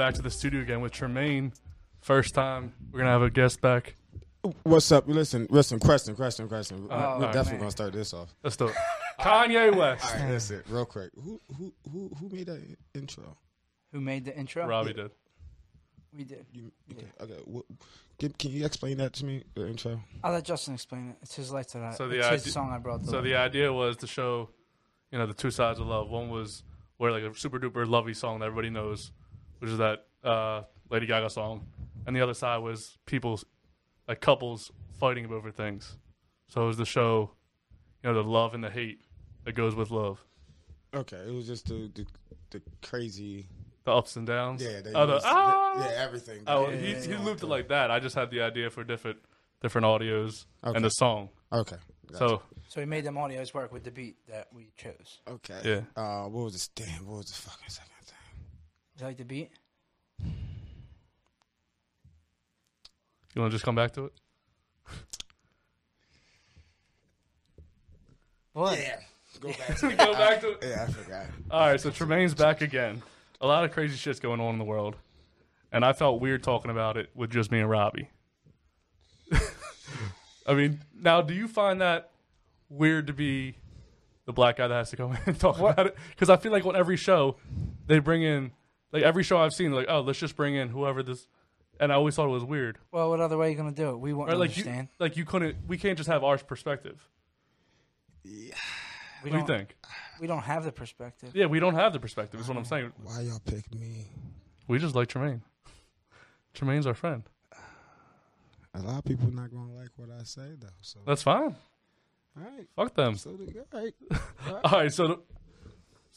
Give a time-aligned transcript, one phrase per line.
[0.00, 1.52] back to the studio again with Tremaine.
[2.00, 3.96] First time we're gonna have a guest back.
[4.62, 5.06] What's up?
[5.06, 6.88] Listen, listen, question, question, question.
[6.88, 7.58] We're, Oh, we're man.
[7.58, 8.34] gonna start this off.
[8.42, 8.74] Let's do it.
[9.20, 10.06] Kanye West.
[10.06, 11.10] All right, listen, real quick.
[11.22, 12.62] Who who who who made that
[12.94, 13.36] intro?
[13.92, 14.66] Who made the intro?
[14.66, 15.10] Robbie did.
[16.16, 16.46] We did.
[16.50, 17.40] You, okay, okay.
[17.44, 17.66] What,
[18.18, 19.44] can, can you explain that to me?
[19.54, 20.00] The intro.
[20.24, 21.16] I'll let Justin explain it.
[21.20, 23.00] It's his life to that So the it's his song I brought.
[23.00, 23.24] To So life.
[23.24, 24.48] the idea was to show,
[25.12, 26.08] you know, the two sides of love.
[26.08, 26.62] One was
[26.96, 29.12] where like a super duper lovey song that everybody knows,
[29.60, 31.66] which is that uh, Lady Gaga song,
[32.06, 33.44] and the other side was people's,
[34.08, 35.96] like couples fighting over things.
[36.48, 37.30] So it was the show,
[38.02, 39.00] you know, the love and the hate
[39.44, 40.22] that goes with love,
[40.92, 42.04] Okay, it was just the the,
[42.50, 43.46] the crazy.
[43.84, 44.60] the ups and downs.
[44.62, 45.74] Yeah, they oh, the, used- ah!
[45.78, 46.42] yeah, everything.
[46.48, 47.20] Oh, Yeah, he, yeah, he yeah.
[47.24, 47.92] looped it like that.
[47.92, 49.18] I just had the idea for different
[49.62, 50.74] different audios Okay.
[50.76, 51.28] and the song.
[51.52, 51.76] Okay.
[52.18, 55.20] So so he made them audios work with the beat that we chose.
[55.28, 55.60] Okay.
[55.64, 55.80] Yeah.
[56.02, 56.66] Uh, what was this?
[56.68, 57.06] Damn.
[57.06, 57.89] What was the fucking second thing?
[57.89, 57.89] You
[59.02, 59.50] like the beat?
[63.34, 64.12] you want to just come back to it?
[68.52, 68.78] What?
[69.40, 69.76] Go back.
[69.78, 70.58] To Go back to it.
[70.62, 71.26] yeah, I forgot.
[71.50, 73.00] All right, so Tremaine's back again.
[73.40, 74.96] A lot of crazy shit's going on in the world,
[75.72, 78.10] and I felt weird talking about it with just me and Robbie.
[80.46, 82.10] I mean, now do you find that
[82.68, 83.56] weird to be
[84.26, 85.74] the black guy that has to come in and talk What?
[85.74, 85.96] about it?
[86.10, 87.36] Because I feel like on every show
[87.86, 88.50] they bring in,
[88.92, 91.26] like every show I've seen, like oh let's just bring in whoever this,
[91.78, 92.78] and I always thought it was weird.
[92.92, 93.98] Well, what other way are you gonna do it?
[93.98, 94.88] We won't Or like you, understand.
[94.98, 97.08] like you couldn't, we can't just have our perspective.
[98.24, 98.30] we
[99.22, 99.76] What do you don't- think?
[100.20, 101.30] We don't have the perspective.
[101.34, 102.40] Yeah, we don't have the perspective.
[102.40, 102.92] Is what I'm saying.
[103.02, 104.06] Why y'all pick me?
[104.68, 105.40] We just like Tremaine.
[106.52, 107.22] Tremaine's our friend.
[108.74, 110.68] A lot of people not gonna like what I say though.
[110.82, 111.56] So That's fine.
[112.36, 112.66] all right.
[112.76, 113.16] Fuck them.
[113.16, 113.94] So all right.
[114.64, 115.18] All right, so the,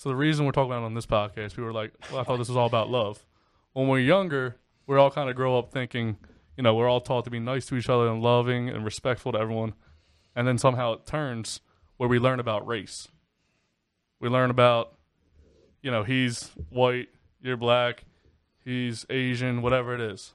[0.04, 2.26] so the reason we're talking about it on this podcast, people were like, "Well, I
[2.26, 3.26] thought this was all about love."
[3.72, 6.18] When we're younger, we all kind of grow up thinking,
[6.58, 9.32] you know, we're all taught to be nice to each other and loving and respectful
[9.32, 9.76] to everyone,
[10.36, 11.62] and then somehow it turns
[11.96, 13.08] where we learn about race.
[14.20, 14.94] We learn about,
[15.82, 17.08] you know, he's white,
[17.42, 18.04] you're black,
[18.66, 20.34] he's Asian, whatever it is.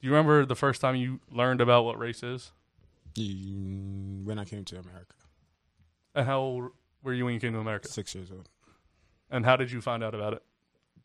[0.00, 2.52] Do you remember the first time you learned about what race is?
[3.16, 5.14] Mm, when I came to America,
[6.14, 6.70] And how old
[7.08, 7.88] were you when you came to America?
[7.88, 8.48] six years old.
[9.30, 10.42] And how did you find out about it?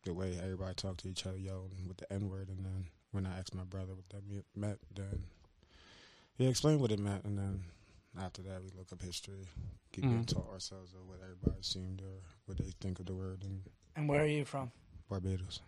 [0.04, 3.24] the way everybody talked to each other, yo, with the N word, and then when
[3.24, 5.24] I asked my brother what that me- meant, then
[6.36, 7.64] he explained what it meant, and then
[8.20, 9.48] after that we look up history,
[9.92, 10.34] keep getting Mhm.
[10.34, 13.62] taught ourselves of what everybody seemed or what they think of the word in
[13.96, 14.70] And where are you from?
[15.08, 15.60] Barbados.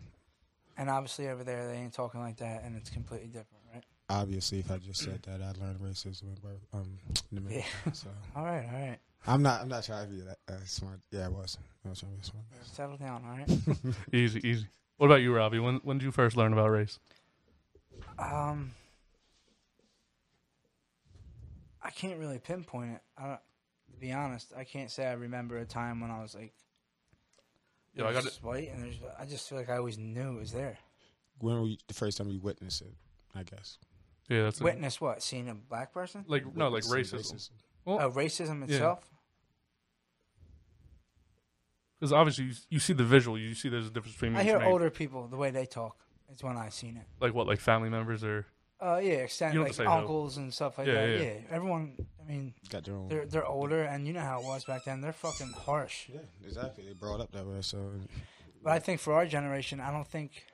[0.77, 3.85] And obviously over there they ain't talking like that, and it's completely different, right?
[4.11, 6.99] Obviously, if I just said that, I learned racism in Bar- um
[7.33, 7.67] in America.
[7.95, 8.99] So All right, all right.
[9.27, 11.01] I'm not I'm not trying to be that uh, smart.
[11.11, 11.59] Yeah, I was.
[11.85, 12.45] I was trying to be smart.
[12.63, 13.95] Settle down, all right.
[14.13, 14.67] Easy, easy.
[14.99, 15.59] What about you, Robbie?
[15.59, 16.99] When when did you first learn about race?
[18.19, 18.73] Um,
[21.83, 23.01] I can't really pinpoint it.
[23.19, 23.41] I don't,
[23.93, 26.53] to be honest, I can't say I remember a time when I was like,
[27.95, 28.97] Yo, I got there's white, and there's.
[29.19, 30.79] I just feel like I always knew it was there.
[31.41, 32.95] When were you, the first time you witnessed it?
[33.35, 33.79] I guess.
[34.29, 34.65] Yeah, that's it.
[34.65, 35.23] Witness what?
[35.23, 36.25] Seeing a black person?
[36.27, 37.51] like no, like Witnessing racism.
[37.85, 38.75] Well, Oh, racism yeah.
[38.75, 39.11] itself.
[41.99, 44.35] Because obviously you, you see the visual, you see there's a difference between.
[44.37, 44.73] I and hear Tremaine.
[44.73, 45.97] older people the way they talk.
[46.31, 47.05] It's when I've seen it.
[47.21, 48.47] like what, like family members or
[48.81, 50.01] Uh, yeah, extended You don't like have to say who.
[50.03, 51.09] uncles and stuff like Yeah, that.
[51.11, 51.23] yeah.
[51.25, 51.41] Yeah.
[51.51, 51.97] everyone.
[52.21, 53.09] I mean, Got their own.
[53.09, 55.01] they're they're older, and you know how it was back then.
[55.01, 56.09] They're fucking harsh.
[56.13, 56.85] yeah, exactly.
[56.85, 57.79] They brought up that way, so
[58.63, 60.45] But I think for our generation, I don't think.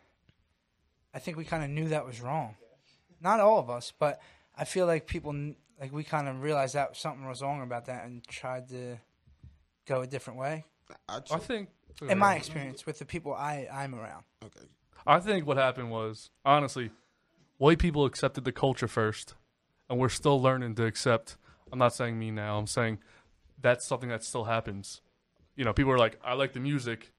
[1.15, 2.57] I think we kind of knew that was wrong.
[3.21, 4.21] Not all of us, but
[4.57, 7.87] I feel like people kn- like we kind of realized that something was wrong about
[7.87, 8.99] that and tried to
[9.87, 10.65] go a different way.
[11.09, 11.69] I, I think.
[12.09, 14.25] In my experience with the people I I'm around.
[14.45, 14.67] okay.
[15.07, 16.91] I think what happened was honestly,
[17.59, 19.35] white people accepted the culture first,
[19.91, 21.37] and we're still learning to accept.
[21.71, 22.59] I'm not saying me now.
[22.59, 22.99] I'm saying
[23.61, 25.01] that's something that still happens.
[25.57, 27.13] You know, people are like, I like the music,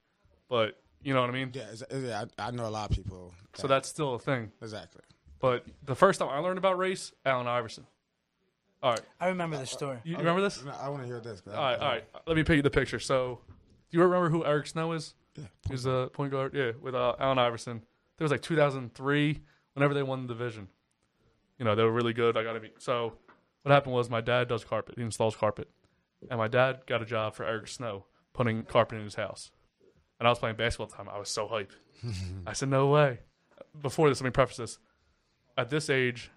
[0.48, 1.50] but you know what I mean.
[1.54, 3.32] Yeah, it's- yeah I, I know a lot of people.
[3.54, 4.50] So that's still a thing.
[4.60, 5.02] exactly.
[5.40, 7.86] But the first time I learned about race, Allen Iverson.
[8.82, 9.98] All right, I remember the uh, uh, story.
[10.04, 10.62] you, you remember this?
[10.80, 11.42] I want to hear this.
[11.46, 12.04] All right, all right.
[12.26, 12.98] Let me paint you the picture.
[12.98, 13.40] So,
[13.94, 15.14] do you remember who Eric Snow is?
[15.36, 15.44] Yeah.
[15.70, 16.52] He's a point guard.
[16.52, 17.84] Yeah, with uh, Allen Iverson.
[18.18, 19.40] There was like 2003,
[19.74, 20.66] whenever they won the division.
[21.60, 22.36] You know, they were really good.
[22.36, 22.72] I got to be.
[22.78, 23.12] So,
[23.62, 24.96] what happened was my dad does carpet.
[24.96, 25.70] He installs carpet,
[26.28, 29.52] and my dad got a job for Eric Snow putting carpet in his house.
[30.18, 31.08] And I was playing basketball at the time.
[31.08, 31.76] I was so hyped.
[32.48, 33.20] I said, "No way!"
[33.80, 34.78] Before this, let me preface this.
[35.56, 36.32] At this age,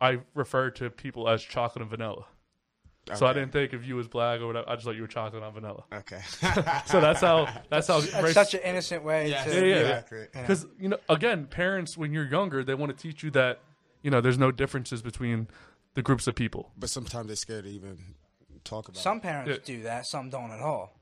[0.00, 2.24] I refer to people as chocolate and vanilla.
[3.14, 4.68] So I didn't think of you as black or whatever.
[4.68, 5.84] I just thought you were chocolate and vanilla.
[5.92, 6.20] Okay.
[6.86, 9.54] So that's how that's how That's such an innocent way Yes, to.
[9.54, 9.80] Yeah, yeah.
[9.80, 10.26] exactly.
[10.32, 13.60] because you know again parents when you're younger they want to teach you that
[14.02, 15.46] you know there's no differences between
[15.94, 17.98] the groups of people But sometimes they're scared to even
[18.64, 19.00] talk about.
[19.00, 19.76] Some parents Yeah.
[19.76, 20.06] do that.
[20.06, 20.92] Some don't at all.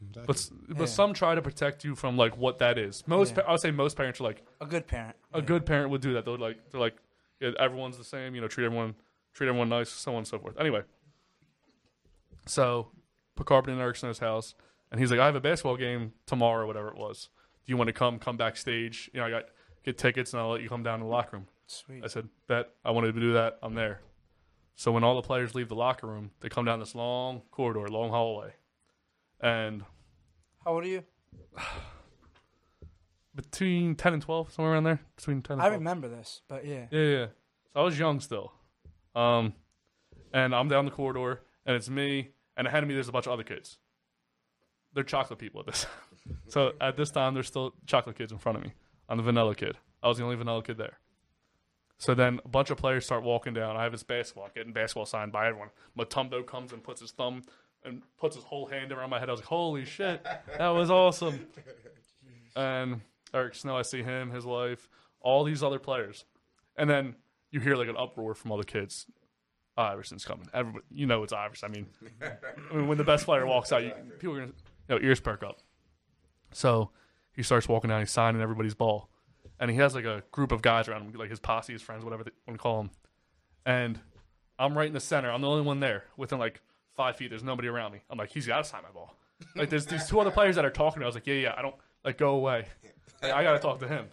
[0.00, 0.26] it.
[0.26, 0.84] but s- but Yeah.
[0.86, 3.42] some try to protect you from like what that is most Yeah.
[3.42, 5.14] pa- i would say most parents are like A good parent.
[5.34, 6.96] a good parent would do that they're like they're like
[7.38, 8.94] yeah, everyone's the same you know treat everyone
[9.34, 10.80] treat everyone nice so on and so forth anyway
[12.50, 12.88] so
[13.36, 14.54] put carpet in eric snow's house
[14.90, 17.28] and he's like i have a basketball game tomorrow whatever it was
[17.64, 19.44] do you want to come come backstage you know i got
[19.84, 22.02] get tickets and i'll let you come down to the locker room Sweet.
[22.02, 23.60] I said, Bet, I wanted to do that.
[23.62, 24.00] I'm there.
[24.74, 27.86] So when all the players leave the locker room, they come down this long corridor,
[27.86, 28.54] long hallway.
[29.40, 29.84] And
[30.64, 31.04] How old are you?
[33.36, 36.86] between 10 and 12, somewhere around there, between 10 and I remember this, but yeah.
[36.90, 37.26] Yeah, yeah.
[37.72, 38.52] So I was young still.
[39.14, 39.54] Um,
[40.32, 43.26] and I'm down the corridor, and it's me, and ahead of me, there's a bunch
[43.26, 43.78] of other kids.
[44.92, 45.86] They're chocolate people at this.
[46.48, 48.74] so at this time, there's still chocolate kids in front of me.
[49.08, 49.78] I'm the vanilla kid.
[50.02, 50.98] I was the only vanilla kid there.
[51.96, 53.78] So then a bunch of players start walking down.
[53.78, 55.70] I have this basketball, getting basketball signed by everyone.
[55.98, 57.44] Mutombo comes and puts his thumb
[57.82, 59.30] and puts his whole hand around my head.
[59.30, 60.22] I was like, holy shit,
[60.58, 61.46] that was awesome.
[62.56, 63.00] And
[63.32, 64.88] Eric Snow, I see him, his wife,
[65.20, 66.24] all these other players.
[66.76, 67.14] And then
[67.52, 69.06] you hear like an uproar from all the kids.
[69.80, 70.48] Iverson's coming.
[70.54, 71.70] Everybody, you know it's Iverson.
[71.70, 71.86] I mean,
[72.70, 74.52] I mean, when the best player walks out, you, people are gonna,
[74.88, 75.58] you know, ears perk up.
[76.52, 76.90] So
[77.34, 78.00] he starts walking down.
[78.00, 79.08] He's signing everybody's ball,
[79.58, 82.04] and he has like a group of guys around him, like his posse, his friends,
[82.04, 82.90] whatever they want to call him.
[83.64, 84.00] And
[84.58, 85.30] I'm right in the center.
[85.30, 86.60] I'm the only one there within like
[86.96, 87.30] five feet.
[87.30, 88.00] There's nobody around me.
[88.10, 89.16] I'm like, he's got to sign my ball.
[89.56, 90.94] Like there's these two other players that are talking.
[90.94, 91.04] to me.
[91.04, 91.54] I was like, yeah, yeah.
[91.56, 91.74] I don't
[92.04, 92.66] like go away.
[93.22, 94.06] Like, I got to talk to him.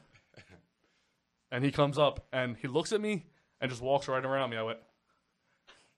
[1.52, 3.26] And he comes up and he looks at me
[3.62, 4.58] and just walks right around me.
[4.58, 4.80] I went,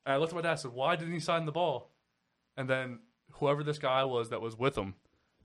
[0.09, 1.91] and I looked at my dad and said, why didn't he sign the ball?
[2.57, 2.97] And then
[3.33, 4.95] whoever this guy was that was with him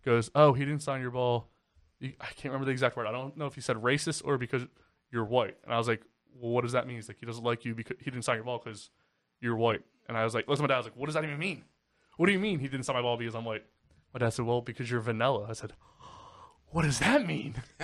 [0.03, 1.51] goes, oh, he didn't sign your ball.
[2.03, 3.07] I can't remember the exact word.
[3.07, 4.63] I don't know if he said racist or because
[5.13, 5.59] you're white.
[5.65, 6.01] And I was like,
[6.35, 6.97] well, what does that mean?
[6.97, 8.89] He's like, he doesn't like you because he didn't sign your ball because
[9.39, 9.83] you're white.
[10.09, 10.77] And I was like, at my dad.
[10.77, 11.65] I was like, what does that even mean?
[12.17, 13.67] What do you mean he didn't sign my ball because I'm white?
[14.15, 15.45] My dad said, well, because you're vanilla.
[15.47, 15.75] I said,
[16.69, 17.57] what does that mean?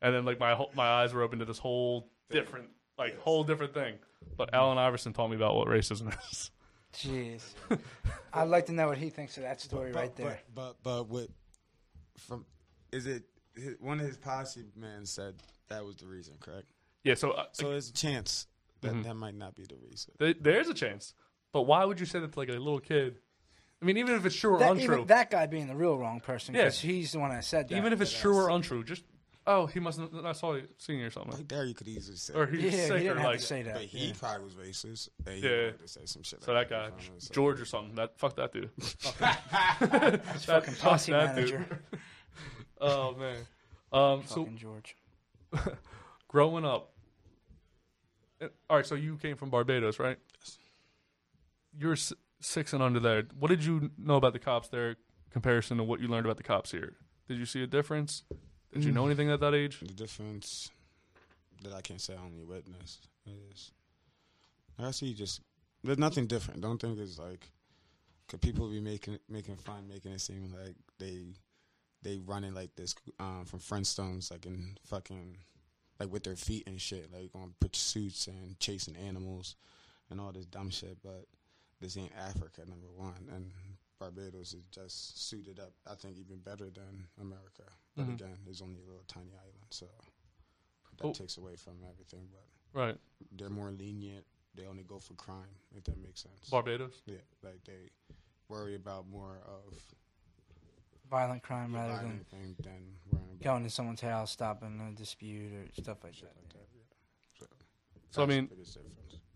[0.00, 2.68] and then like my my eyes were open to this whole different,
[2.98, 3.94] like whole different thing.
[4.36, 6.50] But Allen Iverson taught me about what racism is.
[6.94, 7.42] Jeez.
[8.32, 10.40] I'd like to know what he thinks of that story but, right there.
[10.54, 11.30] But, but but with
[12.18, 12.44] from
[12.92, 13.24] is it
[13.56, 15.34] his, one of his posse men said
[15.68, 16.66] that was the reason, correct?
[17.02, 17.14] Yeah.
[17.14, 18.46] So, uh, So there's a chance
[18.80, 19.04] that Mhm.
[19.04, 20.12] that might not be the reason.
[20.18, 21.14] There- there's a chance.
[21.52, 23.18] But why would you say that to like a little kid?
[23.82, 25.98] I mean, even if it's true or that, untrue, even that guy being the real
[25.98, 26.62] wrong person, Yeah.
[26.62, 27.76] because he's the one that said that.
[27.76, 29.04] even if it's true or untrue, just
[29.46, 31.88] oh, he must not I saw you seeing you or something, Like there, you could
[31.88, 32.34] easily say.
[32.34, 33.74] or he's yeah, he sick didn't or have like to say that.
[33.74, 34.12] but he yeah.
[34.18, 35.08] probably was racist.
[35.26, 35.70] And he Yeah.
[35.72, 36.42] to say some shit.
[36.44, 37.94] so like that guy in front of us, so- George or something.
[37.96, 38.70] That fuck that dude.
[38.80, 41.64] He's That- fucking fuck posse that dude.
[42.80, 43.36] Oh man.
[43.92, 44.22] Um.
[44.26, 44.96] So Fucking George.
[46.28, 46.92] growing up.
[48.42, 50.18] uh, All right, so you came from Barbados, right?
[50.40, 50.58] Yes.
[51.78, 53.22] You're s- six and under there.
[53.38, 54.96] What did you know about the cops there,
[55.30, 56.94] comparison to what you learned about the cops here?
[57.28, 58.24] Did you see a difference?
[58.74, 59.78] Did you know anything at that age?
[59.80, 60.70] The difference
[61.62, 63.70] that I can't say I only witnessed is
[64.78, 65.40] I see just
[65.84, 66.60] there's nothing different.
[66.60, 67.48] Don't think it's like
[68.28, 71.34] could people be making making fun, making it seem like they
[72.02, 75.36] they running like this um, from Flintstones, like in fucking
[76.00, 79.54] like with their feet and shit, like on pursuits and chasing animals
[80.10, 80.98] and all this dumb shit.
[81.02, 81.26] But
[81.80, 83.52] this ain't Africa, number one, and
[83.98, 85.72] Barbados is just suited up.
[85.86, 87.64] I think even better than America.
[87.96, 88.14] But Mhm.
[88.14, 89.86] again, it's only a little tiny island, so
[90.96, 91.12] that Oh.
[91.12, 92.28] takes away from everything.
[92.32, 93.00] But Right,
[93.32, 94.26] they're more lenient.
[94.54, 96.50] They only go for crime, if that makes sense.
[96.50, 97.02] Barbados.
[97.06, 97.90] yeah, like they
[98.48, 99.94] worry about more of
[101.10, 105.70] Violent crime rather than violent thing than going to someone's house, stopping a dispute or
[105.72, 106.36] stuff like shit that.
[106.36, 106.68] like that.
[106.74, 106.82] Yeah.
[107.38, 107.46] So,
[108.10, 108.50] So, I mean.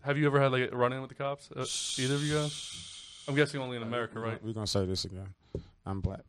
[0.01, 1.51] Have you ever had like a run in with the cops?
[1.51, 1.65] Uh,
[2.01, 2.98] either of you guys?
[3.29, 4.43] I'm guessing only in America, right?
[4.43, 5.27] We're gonna say this again.
[5.85, 6.21] I'm black.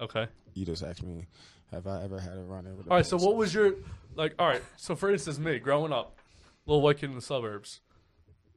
[0.00, 0.26] Okay.
[0.52, 1.26] You just asked me,
[1.72, 2.88] have I ever had a run in with?
[2.88, 3.06] All right.
[3.06, 3.74] So, what was your
[4.14, 4.34] like?
[4.38, 4.62] All right.
[4.76, 6.18] So, for instance, me growing up,
[6.66, 7.80] little white kid in the suburbs.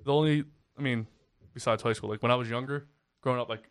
[0.03, 0.43] The only,
[0.77, 1.07] I mean,
[1.53, 2.85] besides high school, like when I was younger,
[3.21, 3.69] growing up, like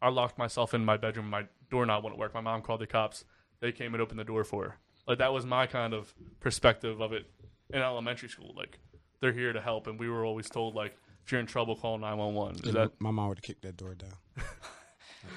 [0.00, 1.28] I locked myself in my bedroom.
[1.28, 2.34] My doorknob wouldn't work.
[2.34, 3.24] My mom called the cops.
[3.58, 4.76] They came and opened the door for her.
[5.08, 7.26] Like that was my kind of perspective of it
[7.70, 8.54] in elementary school.
[8.56, 8.78] Like
[9.20, 10.96] they're here to help, and we were always told like
[11.28, 12.54] if you're in trouble, call nine one one.
[12.64, 14.14] That my mom would have kicked that door down.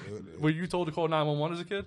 [0.08, 1.84] It it- were you told to call nine one one as a kid?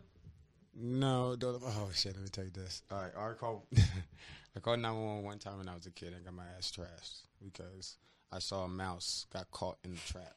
[0.75, 2.13] No, don't, oh shit!
[2.13, 2.83] Let me tell you this.
[2.91, 3.63] All right, I called.
[4.55, 6.43] I called nine one one one time when I was a kid and got my
[6.55, 7.97] ass trashed because
[8.31, 10.35] I saw a mouse got caught in the trap,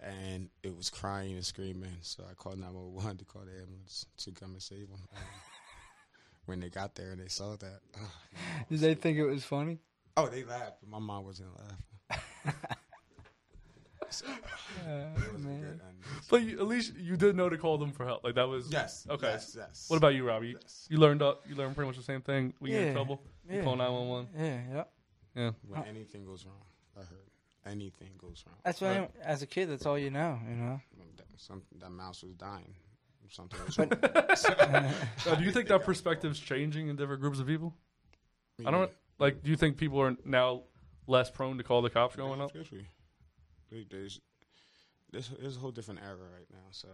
[0.00, 1.98] and it was crying and screaming.
[2.00, 5.06] So I called nine one one to call the ambulance to come and save them.
[6.46, 8.12] when they got there and they saw that, oh,
[8.68, 9.78] Did they think it was funny?
[10.16, 10.78] oh, they laughed.
[10.80, 11.76] But my mom wasn't laughing.
[14.12, 14.26] So,
[15.38, 15.80] man.
[16.28, 18.24] But you, at least you did know to call them for help.
[18.24, 19.06] Like that was yes.
[19.08, 19.28] Okay.
[19.28, 19.54] Yes.
[19.56, 19.84] Yes.
[19.88, 20.48] What about you, Robbie?
[20.48, 20.86] You, Yes.
[20.90, 21.44] you learned up.
[21.48, 22.52] You learned pretty much the same thing.
[22.60, 22.92] We get in Yeah.
[22.94, 23.22] trouble.
[23.48, 23.62] You Yeah.
[23.64, 24.28] call nine one one.
[24.36, 24.84] Yeah, yeah.
[25.36, 25.50] Yeah.
[25.68, 26.56] when anything goes wrong?
[26.96, 27.30] I heard
[27.66, 28.56] anything goes wrong.
[28.64, 29.10] That's why, Right.
[29.22, 30.40] as a kid, that's all you know.
[30.48, 30.80] You know.
[31.16, 32.74] That, some, that mouse was dying.
[33.28, 33.90] Something was wrong.
[35.26, 37.76] Uh, do you think that perspective's changing in different groups of people?
[38.66, 39.42] I don't like.
[39.44, 40.64] Do you think people are now
[41.10, 42.54] less prone to call the cops going up?
[42.54, 42.86] Especially,
[43.90, 44.20] there's,
[45.12, 46.68] there's, there's a whole different era right now.
[46.70, 46.88] So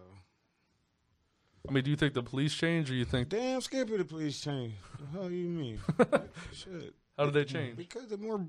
[1.69, 4.05] I mean, do you think the police change, or you think damn scared of the
[4.05, 4.75] police change.
[5.01, 5.81] The hell you mean?
[6.53, 6.95] Shit.
[7.19, 7.77] how did they change?
[7.77, 8.45] Because they're more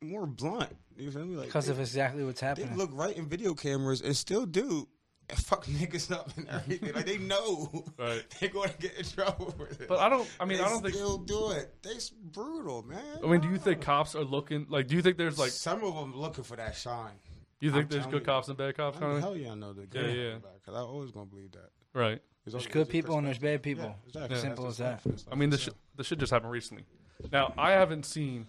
[0.00, 0.74] more blunt.
[0.96, 1.36] You feel me?
[1.36, 2.66] Like Because they, of exactly what's happening.
[2.66, 2.96] they happening.
[2.96, 4.88] look right in video cameras and still do.
[5.32, 6.92] And fuck niggas up and everything.
[6.92, 8.22] Like they know Right.
[8.40, 9.88] they're going to get in trouble with it.
[9.88, 10.28] But I don't.
[10.38, 10.94] I mean, they I don't think.
[10.94, 11.74] they'll do it.
[11.82, 13.00] They s- brutal, man.
[13.24, 14.86] I mean, do you think cops are looking like?
[14.88, 15.50] Do you think there's like?
[15.50, 17.12] some of them looking for that shine?
[17.60, 18.26] You think I'm there's telling good you.
[18.26, 18.98] cops and bad cops?
[18.98, 20.34] I mean, Kind hell yeah, I know the Yeah, good yeah.
[20.60, 21.70] Because I always gonna believe that.
[21.94, 22.20] right.
[22.44, 23.94] There's good people and there's bad people.
[24.06, 24.36] exactly.
[24.36, 25.00] Simple as that.
[25.08, 25.76] just I mean, life this itself.
[25.92, 26.84] shit, this shit just happened recently.
[27.30, 28.48] Now, I haven't seen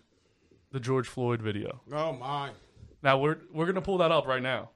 [0.72, 1.80] the George Floyd video.
[1.94, 2.50] Oh my!
[3.04, 4.72] Now we're we're gonna pull that up right now,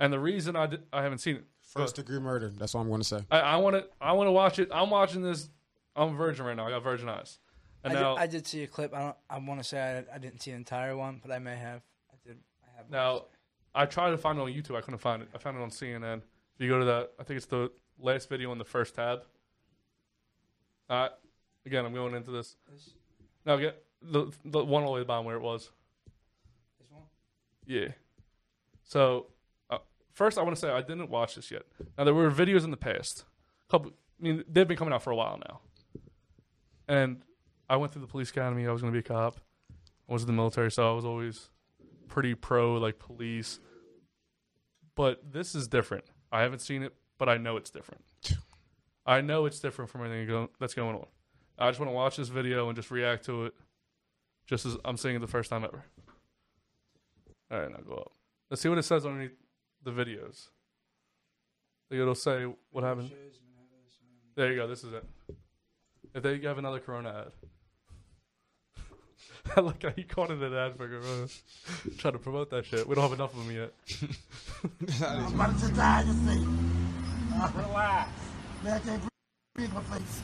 [0.00, 1.44] and the reason I did, I haven't seen it.
[1.62, 2.52] First degree murder.
[2.56, 3.24] That's all I'm gonna say.
[3.30, 4.68] I, I want to I want to watch it.
[4.72, 5.48] I'm watching this.
[5.94, 6.66] I'm a virgin right now.
[6.66, 7.38] I got virgin eyes.
[7.84, 8.92] And I, now did, I did see a clip.
[8.92, 9.16] I don't.
[9.28, 11.82] I want to say I, I didn't see the entire one, but I may have.
[12.10, 12.38] I did.
[12.64, 12.90] I have.
[12.90, 13.26] now
[13.74, 14.76] I tried to find it on YouTube.
[14.76, 15.28] I couldn't find it.
[15.34, 16.18] I found it on CNN.
[16.18, 16.22] If
[16.64, 19.22] you go to that, I think it's the last video in the first tab.
[20.88, 21.08] Uh,
[21.64, 22.56] again, I'm going into this.
[22.72, 22.90] This,
[23.46, 25.70] Now get the the one all the way bottom where it was.
[26.80, 27.04] this one.
[27.66, 27.88] Yeah.
[28.82, 29.26] So,
[30.12, 31.62] first, I want to say I didn't watch this yet.
[31.96, 33.24] Now there were videos in the past.
[33.70, 35.60] Couple, I mean, they've been coming out for a while now.
[36.88, 37.22] And
[37.68, 38.66] I went through the police academy.
[38.66, 39.40] I was going to be a cop.
[40.08, 41.50] I was in the military, so I was always
[42.08, 43.60] pretty pro like police.
[44.96, 46.04] But this is different.
[46.32, 48.04] I haven't seen it, but I know it's different.
[49.06, 51.06] I know it's different from anything that's going on.
[51.58, 53.54] I just want to watch this video and just react to it,
[54.46, 55.84] just as I'm seeing it the first time ever.
[57.50, 58.12] All right, now go up.
[58.50, 59.32] Let's see what it says underneath
[59.82, 60.48] the videos.
[61.90, 63.10] Like it'll say what happened.
[64.36, 64.66] There you go.
[64.68, 65.04] This is it.
[66.14, 68.84] If they have another Corona ad.
[69.56, 71.28] I like how you called it an ad for Corona.
[71.98, 72.86] Trying to promote that shit.
[72.86, 73.72] We don't have enough of them yet.
[75.08, 76.46] I'm about to die, you see.
[77.34, 78.10] Uh, Relax.
[78.62, 79.02] Man, I can't
[79.54, 80.20] breathe my face.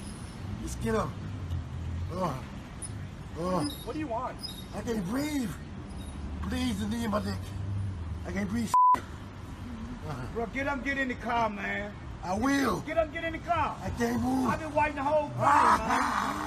[0.63, 1.11] Just get up.
[2.13, 2.45] Oh.
[3.39, 3.69] Oh.
[3.85, 4.37] What do you want?
[4.75, 5.51] I can't breathe.
[6.49, 7.35] Please, the knee in my dick.
[8.27, 8.76] I can't breathe.
[10.35, 11.93] Bro, get up, get in the car, man.
[12.23, 12.81] I will.
[12.81, 13.77] Get up, get in the car.
[13.83, 14.49] I can't move.
[14.49, 16.47] I've been waiting the whole time, man.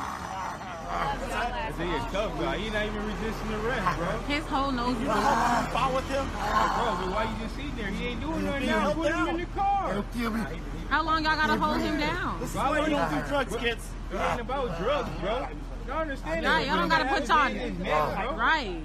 [0.91, 2.57] I see a tough guy.
[2.57, 4.07] He not even resisting arrest, bro.
[4.27, 6.25] His whole nose is Fight with him?
[6.25, 7.87] Bro, but why you just sitting there?
[7.87, 8.93] He ain't doing nothing now.
[8.93, 9.93] Put him in the car.
[9.93, 10.41] Don't kill me.
[10.89, 12.39] How long y'all gotta hold him down?
[12.39, 13.87] This is why you don't do drugs, kids.
[14.11, 15.47] It ain't about drugs, bro.
[15.87, 16.67] Y'all understand Nah, that?
[16.67, 18.35] y'all don't gotta put y'all He is man, bro.
[18.35, 18.81] right.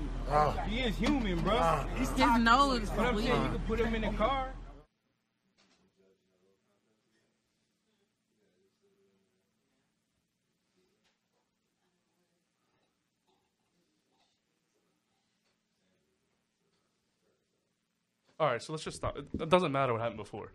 [0.68, 1.56] He is human, bro.
[1.58, 1.84] Ah.
[1.96, 4.48] His nose is But I'm saying you can put him in the car.
[18.44, 19.16] All right, so let's just stop.
[19.16, 20.52] It, it doesn't matter what happened before.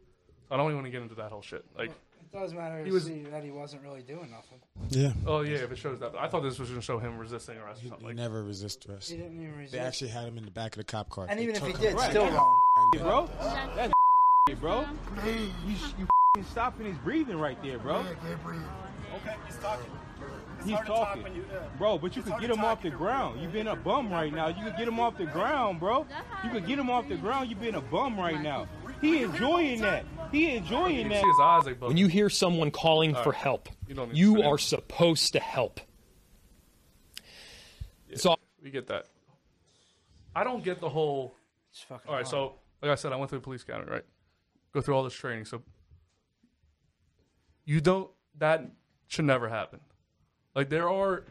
[0.52, 1.66] I don't even want to get into that whole shit.
[1.76, 4.60] Like, It does matter He was- see that he wasn't really doing nothing.
[4.92, 5.12] Yeah.
[5.26, 6.14] oh yeah, if it shows that.
[6.16, 8.06] I thought this was going to show him resisting arrest or He, something.
[8.06, 9.10] he Like, never resist arrest.
[9.10, 9.72] He didn't even resist.
[9.74, 11.26] They actually had him in the back of the cop car.
[11.28, 12.60] and They even if he did, him still wrong.
[13.00, 13.30] Bro,
[13.76, 13.92] that's
[14.62, 14.86] bro.
[15.18, 15.50] Please.
[15.98, 18.02] You, you stopping his breathing right there, bro.
[18.02, 18.62] I can't breathe.
[19.16, 19.90] Okay, he's talking.
[20.64, 21.36] He's hard talk talking.
[21.36, 21.60] you- yeah.
[21.78, 23.42] Bro, but you It's could get him off the when you're ground.
[23.42, 24.48] You been a bum right now.
[24.48, 26.06] You could get him off the ground, bro.
[26.44, 27.50] You could get him off the ground.
[27.50, 28.68] You've been a bum right now.
[29.02, 30.06] He enjoying that.
[30.32, 31.22] He enjoying that.
[31.22, 34.20] see his eyes like When you hear someone calling for help, You don't need to
[34.20, 35.80] you are supposed to help.
[38.16, 39.06] So we get that.
[40.36, 41.34] I don't get the whole.
[41.72, 42.30] It's fucking All right, wrong.
[42.32, 44.06] so like I said, I went through the police academy, right?
[44.74, 45.46] Go through all this training.
[45.46, 45.62] So
[47.66, 48.10] you don't.
[48.38, 48.70] That
[49.08, 49.80] should never happen.
[50.60, 51.24] Like there are,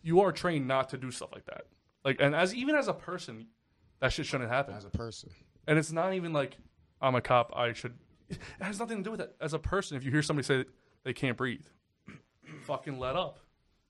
[0.00, 1.62] you are trained not to do stuff like that.
[2.04, 3.48] Like, and as even as a person,
[3.98, 4.76] that shit shouldn't happen.
[4.76, 5.30] As a person,
[5.66, 6.56] And it's not even like
[7.02, 7.52] I'm a cop.
[7.56, 7.94] I should.
[8.28, 9.34] It has nothing to do with it.
[9.40, 10.66] As a person, if you hear somebody say
[11.02, 11.66] they can't breathe,
[12.62, 13.40] fucking let up.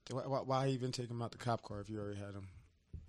[0.09, 2.47] why, why, why even take him out the cop car if you already had him?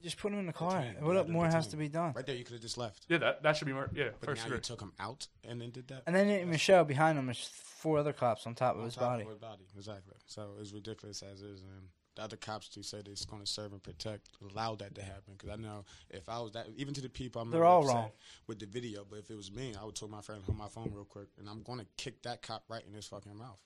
[0.03, 0.81] Just put him in the car.
[0.81, 1.01] Detained.
[1.03, 2.13] What You up had more has to be done?
[2.15, 3.07] Right there, you could have just left.
[3.09, 3.89] Yeah, that that should be more.
[3.95, 4.57] yeah But first now degree.
[4.59, 6.03] you took him out and then did that.
[6.07, 8.95] And then even show behind him, there's four other cops on top of On his
[8.95, 9.25] top of body.
[9.25, 10.15] his body, exactly.
[10.27, 13.73] So it's ridiculous as is, and the other cops do say they're going to serve
[13.73, 15.35] and protect, allow that to happen.
[15.39, 17.95] Because I know if I was that, even to the people, I'm They're all upset
[17.97, 18.11] wrong.
[18.49, 19.07] with the video.
[19.09, 21.29] But if it was me, I would tell my friend hold my phone real quick,
[21.39, 23.59] and I'm going to kick that cop right in his fucking mouth.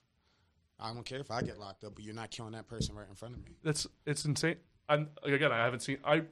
[0.79, 3.09] I don't care if I get locked up, but you're not killing that person right
[3.09, 3.51] in front of me.
[3.63, 4.57] That's it's insane.
[4.89, 5.97] I'm like, again, I haven't seen.
[6.03, 6.23] I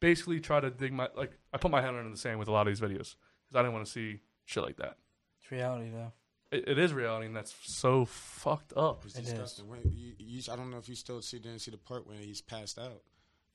[0.00, 1.32] basically try to dig my like.
[1.52, 3.14] I put my head under the sand with a lot of these videos
[3.46, 4.96] because I didn't want to see shit like that.
[5.42, 6.12] It's reality, though.
[6.50, 9.04] It, it is reality, and that's so fucked up.
[9.04, 9.30] It's It is.
[9.30, 9.68] disgusting.
[9.68, 12.18] When you, you, I don't know if you still see didn't see the part when
[12.18, 13.02] he's passed out.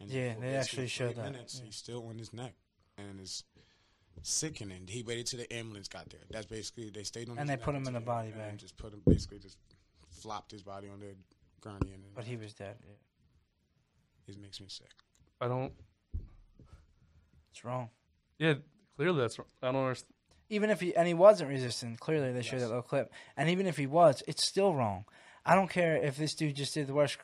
[0.02, 1.32] And Yeah, they actually showed that.
[1.32, 1.66] Minutes, Yeah.
[1.66, 2.54] He's still on his neck,
[2.98, 3.44] and it's
[4.22, 4.86] sickening.
[4.88, 6.20] He waited till the ambulance got there.
[6.30, 7.38] That's basically they stayed on.
[7.38, 8.58] And his they neck put him in a the- body and bag.
[8.58, 9.58] Just put him basically just
[10.10, 11.16] flopped his body on the
[11.62, 12.76] gurney, and But he was dead.
[12.86, 12.94] Yeah.
[14.36, 14.90] It makes me sick.
[15.42, 15.74] I don't.
[17.52, 17.90] It's wrong.
[18.38, 18.56] Yeah,
[18.96, 19.38] clearly that's.
[19.40, 19.48] Wrong.
[19.62, 20.14] I don't understand.
[20.50, 23.12] Even if he and he wasn't resistant, clearly they showed that little clip.
[23.38, 25.06] And even if he was, it's still wrong.
[25.46, 27.18] I don't care if this dude just did the worst,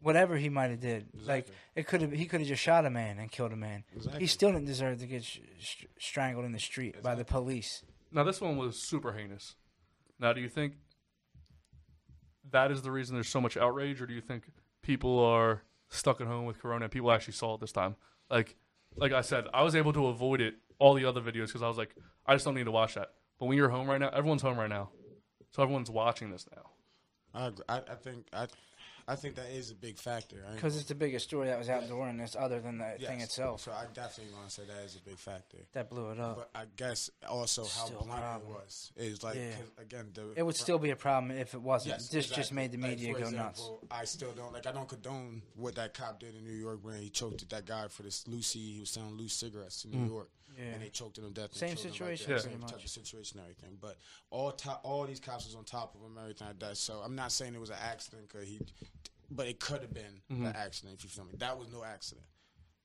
[0.00, 1.06] whatever he might have did.
[1.24, 1.54] Like Exactly.
[1.76, 3.84] it could have, he could have just shot a man and killed a man.
[3.96, 4.20] Exactly.
[4.20, 7.82] He still didn't deserve to get sh- sh- strangled in the street by the police.
[8.12, 9.54] Now this one was super heinous.
[10.20, 10.74] Now, do you think
[12.50, 14.44] that is the reason there's so much outrage, or do you think
[14.82, 17.96] people are stuck at home with Corona and people actually saw it this time?
[18.30, 18.56] Like,
[18.96, 21.68] like I said, I was able to avoid it all the other videos because I
[21.68, 21.94] was like,
[22.26, 23.10] I just don't need to watch that.
[23.38, 24.90] But when you're home right now, everyone's home right now,
[25.50, 26.70] so everyone's watching this now.
[27.34, 27.52] I.
[27.72, 28.46] I, I think I,
[29.08, 30.44] I think that is a big factor.
[30.54, 33.62] Because it's the biggest story that was out in this, other than the thing itself.
[33.62, 35.58] So I definitely want to say that is a big factor.
[35.72, 36.36] That blew it up.
[36.36, 39.52] But I guess also how Still blunt it was is like Yeah.
[39.78, 41.94] again the It would still be a problem if it wasn't.
[41.94, 43.70] Yes, this just made the media for go nuts.
[43.90, 44.66] I still don't like.
[44.66, 47.88] I don't condone what that cop did in New York when he choked that guy
[47.88, 48.74] for this Lucy.
[48.74, 50.08] He was selling loose cigarettes in New mm.
[50.08, 50.72] York, Yeah.
[50.72, 51.54] and they choked him to death.
[51.54, 52.38] Same killed him right situation, there.
[52.40, 53.78] pretty same type of situation, and everything.
[53.80, 53.96] But
[54.30, 56.76] all to- all these cops was on top of him, everything like that.
[56.76, 58.60] So I'm not saying it was an accident, cause he,
[59.30, 60.46] but it could have been an mm-hmm.
[60.46, 60.96] accident.
[60.98, 62.26] If you feel me, that was no accident.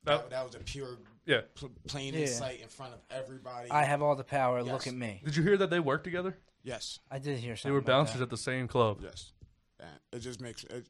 [0.03, 1.41] That- That, that was a pure, Yeah.
[1.55, 2.21] pl- plain Yeah.
[2.21, 3.71] in sight in front of everybody.
[3.71, 4.59] I have all the power.
[4.59, 4.67] Yes.
[4.71, 5.21] Look at me.
[5.25, 6.37] Did you hear that they worked together?
[6.63, 6.99] yes.
[7.09, 7.69] I did hear something.
[7.69, 8.23] They were about bouncers that.
[8.23, 8.99] at the same club.
[9.01, 9.31] Yes,
[9.79, 10.87] and it just makes it.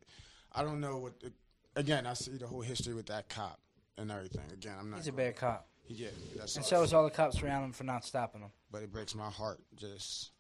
[0.52, 1.14] I don't know what.
[1.24, 1.34] It,
[1.76, 3.60] again, I see the whole history with that cop
[3.98, 4.52] and everything.
[4.52, 4.98] Again, I'm not.
[4.98, 6.70] He's a bad cop, Yeah, that's and all.
[6.70, 8.52] so is all the cops around him for not stopping him.
[8.72, 10.32] But it breaks my heart just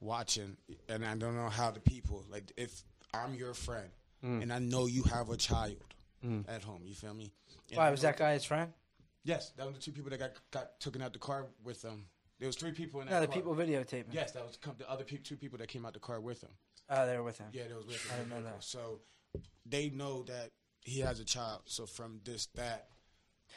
[0.00, 0.56] watching,
[0.88, 2.52] and I don't know how the people like.
[2.56, 3.88] If I'm your friend,
[4.24, 4.42] Mm.
[4.42, 5.76] and I know you have a child
[6.48, 7.32] at home, you feel me?
[7.70, 8.72] And Why was that guy his friend?
[9.24, 12.06] Yes, that was the two people that got got taken out the car with them.
[12.38, 13.14] There was three people in that.
[13.14, 13.34] No, the car.
[13.36, 14.12] people videotaping.
[14.12, 16.40] Yes, that was come, the other pe- two people that came out the car with
[16.42, 16.50] him.
[16.88, 17.48] Oh, they were with him.
[17.52, 18.10] Yeah, they was with him.
[18.14, 18.62] I didn't know that.
[18.64, 19.00] So
[19.66, 20.50] they know that
[20.84, 21.62] he has a child.
[21.66, 22.88] So from this, that,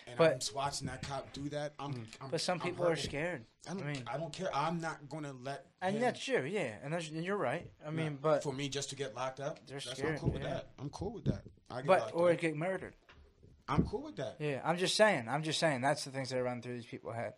[0.08, 1.74] and But- I'm just watching that cop do that.
[1.80, 1.94] I'm.
[1.94, 2.06] Mm.
[2.22, 3.46] I'm But some people are scared.
[3.70, 3.84] I don't.
[3.84, 4.50] I mean- I don't care.
[4.56, 5.66] I'm not gonna let.
[5.82, 6.78] And him- that's true, yeah.
[6.84, 7.70] And, that's, and you're right.
[7.86, 10.32] I mean, but for me just to get locked up, They're that's, scared, I'm cool
[10.32, 10.50] with yeah.
[10.50, 10.70] that.
[10.80, 11.42] I'm cool with that.
[11.70, 12.40] I get but or up.
[12.40, 12.96] get murdered.
[13.68, 14.36] I'm cool with that.
[14.40, 15.28] Yeah, I'm just saying.
[15.30, 15.82] I'm just saying.
[15.82, 17.34] That's the things that run through these people's head.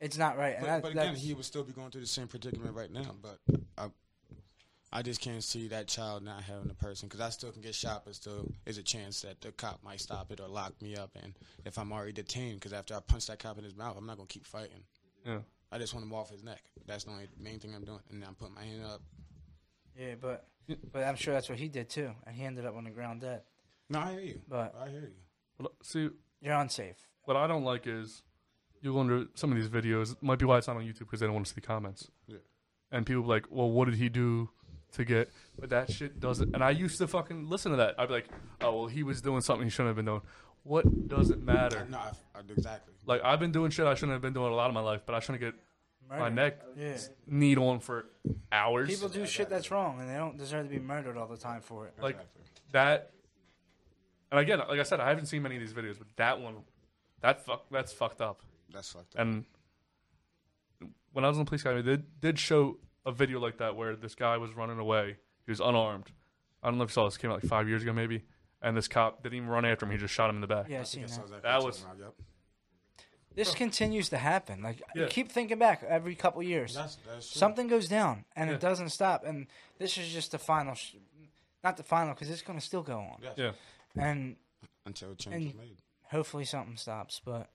[0.00, 0.54] It's not right.
[0.56, 2.90] And But, that, but again, he would still be going through the same predicament right
[2.90, 3.14] now.
[3.22, 3.38] But
[3.78, 3.88] I,
[4.92, 7.74] I just can't see that child not having a person because I still can get
[7.74, 10.96] shot, but still is a chance that the cop might stop it or lock me
[10.96, 11.10] up.
[11.22, 11.32] And
[11.64, 14.16] if I'm already detained, because after I punch that cop in his mouth, I'm not
[14.18, 14.82] gonna keep fighting.
[15.24, 15.38] Yeah.
[15.70, 16.62] I just want him off his neck.
[16.86, 18.00] That's the only main thing I'm doing.
[18.10, 19.00] And I'm putting my hand up.
[19.98, 20.46] yeah, but
[20.92, 23.22] but I'm sure that's what he did too, and he ended up on the ground
[23.22, 23.42] dead.
[23.88, 24.40] No, I hear you.
[24.48, 25.14] But- I hear you.
[25.58, 26.96] Well, see, You're unsafe.
[27.24, 28.22] what I don't like is
[28.80, 30.12] you go under some of these videos.
[30.12, 31.66] It might be why it's not on YouTube because they don't want to see the
[31.66, 32.10] comments.
[32.26, 32.38] Yeah.
[32.90, 34.50] And people be like, well, what did he do
[34.92, 35.30] to get?
[35.58, 36.54] But that shit doesn't.
[36.54, 37.94] And I used to fucking listen to that.
[37.98, 38.28] I'd be like,
[38.60, 40.22] oh, well, he was doing something he shouldn't have been doing.
[40.64, 41.86] What does it matter?
[41.90, 42.94] No, I, I, exactly.
[43.04, 45.02] Like I've been doing shit I shouldn't have been doing a lot of my life,
[45.04, 45.54] but I shouldn't get
[46.08, 46.34] my Murder.
[46.34, 46.96] neck Yeah.
[47.26, 48.06] kneed on for
[48.52, 48.88] hours.
[48.88, 51.62] People do shit that's wrong, and they don't deserve to be murdered all the time
[51.62, 51.94] for it.
[52.00, 52.42] like Exactly.
[52.72, 53.10] that.
[54.30, 56.56] And again, like I said, I haven't seen many of these videos, but that one,
[57.22, 58.40] that fuck, that's fucked up.
[58.72, 59.20] That's fucked up.
[59.20, 59.44] And
[61.12, 63.76] when I was in the police academy, they did, did show a video like that
[63.76, 65.16] where this guy was running away.
[65.46, 66.10] He was unarmed.
[66.62, 67.16] I don't know if you saw this.
[67.16, 68.22] It came out like five years ago, maybe.
[68.60, 69.92] And this cop didn't even run after him.
[69.92, 70.68] He just shot him in the back.
[70.68, 71.30] Yeah, I I seen that.
[71.30, 71.42] that.
[71.42, 72.14] That was- around, yep.
[73.34, 74.62] This continues to happen.
[74.62, 75.06] Like Yeah.
[75.08, 76.74] keep thinking back every couple years.
[76.74, 77.38] That's, that's true.
[77.38, 78.56] Something goes down, and Yeah.
[78.56, 79.24] it doesn't stop.
[79.24, 79.46] And
[79.78, 80.96] this is just the final, sh-
[81.64, 83.20] not the final, because it's going to still go on.
[83.22, 83.32] Yes.
[83.38, 83.52] Yeah.
[83.96, 84.36] And
[84.84, 85.78] Until change and- is made.
[86.10, 87.50] Hopefully something stops, but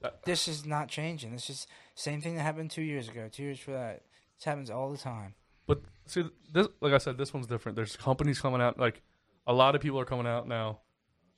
[0.00, 1.32] Uh, this is not changing.
[1.32, 4.04] This is same thing that happened two years ago, two years for that.
[4.38, 5.34] This happens all the time.
[5.66, 7.76] But see, this like I said, this one's different.
[7.76, 9.02] There's companies coming out, like
[9.46, 10.80] a lot of people are coming out now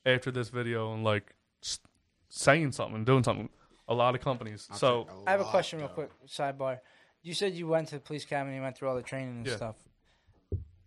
[0.07, 1.81] after this video and like s-
[2.29, 3.49] saying something, doing something.
[3.89, 4.69] A lot of companies.
[4.71, 5.95] I'll so take I have a lot, question, real though.
[5.95, 6.11] quick.
[6.29, 6.79] Sidebar.
[7.23, 9.47] You said you went to the police academy and went through all the training and
[9.47, 9.57] Yeah.
[9.57, 9.77] stuff.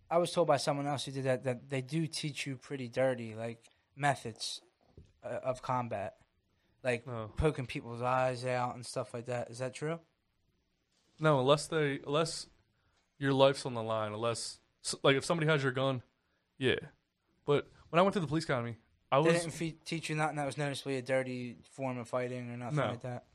[0.09, 2.87] I was told by someone else who did that that they do teach you pretty
[2.87, 4.61] dirty, like methods
[5.23, 6.15] uh, of combat,
[6.83, 7.29] like No.
[7.35, 9.49] poking people's eyes out and stuff like that.
[9.49, 9.99] Is that true?
[11.19, 12.47] No, unless they, unless
[13.19, 14.59] your life's on the line, unless
[15.03, 16.01] like if somebody has your gun,
[16.57, 16.75] yeah.
[17.45, 18.77] But when I went to the police academy,
[19.11, 22.07] I They was didn't fe- teach you nothing that was noticeably a dirty form of
[22.09, 22.87] fighting or nothing No.
[22.87, 23.25] like that.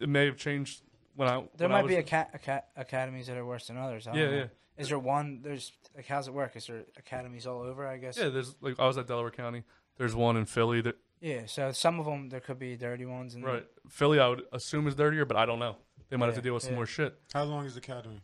[0.00, 0.82] it may have changed
[1.14, 3.76] when I There when I might be was- aca- aca- academies that are worse than
[3.76, 4.06] others.
[4.08, 4.36] I don't Yeah, know.
[4.36, 4.46] yeah.
[4.78, 5.42] Is there one?
[5.42, 6.56] There's like, how's it work?
[6.56, 7.86] Is there academies all over?
[7.86, 8.16] I guess.
[8.18, 8.30] yeah.
[8.30, 9.62] There's like I was at Delaware County.
[9.98, 13.34] There's one in Philly that Yeah, So some of them there could be dirty ones.
[13.34, 15.76] And right Philly I would assume is dirtier, but I don't know.
[16.12, 17.18] They might have to deal with some more shit.
[17.32, 18.20] How long is the academy?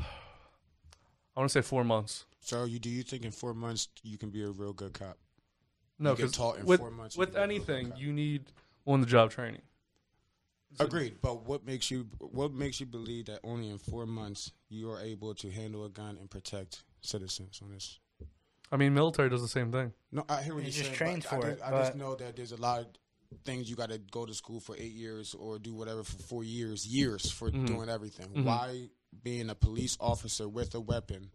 [0.00, 0.04] I
[1.36, 2.24] want to say four months.
[2.40, 5.18] So you do you think in four months you can be a real good cop?
[5.98, 7.64] No, You get 'cause taught in with, four months, you with can be a real
[7.66, 8.00] good anything, cop.
[8.00, 8.52] you need
[8.86, 9.60] on the job training.
[10.80, 14.90] Agreed, but what makes you what makes you believe that only in four months you
[14.90, 17.98] are able to handle a gun and protect citizens on this?
[18.70, 19.92] I mean, military does the same thing.
[20.10, 20.94] No, I hear what You you're just saying.
[20.96, 22.86] trained but for I it, just, I just but- know that there's a lot of
[23.44, 26.44] things you got to go to school for eight years or do whatever for four
[26.44, 27.66] years, years for Mhm.
[27.66, 28.28] doing everything.
[28.30, 28.44] Mhm.
[28.44, 28.88] Why
[29.22, 31.30] being a police officer with a weapon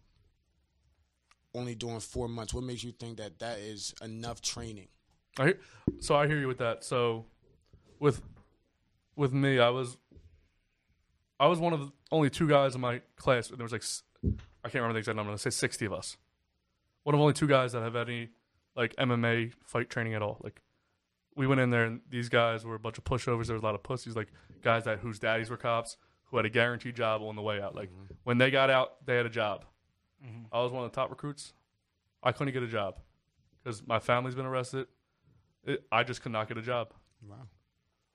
[1.54, 2.54] only doing four months?
[2.54, 4.88] What makes you think that that is enough training?
[5.40, 5.60] I hear,
[6.00, 6.84] so I hear you with that.
[6.84, 7.26] So
[8.00, 8.22] with
[9.16, 9.98] with me, I was
[11.40, 13.50] I was one of the only two guys in my class.
[13.50, 13.84] There was like
[14.64, 15.32] I can't remember the exact number.
[15.32, 16.18] Let's say sixty of us.
[17.04, 18.30] One of only two guys that have any
[18.76, 20.38] like MMA fight training at all.
[20.44, 20.62] Like
[21.38, 23.46] we went in there and these guys were a bunch of pushovers.
[23.46, 24.30] There was a lot of pussies, like
[24.64, 27.76] guys that whose daddies were cops who had a guaranteed job on the way out.
[27.76, 28.14] Like mm-hmm.
[28.24, 29.66] when they got out, they had a job.
[30.26, 30.46] Mm-hmm.
[30.52, 31.54] I was one of the top recruits.
[32.24, 33.00] I couldn't get a job
[33.64, 34.88] because my family's been arrested.
[35.64, 36.94] It, I just could not get a job.
[37.28, 37.48] Wow.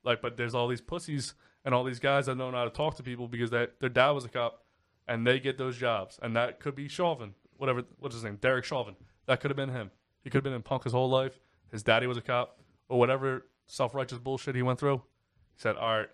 [0.04, 2.70] Like, but there's all these pussies and all these guys that don't know how to
[2.70, 4.64] talk to people because that their dad was a cop,
[5.06, 6.18] and they get those jobs.
[6.22, 8.96] And that could be Chauvin, whatever what's his name, Derek Chauvin.
[9.26, 9.90] That could have been him.
[10.22, 11.38] He could have been in punk his whole life.
[11.70, 12.58] His daddy was a cop,
[12.92, 14.98] or whatever self righteous bullshit he went through.
[15.54, 16.08] He said, "All right,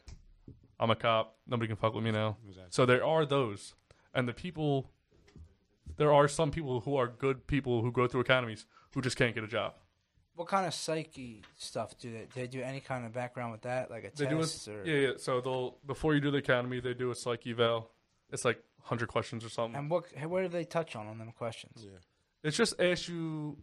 [0.78, 1.36] I'm a cop.
[1.46, 2.68] Nobody can fuck with me now." Exactly.
[2.70, 3.74] So there are those,
[4.14, 4.90] and the people.
[5.96, 9.34] There are some people who are good people who go through academies who just can't
[9.34, 9.74] get a job.
[10.36, 12.20] What kind of psyche stuff do they?
[12.20, 14.68] Do they do any kind of background with that, like a They do a, test
[14.68, 14.84] or?
[14.84, 15.12] yeah, yeah.
[15.16, 17.90] So they'll before you do the academy, they do a psych eval.
[18.30, 19.76] It's like hundred questions or something.
[19.76, 20.04] And what?
[20.28, 21.84] Where do they touch on on them questions?
[21.84, 21.98] Yeah.
[22.44, 23.56] It's just ask you.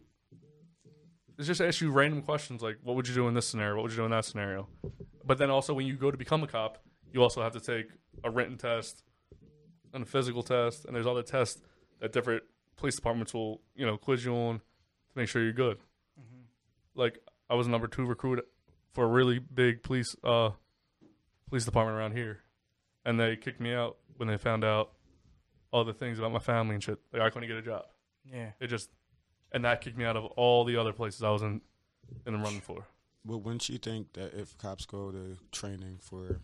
[1.38, 3.76] It's just ask you random questions like, what would you do in this scenario?
[3.76, 4.68] What would you do in that scenario?
[5.24, 6.78] But then also, when you go to become a cop,
[7.12, 7.86] you also have to take
[8.24, 9.02] a written test
[9.92, 11.60] and a physical test, and there's other tests
[12.00, 12.42] that different
[12.76, 14.62] police departments will, you know, quiz you on to
[15.14, 15.78] make sure you're good.
[16.94, 17.18] Like
[17.50, 18.46] I was a number two recruit
[18.92, 20.50] for a really big police uh,
[21.48, 22.40] police department around here,
[23.04, 24.92] and they kicked me out when they found out
[25.70, 26.98] all the things about my family and shit.
[27.12, 27.84] Like I couldn't get a job.
[28.24, 28.52] Yeah.
[28.60, 28.88] It just
[29.52, 31.60] and that kicked me out of all the other places I was in
[32.26, 32.86] in the running for.
[33.24, 36.40] But wouldn't you think that if cops go to training for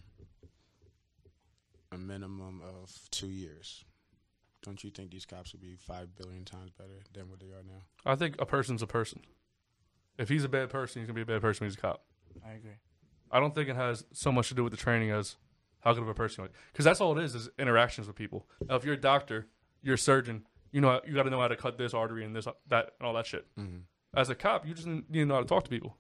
[1.93, 3.85] a minimum of two years,
[4.62, 7.62] don't you think these cops would be five billion times better than what they are
[7.65, 7.83] now?
[8.05, 9.21] I think a person's a person.
[10.19, 11.65] If he's a bad person, he's gonna be a bad person.
[11.65, 12.05] when He's a cop.
[12.45, 12.79] I agree.
[13.31, 15.37] I don't think it has so much to do with the training as
[15.81, 16.53] how good of a person you are.
[16.73, 18.47] Because that's all it is is interactions with people.
[18.69, 19.47] Now, if you're a doctor,
[19.83, 22.35] you're a surgeon, you know you got to know how to cut this artery and
[22.35, 23.46] this that and all that shit.
[24.14, 25.96] As a cop, you just need to know how to talk to people.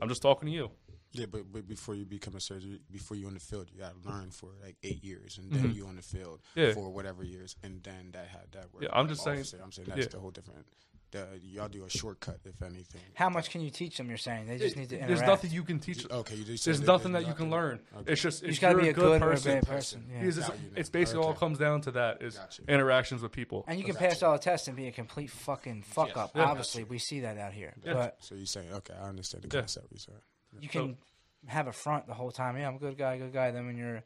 [0.00, 0.70] I'm just talking to you.
[1.12, 4.00] Yeah, but, but before you become a surgeon, before you're in the field, you got
[4.00, 5.74] to learn for like eight years, and then Mhm.
[5.74, 6.72] you on the field Yeah.
[6.72, 8.84] for whatever years, and then that had that work.
[8.84, 10.06] Yeah, I'm just saying- I'm saying that's yeah.
[10.06, 10.66] the whole different.
[11.12, 13.00] The, y'all do a shortcut if anything.
[13.14, 14.08] How much can you teach them?
[14.08, 15.08] You're saying they just need to interact.
[15.16, 16.08] There's nothing you can teach.
[16.08, 17.80] Okay, you just There's nothing there's that you can learn.
[17.96, 18.12] Okay.
[18.12, 20.06] It's just You just gotta be a a good, good or a person, bad person.
[20.08, 20.20] Yeah.
[20.20, 22.62] Because it's, Got you it's basically all comes down to that is Gotcha.
[22.68, 23.64] interactions with people.
[23.66, 26.32] And you can pass all the tests and be a complete fucking fuck up.
[26.36, 26.44] Yeah.
[26.44, 27.74] Obviously, we see that out here.
[27.84, 27.94] Yeah.
[27.94, 29.62] But So you're saying, okay, I understand the Yeah.
[29.62, 29.86] concept.
[29.90, 30.18] You're saying.
[30.60, 30.96] you can
[31.46, 32.56] have a front the whole time.
[32.56, 33.50] Yeah, I'm a good guy, good guy.
[33.50, 34.04] Then when you're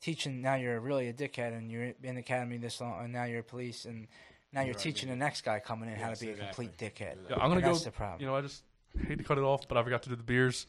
[0.00, 3.24] teaching, now you're really a dickhead, and you're in the academy this long, and now
[3.24, 4.06] you're police, and
[4.52, 7.16] now you're teaching the next guy coming in how to be Yes, a complete dickhead.
[7.28, 7.72] Yeah, I'm gonna And go.
[7.72, 8.20] That's the problem.
[8.20, 8.62] You know, I just
[9.06, 10.66] hate to cut it off, but I forgot to do the beers.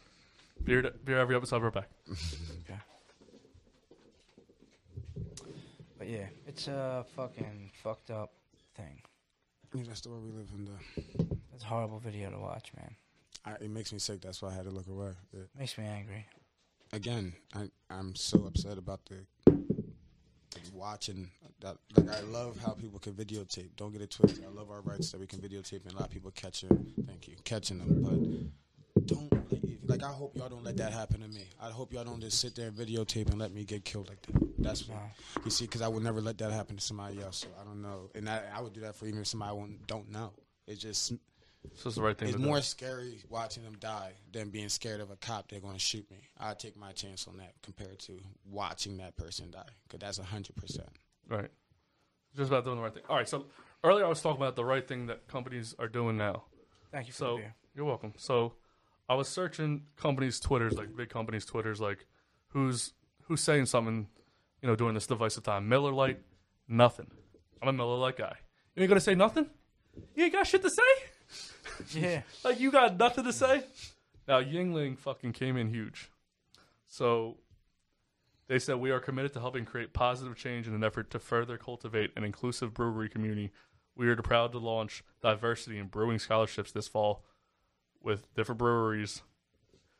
[0.63, 1.61] Beer, beer every episode.
[1.61, 1.89] We're back.
[5.97, 8.31] But yeah, it's a fucking fucked up
[8.75, 9.01] thing.
[9.73, 10.65] Yeah, that's the way we live in.
[10.65, 12.95] The It's a horrible video to watch, man.
[13.45, 14.21] I, it makes me sick.
[14.21, 15.11] That's why I had to look away.
[15.33, 16.25] It- Makes me angry.
[16.93, 19.56] again, I I'm so upset about the, the
[20.77, 21.29] watching.
[21.61, 23.69] That like I love how people can videotape.
[23.77, 24.45] Don't get it twisted.
[24.45, 26.93] I love our rights that we can videotape and a lot of people catching.
[27.07, 28.51] Thank you, catching them.
[28.95, 31.45] But don't like, like I hope y'all don't let that happen to me.
[31.61, 34.21] I hope y'all don't just sit there and videotape and let me get killed like
[34.23, 34.43] that.
[34.59, 34.99] That's what
[35.45, 35.65] you see.
[35.65, 37.37] Because I would never let that happen to somebody else.
[37.37, 39.87] So I don't know, and I, I would do that for even somebody I won't-
[39.87, 40.31] don't know.
[40.67, 41.13] It's just
[41.75, 42.47] So it's the right thing it's to do.
[42.47, 46.09] more scary watching them die than being scared of a cop they're going to shoot
[46.09, 46.17] me.
[46.39, 50.55] I take my chance on that compared to watching that person die because that's hundred
[50.55, 50.87] percent.
[51.27, 51.49] Right.
[52.35, 53.03] Just about doing the right thing.
[53.09, 53.27] All right.
[53.27, 53.45] So
[53.83, 56.43] earlier I was talking about the right thing that companies are doing now.
[56.91, 57.43] Thank you for So the
[57.75, 58.13] you're welcome.
[58.17, 58.53] So
[59.09, 62.05] I was searching companies' Twitters, like big companies' Twitters, like
[62.49, 64.07] who's who's saying something,
[64.61, 65.69] you know, during this divisive time.
[65.69, 66.19] Miller Lite,
[66.67, 67.07] nothing.
[67.61, 68.35] I'm a Miller Lite guy.
[68.75, 69.47] You ain't gonna say nothing?
[70.15, 70.81] You ain't got shit to say?
[71.93, 72.21] Yeah.
[72.43, 73.63] like you got nothing to say?
[74.27, 76.09] Now Yuengling fucking came in huge.
[76.87, 77.37] So
[78.47, 81.57] they said we are committed to helping create positive change in an effort to further
[81.57, 83.51] cultivate an inclusive brewery community.
[83.95, 87.23] We are proud to launch diversity in brewing scholarships this fall
[88.01, 89.21] with different breweries.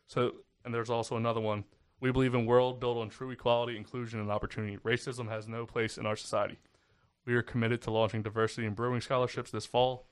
[0.07, 1.65] So, and there's also another one.
[1.99, 4.77] We believe in world built on true equality, inclusion, and opportunity.
[4.77, 6.57] Racism has no place in our society.
[7.25, 10.05] We are committed to launching diversity in brewing scholarships this fall,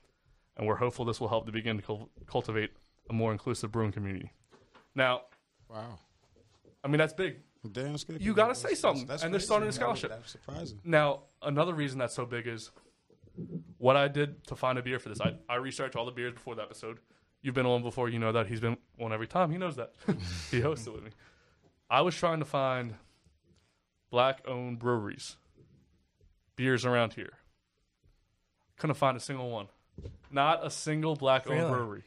[0.56, 2.70] and we're hopeful this will help to begin to cul- cultivate
[3.10, 4.32] a more inclusive brewing community.
[4.94, 5.22] Now,
[5.68, 5.98] Wow,
[6.84, 7.36] I mean that's big.
[7.72, 7.96] damn.
[8.18, 10.10] You gotta say something, and they're starting a scholarship.
[10.10, 10.78] That's surprising.
[10.84, 12.70] Now, another reason that's so big is
[13.78, 15.20] what I did to find a beer for this.
[15.20, 17.00] I, I researched all the beers before the episode.
[17.42, 18.46] You've been on before, you know that.
[18.46, 19.50] He's been on every time.
[19.50, 19.92] He knows that.
[20.50, 21.10] he hosted with me.
[21.90, 22.94] I was trying to find
[24.10, 25.36] black owned breweries,
[26.56, 27.34] beers around here.
[28.78, 29.66] Couldn't find a single one.
[30.30, 31.70] Not a single black owned Really?
[31.70, 32.02] brewery.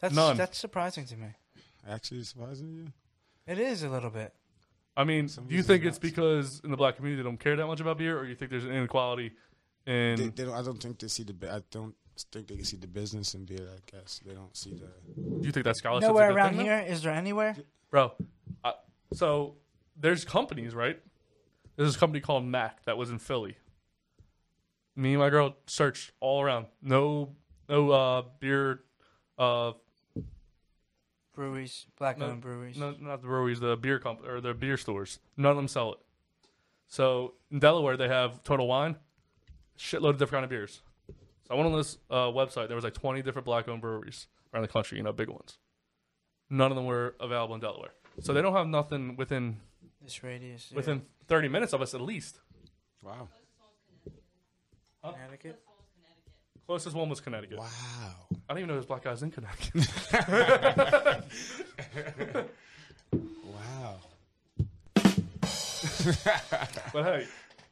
[0.00, 0.36] That's None.
[0.36, 1.28] that's surprising to me.
[1.88, 2.92] Actually, surprising to you.
[3.46, 4.32] It is a little bit.
[4.96, 5.88] I mean, Some do you reason think not.
[5.90, 8.34] it's because in the black community they don't care that much about beer, or you
[8.34, 9.32] think there's an inequality
[9.86, 10.54] in They, they don't.
[10.54, 11.32] I don't think they see the.
[11.32, 11.94] bu- I don't
[12.32, 13.66] think they can see the business in beer.
[13.72, 14.88] I guess they don't see the.
[15.16, 16.08] Do you think that scholarship?
[16.08, 16.78] Nowhere around here.
[16.86, 17.56] Is there anywhere?
[17.90, 18.12] bro?
[18.64, 18.74] I,
[19.12, 19.56] so
[19.96, 21.00] there's companies, right?
[21.76, 23.56] There's this company called Mac that was in Philly.
[25.00, 26.66] Me and my girl searched all around.
[26.82, 27.30] No,
[27.70, 28.80] no uh, beer.
[29.38, 29.72] Uh,
[31.34, 32.76] Breweries, black no, owned breweries.
[32.76, 33.60] No, not the breweries.
[33.60, 35.18] The beer comp or the beer stores.
[35.38, 35.98] None of them sell it.
[36.86, 38.96] So in Delaware, they have Total Wine,
[39.78, 40.82] shitload of different kind of beers.
[41.48, 42.66] So I went on this uh, website.
[42.66, 44.98] There was like 20 different black-owned breweries around the country.
[44.98, 45.56] You know, big ones.
[46.50, 47.94] None of them were available in Delaware.
[48.20, 49.60] So they don't have nothing within
[50.02, 50.68] This radius.
[50.70, 50.76] yeah.
[50.76, 52.40] within 30 minutes of us at least.
[53.02, 53.28] Wow.
[55.02, 55.60] Connecticut.
[56.66, 57.58] Closest one was Connecticut.
[57.58, 57.66] Wow.
[58.48, 59.86] I don't even know there's black guys in Connecticut.
[63.12, 63.96] Wow.
[66.92, 67.26] but hey,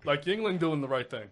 [0.05, 1.29] like Yuengling doing the right thing.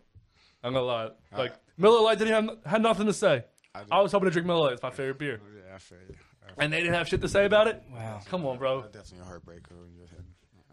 [0.63, 1.05] I'm gonna lie.
[1.05, 3.45] Uh, like Miller Lite didn't have had nothing to say.
[3.91, 4.73] I, was hoping to drink Miller Lite.
[4.75, 6.15] It's my favorite beer, oh, Yeah, I feel you.
[6.43, 7.83] I feel and they didn't have shit to say about it.
[7.93, 8.21] Wow.
[8.27, 8.83] Come on, bro.
[8.83, 10.25] Definitely a heartbreaker when you're hitting.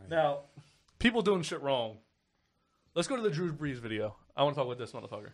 [0.09, 0.41] Now,
[0.99, 1.97] people doing shit wrong.
[2.95, 4.15] Let's go to the Drew Brees video.
[4.35, 5.31] I want to talk about this motherfucker.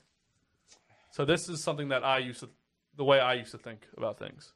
[1.12, 2.50] So this is something that I used to,
[2.96, 4.54] the way I used to think about things.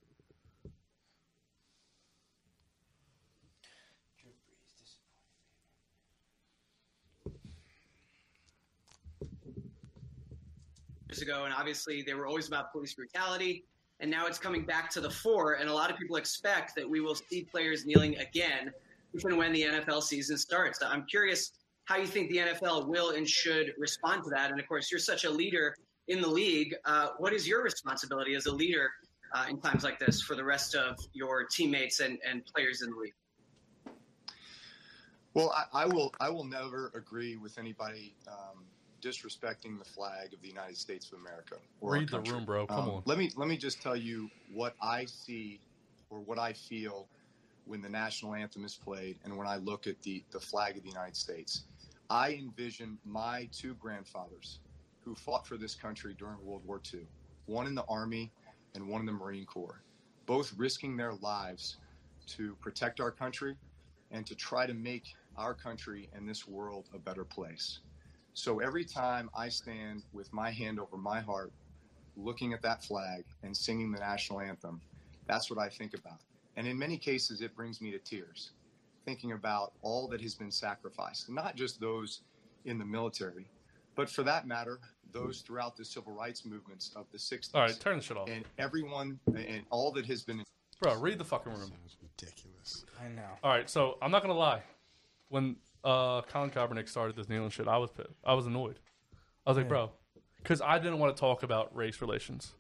[11.14, 13.66] years ago, and obviously they were always about police brutality.
[14.00, 16.90] And now it's coming back to the fore, and a lot of people expect that
[16.90, 18.72] we will see players kneeling again,
[19.14, 20.80] even when the NFL season starts.
[20.82, 21.52] I'm curious
[21.86, 24.52] how you think the NFL will and should respond to that.
[24.52, 25.76] And of course, you're such a leader
[26.08, 26.74] in the league.
[26.86, 28.90] Uh, what is your responsibility as a leader
[29.34, 32.90] uh, in times like this for the rest of your teammates and, and players in
[32.90, 33.14] the league?
[35.34, 36.14] Well, I, I will.
[36.20, 38.64] I will never agree with anybody um,
[39.02, 41.56] disrespecting the flag of the United States of America.
[41.82, 42.68] or Read the room, bro.
[42.68, 43.04] Come Um, on.
[43.06, 45.60] Let me let me just tell you what I see
[46.12, 47.08] or what I feel
[47.66, 50.84] when the national anthem is played and when I look at the the flag of
[50.84, 51.64] the United States.
[52.14, 54.60] I envision my two grandfathers
[55.04, 57.00] who fought for this country during World War II,
[57.48, 58.32] one in the Army
[58.76, 59.82] and one in the Marine Corps,
[60.28, 61.78] both risking their lives
[62.28, 63.56] to protect our country
[64.12, 67.80] and to try to make our country and this world a better place.
[68.36, 71.52] So every time I stand with my hand over my heart,
[72.16, 74.80] looking at that flag and singing the national anthem,
[75.26, 76.20] that's what I think about.
[76.58, 78.52] And in many cases, it brings me to tears,
[79.06, 82.22] thinking about all that has been sacrificed, not just those
[82.66, 83.46] in the military,
[83.96, 84.80] but for that matter,
[85.12, 87.50] those throughout the civil rights movements of the 60s.
[87.54, 88.30] All right, turn the shit off.
[88.30, 90.44] And everyone and all that has been
[90.82, 91.72] Bro, read the fucking room.
[92.02, 92.84] ridiculous.
[93.04, 93.22] I know.
[93.44, 94.62] All right, so I'm not gonna lie.
[95.30, 98.20] When uh, Colin Kaepernick started this kneeling shit, I was pissed.
[98.24, 98.80] I was annoyed.
[99.46, 99.70] I was like, Yeah.
[99.70, 99.92] bro,
[100.38, 102.54] because I didn't want to talk about race relations.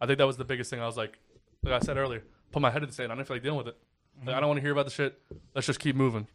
[0.00, 0.80] I think that was the biggest thing.
[0.80, 1.18] I was like,
[1.62, 2.22] like I said earlier,
[2.52, 3.10] put my head in the sand.
[3.10, 3.76] I didn't feel like dealing with it.
[4.24, 5.20] Like, I don't want to hear about the shit.
[5.54, 6.26] Let's just keep moving.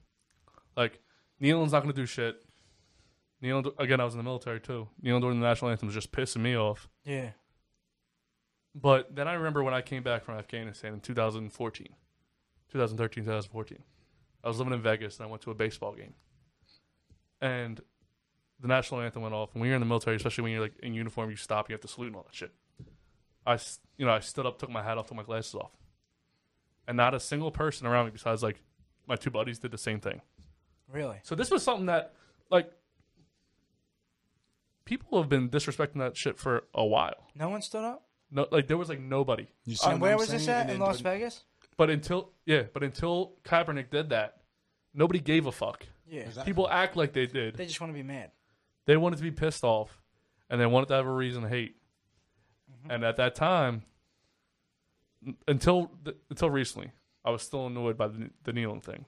[0.76, 1.00] Like
[1.39, 2.43] kneeling's not gonna do shit.
[3.41, 4.00] Kneeling again.
[4.00, 4.88] I was in the military too.
[5.02, 6.88] Kneeling during the national anthem was just pissing me off.
[7.04, 7.30] Yeah.
[8.76, 11.88] But then I remember when I came back from Afghanistan in 2014,
[12.72, 13.84] 2013, 2014.
[14.43, 16.13] I was living in Vegas and I went to a baseball game.
[17.39, 17.80] And
[18.60, 19.54] the national anthem went off.
[19.54, 21.74] And when you're in the military, especially when you're like in uniform, you stop, you
[21.74, 22.52] have to salute and all that shit.
[23.46, 23.60] I,
[23.98, 25.72] you know, I stood up, took my hat off, took my glasses off.
[26.88, 28.62] And not a single person around me besides like
[29.08, 30.22] my two buddies did the same thing.
[30.91, 31.17] Really?
[31.24, 32.13] So this was something that,
[32.50, 32.72] like,
[34.86, 37.28] people have been disrespecting that shit for a while.
[37.36, 38.06] No one stood up.
[38.32, 39.48] No, like there was like nobody.
[39.65, 40.69] You Uh, where was this at?
[40.69, 41.43] In Las Vegas?
[41.78, 44.38] But until yeah, but until Kaepernick did that,
[44.93, 45.86] nobody gave a fuck.
[46.08, 46.22] Yeah.
[46.22, 46.52] Exactly.
[46.52, 47.56] People act like they did.
[47.56, 48.32] They just want to be mad.
[48.86, 50.02] They wanted to be pissed off,
[50.50, 51.76] and they wanted to have a reason to hate.
[52.72, 52.91] Mm-hmm.
[52.91, 53.84] And at that time, n-
[55.48, 55.92] until
[56.30, 56.92] until recently,
[57.26, 59.06] I was still annoyed by the, the kneeling thing.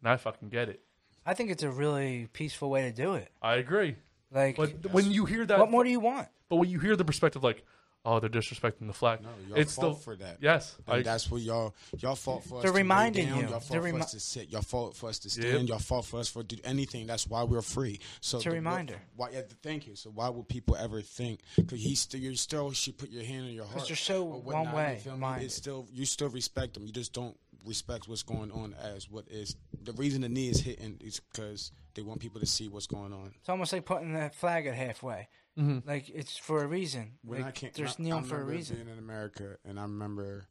[0.00, 0.80] And I fucking get it.
[1.24, 3.30] I think it's a really peaceful way to do it.
[3.42, 3.96] I agree.
[4.32, 6.28] Like, But when you hear that, what more do you want?
[6.48, 7.64] But when you hear the perspective, like,
[8.06, 10.38] oh, they're disrespecting the flag, No, y'all it's fought still for that.
[10.40, 12.60] Yes, and I- that's what y'all y'all fought for.
[12.62, 13.42] They're us to lay reminding down, you.
[13.48, 14.50] Y'all fought They're for remi- us to sit.
[14.50, 15.50] Y'all fought for us to Yep.
[15.50, 15.68] stand.
[15.68, 17.06] Y'all fought for us for do anything.
[17.06, 18.00] That's why we're free.
[18.20, 19.02] So It's a the- reminder.
[19.16, 19.30] Why?
[19.30, 19.96] Yeah, thank you.
[19.96, 21.40] So why would people ever think?
[21.56, 23.88] Because he still, you still should put your hand on your heart.
[23.88, 25.18] you're so one way feel me?
[25.18, 25.46] minded.
[25.46, 26.86] It's still you still respect them.
[26.86, 30.60] You just don't respect what's going on as what is the reason the knee is
[30.60, 33.32] hitting is because they want people to see what's going on.
[33.40, 35.28] It's almost like putting the flag at halfway.
[35.58, 35.86] Mhm.
[35.86, 37.18] Like it's for a reason.
[37.22, 38.76] when like, I came, there's neon for a reason.
[38.76, 40.46] Being in America, and I remember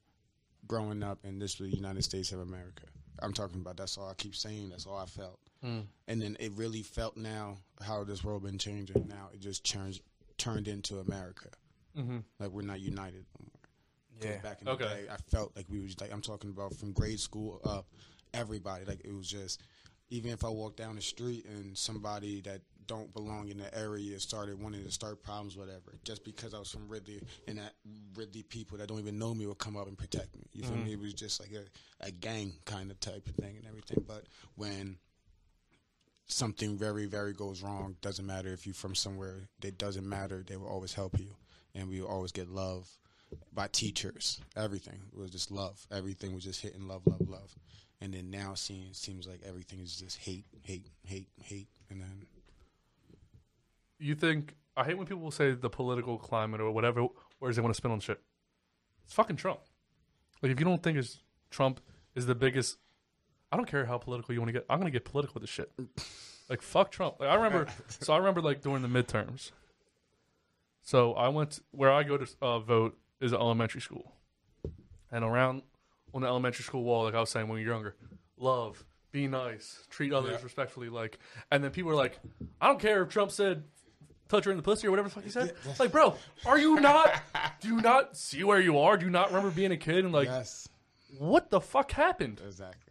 [0.67, 2.83] growing up, and this was the United States of America.
[3.19, 3.77] I'm talking about.
[3.77, 4.69] That's all I keep saying.
[4.69, 5.39] That's all I felt.
[5.63, 5.85] Mm.
[6.07, 9.07] And then it really felt now how this world been changing.
[9.07, 10.01] Now it just turns
[10.37, 11.49] turned into America.
[11.95, 12.23] Mhm.
[12.39, 13.61] Like we're not united no more.
[14.19, 14.41] 'Cause Yeah.
[14.41, 14.83] Back in the Okay.
[15.05, 17.87] day, I felt like we was like I'm talking about from grade school up,
[18.33, 18.83] everybody.
[18.85, 19.61] Like it was just
[20.09, 24.19] even if I walked down the street and somebody that don't belong in the area
[24.19, 27.73] started wanting to start problems, whatever, just because I was from Ridley and that
[28.15, 30.43] Ridley people that don't even know me would come up and protect me.
[30.53, 30.85] You feel Mhm.
[30.85, 30.93] me?
[30.93, 31.65] It was just like a,
[32.05, 34.03] a gang kind of type of thing and everything.
[34.07, 34.97] But when
[36.27, 40.43] something very, very goes wrong, doesn't matter if you're from somewhere, it doesn't matter.
[40.45, 41.35] They will always help you.
[41.73, 42.89] And we will always get love
[43.53, 44.39] by teachers.
[44.55, 45.85] Everything it was just love.
[45.91, 47.53] Everything was just hitting love, love, love.
[48.01, 51.67] And then now seeing seems like everything is just hate, hate, hate, hate.
[51.89, 52.25] And then
[53.99, 57.07] you think I hate when people say the political climate or whatever,
[57.39, 58.21] whereas they want to spin on shit.
[59.05, 59.59] It's fucking Trump.
[60.41, 61.79] Like if you don't think is Trump
[62.15, 62.77] is the biggest,
[63.51, 64.65] I don't care how political you want to get.
[64.69, 65.71] I'm gonna get political with this shit.
[66.47, 67.15] Like fuck Trump.
[67.19, 69.49] Like I remember, so I remember like during the midterms.
[70.83, 74.11] So I went where I go to uh, vote is an elementary school,
[75.11, 75.63] and around
[76.13, 77.95] on the elementary school wall, like I was saying when you're younger,
[78.37, 80.43] love, be nice, treat others Yeah.
[80.43, 80.89] respectfully.
[80.89, 81.17] Like,
[81.51, 82.19] and then people were like,
[82.61, 83.63] I don't care if Trump said
[84.29, 85.53] touch her in the pussy or whatever the fuck he said.
[85.79, 87.11] Like, bro, are you not?
[87.61, 88.97] do you not see where you are?
[88.97, 90.67] Do you not remember being a kid and like, yes,
[91.17, 92.41] what the fuck happened?
[92.45, 92.81] exactly.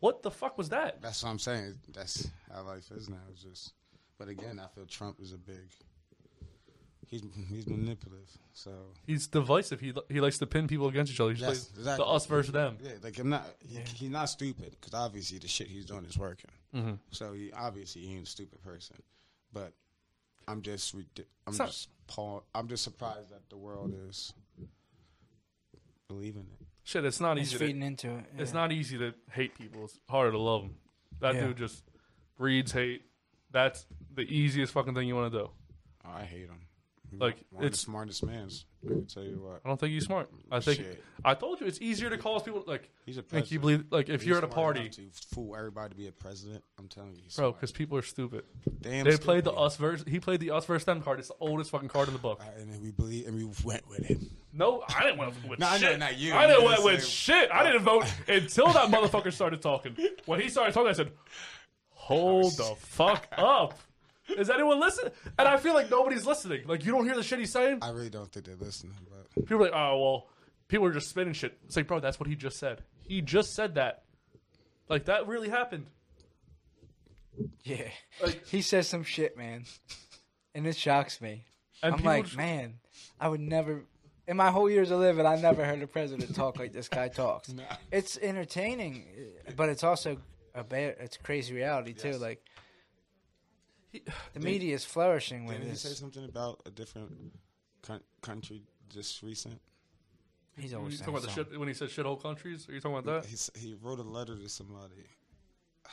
[0.00, 1.00] What the fuck was that?
[1.00, 1.76] That's what I'm saying.
[1.92, 3.16] That's how life is now.
[3.32, 3.72] It's just,
[4.18, 5.56] but again, I feel Trump is a big.
[7.06, 8.28] He's he's manipulative.
[8.54, 8.70] So
[9.06, 9.78] He's divisive.
[9.80, 11.32] He he likes to pin people against each other.
[11.32, 12.04] He Yes, plays exactly.
[12.04, 12.78] the us versus them.
[12.82, 13.46] Yeah, like I'm not.
[13.60, 16.50] He, he's not stupid because obviously the shit he's doing is working.
[16.74, 16.98] Mhm.
[17.10, 18.96] So he obviously he ain't a stupid person,
[19.52, 19.72] but
[20.48, 22.44] I'm just ridi- I'm It's not- just Paul.
[22.54, 24.32] I'm just surprised that the world is
[26.08, 26.66] believing it.
[26.84, 27.58] Shit, it's not He's easy.
[27.66, 28.24] feeding to, into it.
[28.38, 29.84] It's not easy to hate people.
[29.84, 30.76] It's harder to love them.
[31.20, 31.46] That Yeah.
[31.46, 31.82] dude just
[32.36, 33.02] breeds hate.
[33.50, 35.50] That's the easiest fucking thing you want to do.
[36.04, 36.60] Oh, I hate him.
[37.18, 38.66] Like, one of it's- the smartest mans.
[38.84, 39.62] I can tell you what.
[39.64, 40.28] I don't think he's smart.
[40.52, 41.02] I think Shit.
[41.24, 43.60] I told you it's easier to cause people like He's a you president.
[43.62, 45.02] believe like if He's you're at a smart party, enough to
[45.34, 46.62] fool everybody to be a president.
[46.78, 47.56] I'm telling you, he's bro, smart.
[47.60, 48.44] because people are stupid.
[48.82, 50.04] Damn they played the us versus.
[50.06, 51.18] He played the us versus them card.
[51.18, 52.42] It's the oldest fucking card in the book.
[52.42, 54.18] Uh, and then we believe and we went with it.
[54.52, 55.98] No, I didn't want to with No, I know, shit.
[55.98, 56.34] not you.
[56.34, 57.50] I didn't went with shit.
[57.50, 59.96] I didn't vote until that motherfucker started talking.
[60.26, 61.10] When he started talking, I said,
[61.88, 63.78] "Hold the fuck up."
[64.28, 65.12] Is anyone listening?
[65.38, 66.62] And I feel like nobody's listening.
[66.66, 67.80] Like you don't hear the shit he's saying.
[67.82, 70.28] I really don't think they're listening, but People are like, "Oh well,"
[70.68, 71.58] people are just spinning shit.
[71.66, 72.82] It's like, bro, that's what he just said.
[73.02, 74.04] He just said that.
[74.88, 75.86] Like that really happened.
[77.64, 77.88] Yeah,
[78.22, 79.64] Like- he says some shit, man,
[80.54, 81.46] and it shocks me.
[81.82, 82.74] And I'm people like, just- man,
[83.20, 83.84] I would never.
[84.26, 87.08] In my whole years of living, I never heard a president talk like this guy
[87.08, 87.52] talks.
[87.92, 89.04] It's entertaining,
[89.56, 90.16] but it's also
[90.54, 90.96] a bad.
[91.00, 92.08] It's crazy reality too.
[92.10, 92.20] Yes.
[92.20, 92.42] Like
[94.34, 97.10] the media is flourishing with Didn't he say something about a different
[97.82, 99.60] coun- country just recent?
[100.56, 101.52] He's always talking about the something.
[101.52, 102.68] shit when he said shithole countries?
[102.68, 103.28] Are you talking about that?
[103.28, 103.36] He,
[103.68, 105.04] he wrote a letter to somebody.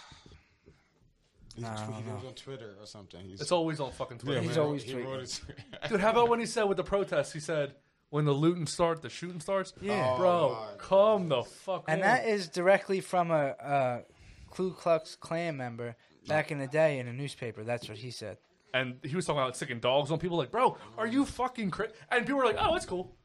[1.55, 3.25] He, Nah, I he was on Twitter or something.
[3.25, 4.39] He's, It's always on fucking Twitter.
[4.39, 5.05] Yeah, He's man, always he tweeting.
[5.05, 5.41] wrote it.
[5.89, 7.33] Dude, how about when he said with the protests?
[7.33, 7.75] He said
[8.09, 9.73] when the looting starts, the shooting starts.
[9.81, 10.13] Yeah.
[10.13, 11.83] Oh bro, Oh, my come the fuck.
[11.89, 12.07] And on.
[12.07, 14.01] that is directly from a, a
[14.49, 15.97] Ku Klux Klan member
[16.27, 17.63] back in the day in a newspaper.
[17.63, 18.37] That's what he said.
[18.73, 20.37] and he was talking about sticking dogs on people.
[20.37, 21.93] Like, bro, are you fucking crazy?
[22.09, 23.15] And people were like, oh, it's cool.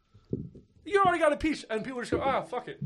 [0.84, 2.80] You already got impeached, and people just go, ah, fuck it.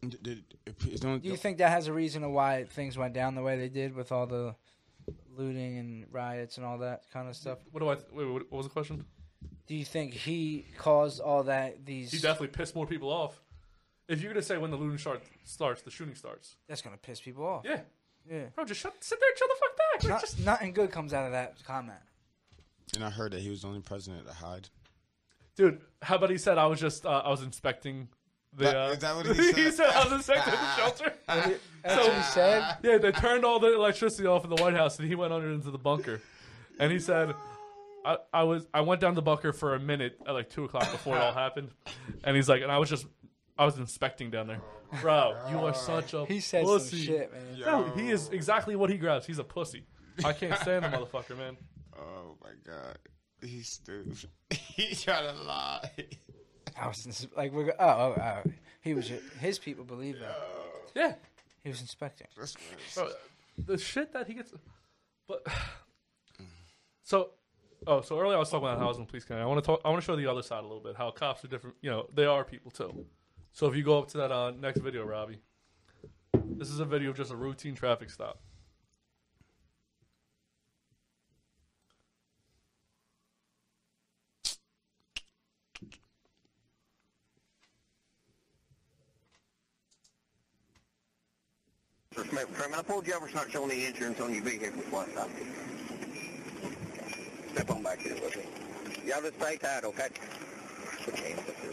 [0.00, 3.34] Did- did- if- don't- you think that has a reason of why things went down
[3.34, 4.54] the way they did with all the
[5.36, 7.58] looting and riots and all that kind of stuff?
[7.70, 7.94] What do I?
[7.94, 9.04] Th- wait, what what was the question?
[9.66, 11.84] Do you think he caused all that?
[11.86, 13.40] These He definitely pissed more people off.
[14.08, 16.56] If you're gonna say when the looting start, starts, the shooting starts.
[16.68, 17.64] that's gonna piss people off.
[17.64, 17.80] Yeah,
[18.30, 18.44] Yeah.
[18.54, 20.02] bro, just shut, sit there, and chill the fuck back.
[20.04, 21.98] Like, Not- just, nothing good comes out of that comment.
[22.94, 24.68] And I heard that he was the only president to hide.
[25.56, 28.08] dude, how about he said I was just uh, I was inspecting
[28.52, 28.64] the.
[28.64, 29.54] That- uh, is that what he said?
[29.56, 31.12] He said I was inspecting the shelter.
[31.26, 32.76] That's what he said.
[32.82, 35.50] Yeah, they turned all the electricity off in the White House, and he went under
[35.50, 36.20] into the bunker.
[36.78, 37.34] And he said,
[38.04, 40.90] I, "I was I went down the bunker for a minute at like two o'clock
[40.92, 41.70] before it all happened."
[42.24, 43.06] And he's like, "And I was just
[43.58, 44.60] I was inspecting down there,
[44.92, 45.36] oh, bro.
[45.50, 46.96] You are such a He said pussy.
[46.96, 47.60] some shit, man.
[47.60, 49.26] No, he is exactly what he grabs.
[49.26, 49.84] He's a pussy.
[50.24, 51.56] I can't stand the motherfucker, man.
[51.98, 52.98] Oh my god,
[53.42, 54.16] he's stupid.
[54.50, 55.90] he trying to lie.
[56.80, 58.14] I was ins- like, we're go- oh, oh,
[58.46, 58.50] oh,
[58.80, 59.08] he was
[59.40, 60.36] his people believe that
[60.94, 61.14] Yeah,
[61.62, 62.26] he was inspecting.
[62.38, 62.56] That's
[62.94, 63.08] bro,
[63.58, 64.52] the shit that he gets.
[65.28, 65.46] But
[67.02, 67.30] so,
[67.86, 69.42] oh, so earlier I was talking about how I was in police county.
[69.42, 69.80] I want to talk.
[69.84, 70.96] I want to show the other side a little bit.
[70.96, 71.76] How cops are different.
[71.82, 73.04] You know, they are people too.
[73.52, 75.38] So if you go up to that uh, next video, Robbie,
[76.56, 78.40] this is a video of just a routine traffic stop.
[92.14, 95.30] Trim, I pulled you over not showing the insurance on your vehicle last time.
[97.52, 99.08] Step on back here with me.
[99.08, 100.08] Y'all just stay tight, okay?
[101.08, 101.71] Okay.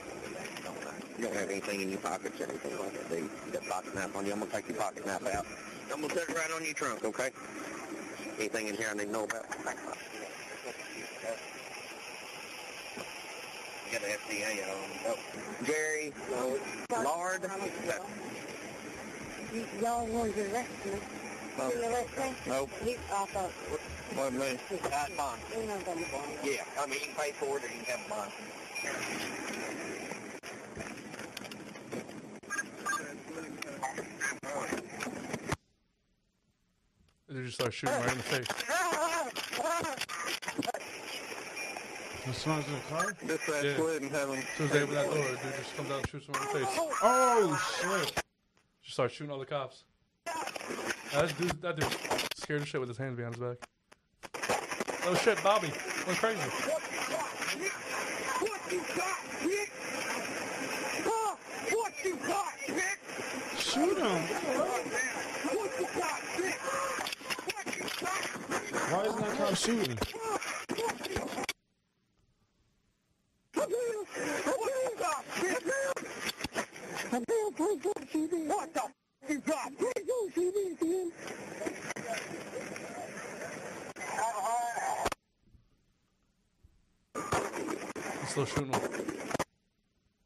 [1.19, 3.29] You don't have anything in your pockets or anything like that, do you?
[3.51, 4.31] Got pocket knife on you.
[4.31, 5.45] I'm gonna take your pocket knife out.
[5.91, 7.29] I'm gonna set it right on your trunk, okay?
[8.39, 9.43] Anything in here I need to know about?
[13.83, 14.89] You got an FDA on.
[15.07, 15.17] Oh.
[15.65, 16.13] Jerry,
[17.03, 17.41] Lard.
[19.51, 20.91] Y- Y'all wanted to arrest me.
[21.57, 21.69] No.
[21.69, 22.33] You arrest me?
[22.47, 22.69] Nope.
[22.85, 23.81] You, I thought, What,
[24.31, 25.37] fine.
[25.51, 25.99] you know, bond.
[26.45, 28.31] Yeah, I mean, you can pay for it or you can have mine.
[28.85, 29.98] And
[37.29, 38.47] they just start shooting right in the face.
[42.25, 43.13] What's wrong with the car?
[43.23, 43.73] This that Yeah.
[43.75, 44.37] quit and having.
[44.37, 46.41] As soon as they open that door, dude just comes out and shoots him in
[46.41, 46.67] the face.
[47.01, 48.13] Oh shit!
[48.83, 49.83] Just start shooting all the cops.
[50.25, 51.95] That dude, that dude
[52.35, 53.57] scared as shit with his hands behind his back.
[55.05, 55.71] Oh shit, Bobby,
[56.05, 56.39] went crazy.
[56.39, 56.81] What
[58.71, 59.71] you got, bitch?
[61.03, 61.35] Huh?
[61.71, 62.97] What you got, bitch?
[63.79, 64.21] Shoot him!
[68.91, 69.95] Why isn't that cop shooting?
[73.53, 73.71] The.
[88.27, 88.81] Still shooting him.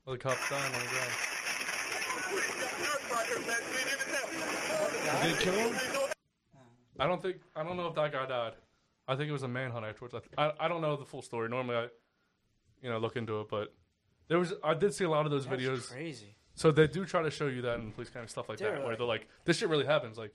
[0.08, 1.43] Other cops dying on the ground.
[5.22, 5.76] Did they kill him?
[7.00, 8.54] I don't think I don't know if that guy died.
[9.08, 10.14] I think it was a manhunt afterwards.
[10.16, 11.50] I, th- I, I don't know the full story.
[11.50, 11.88] Normally I,
[12.82, 13.74] you know, look into it, but
[14.28, 15.92] there was I did see a lot of those That's videos.
[15.92, 16.36] crazy.
[16.56, 18.72] So they do try to show you that in police kind of stuff like They're
[18.72, 20.18] that, where like- they're like, this shit really happens.
[20.18, 20.34] Like,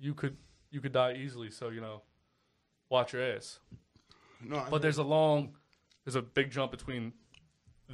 [0.00, 0.36] you could
[0.70, 1.50] you could die easily.
[1.50, 2.02] So you know,
[2.90, 3.58] watch your ass.
[4.44, 5.54] No, I But there's a long,
[6.04, 7.12] there's a big jump between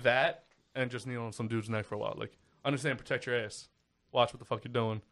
[0.03, 2.15] that and just kneeling on some dude's neck for a while.
[2.19, 3.69] Like, understand, protect your ass.
[4.13, 5.03] Watch what the fuck you're doing.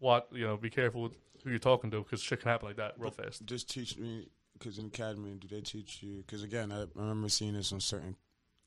[0.00, 1.12] Watch, you know, be careful with
[1.44, 3.44] who you're talking to because shit can happen like that real fast.
[3.46, 6.18] Just teach me, because in academy, do they teach you?
[6.26, 8.16] Because again, I, I remember seeing this on certain,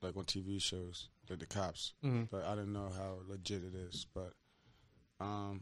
[0.02, 1.94] like on TV shows, like the cops.
[2.04, 2.30] Mhm.
[2.32, 4.06] But I didn't know how legit it is.
[4.14, 4.34] But
[5.20, 5.62] um,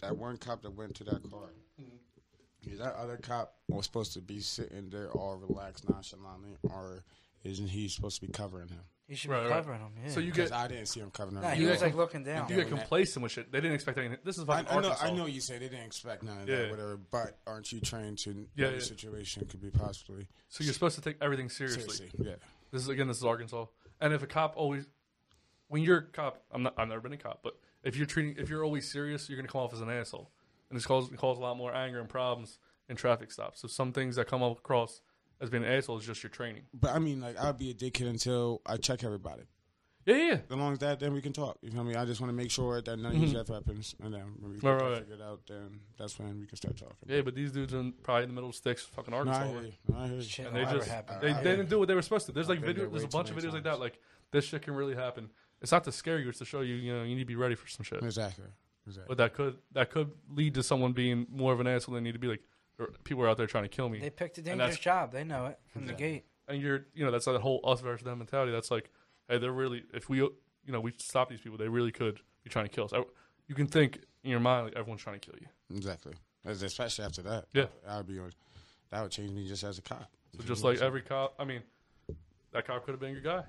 [0.00, 1.50] that one cop that went to that car,
[2.70, 7.04] Is that other cop was supposed to be sitting there all relaxed, nonchalantly, or
[7.44, 8.82] isn't he supposed to be covering him?
[9.08, 9.54] He should Right, be right.
[9.56, 9.92] covering him.
[10.04, 10.10] Yeah.
[10.10, 11.42] So you get I didn't see him covering him.
[11.42, 12.46] Nah, he You was like looking down.
[12.50, 13.50] you get complacent with shit.
[13.50, 14.18] They didn't expect anything.
[14.22, 15.06] This is I, fucking I know, Arkansas.
[15.06, 16.56] I know you say they didn't expect none of Yeah.
[16.56, 16.98] that, whatever.
[16.98, 18.80] But aren't you trained to know Yeah, the yeah.
[18.80, 20.28] situation could be possibly?
[20.50, 21.88] So you're supposed to take everything seriously.
[21.94, 22.34] Seriously, yeah.
[22.70, 23.08] This is again.
[23.08, 23.64] This is Arkansas.
[24.00, 24.86] And if a cop always,
[25.68, 26.74] when you're a cop, I'm not.
[26.76, 29.48] I've never been a cop, but if you're treating, if you're always serious, you're gonna
[29.48, 30.30] come off as an asshole,
[30.68, 32.58] and this causes cause a lot more anger and problems
[32.90, 33.60] in traffic stops.
[33.62, 35.00] So some things that come across
[35.40, 36.62] as being an asshole is just your training.
[36.74, 39.42] But I mean, like, I'll be a dickhead until I check everybody.
[40.06, 40.38] Yeah, yeah.
[40.50, 41.58] As long as that, then we can talk.
[41.60, 41.96] You know what I mean?
[41.96, 43.42] I just want to make sure that none of these mm-hmm.
[43.42, 44.98] stuff happens, and then when we Right, get right, that right.
[45.00, 46.96] figured out, then that's when we can start talking.
[47.06, 49.20] Yeah, but these dudes are in, probably in the middle of sticks, fucking No, I
[49.20, 49.44] Arkansas.
[49.48, 49.64] hear right?
[49.66, 49.94] you.
[49.94, 50.22] I hear you.
[50.22, 51.16] Shit and they will just happen.
[51.20, 52.32] they, I- they didn't do what they were supposed to.
[52.32, 52.84] There's I've like been video.
[52.84, 53.70] there There's a way too bunch of many videos like that.
[53.70, 53.80] times.
[53.80, 55.28] Like this shit can really happen.
[55.60, 56.30] It's not to scare you.
[56.30, 56.76] It's to show you.
[56.76, 58.02] You know, you need to be ready for some shit.
[58.02, 58.46] Exactly.
[58.86, 59.08] Exactly.
[59.08, 62.08] But that could that could lead to someone being more of an asshole than they
[62.08, 62.28] need to be.
[62.28, 62.57] Like or
[63.04, 63.98] people are out there trying to kill me.
[63.98, 65.12] They picked a dangerous job.
[65.12, 66.24] They know it from the gate.
[66.48, 68.52] and you're you know that's that whole us versus them mentality.
[68.52, 68.90] That's like,
[69.28, 70.32] hey, they're really if we you
[70.66, 72.92] know we stop these people, they really could be trying to kill us.
[72.92, 73.02] I,
[73.46, 75.48] you can think in your mind like everyone's trying to kill you.
[75.76, 76.14] Exactly.
[76.44, 77.46] Especially after that.
[77.52, 77.66] Yeah.
[77.86, 78.18] I would be.
[78.90, 80.10] That would change me just as a cop.
[80.36, 81.62] So just like every cop, I mean,
[82.52, 83.42] that cop could have been your guy.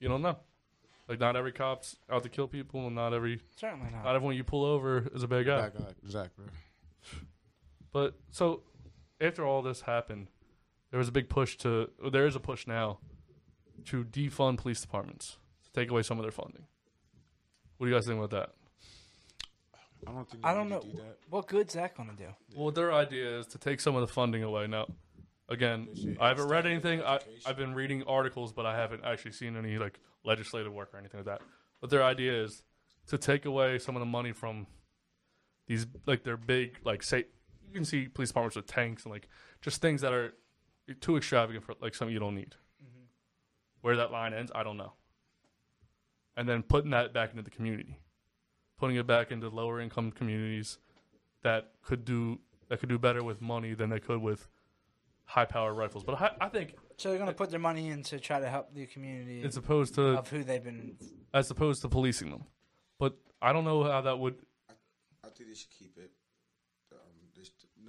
[0.00, 0.36] You don't know.
[1.08, 4.04] Like not every cop's out to kill people, and not every Certainly not.
[4.04, 5.60] not everyone you pull over is a bad guy.
[5.62, 5.92] Bad guy.
[6.04, 6.44] Exactly.
[7.92, 8.62] But so
[9.22, 10.28] after all this happened,
[10.90, 11.90] there was a big push to.
[12.10, 12.98] There is a push now
[13.86, 16.64] to defund police departments to take away some of their funding.
[17.78, 18.50] What do you guys think about that?
[20.06, 20.44] I don't think.
[20.44, 21.18] I don't know do that.
[21.30, 22.28] what good's that going to do.
[22.54, 24.66] Well, their idea is to take some of the funding away.
[24.66, 24.86] Now,
[25.48, 25.88] again,
[26.20, 27.02] I haven't read anything.
[27.02, 30.98] I, I've been reading articles, but I haven't actually seen any like legislative work or
[30.98, 31.40] anything like that.
[31.80, 32.62] But their idea is
[33.06, 34.66] to take away some of the money from
[35.66, 37.24] these like their big like say
[37.72, 39.28] you can see police departments with tanks and like
[39.62, 40.34] just things that are
[41.00, 42.54] too extravagant for like something you don't need.
[42.82, 43.04] Mm-hmm.
[43.80, 44.92] Where that line ends, I don't know.
[46.36, 47.98] And then putting that back into the community,
[48.78, 50.78] putting it back into lower income communities
[51.42, 54.48] that could do that could do better with money than they could with
[55.24, 56.04] high power rifles.
[56.04, 58.48] But I, I think So they're going to put their money in to try to
[58.48, 59.42] help the community.
[59.42, 60.96] as opposed to of who they've been.
[61.32, 62.44] as opposed to policing them.
[62.98, 64.36] But I don't know how that would.
[65.24, 66.10] I think they should keep it.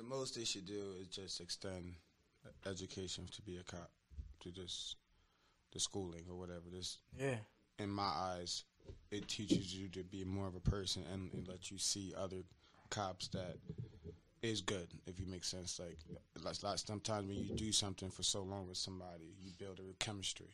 [0.03, 1.93] The most they should do is just extend
[2.65, 3.89] education to be a cop,
[4.41, 4.97] to just
[5.71, 6.69] the schooling or whatever.
[6.69, 7.37] This, Yeah.
[7.79, 8.65] in my eyes,
[9.11, 12.43] it teaches you to be more of a person and, and let you see other
[12.89, 13.55] cops that
[14.41, 14.89] is good.
[15.05, 15.97] If you make sense, like
[16.43, 19.93] like like sometimes when you do something for so long with somebody, you build a
[20.03, 20.53] chemistry.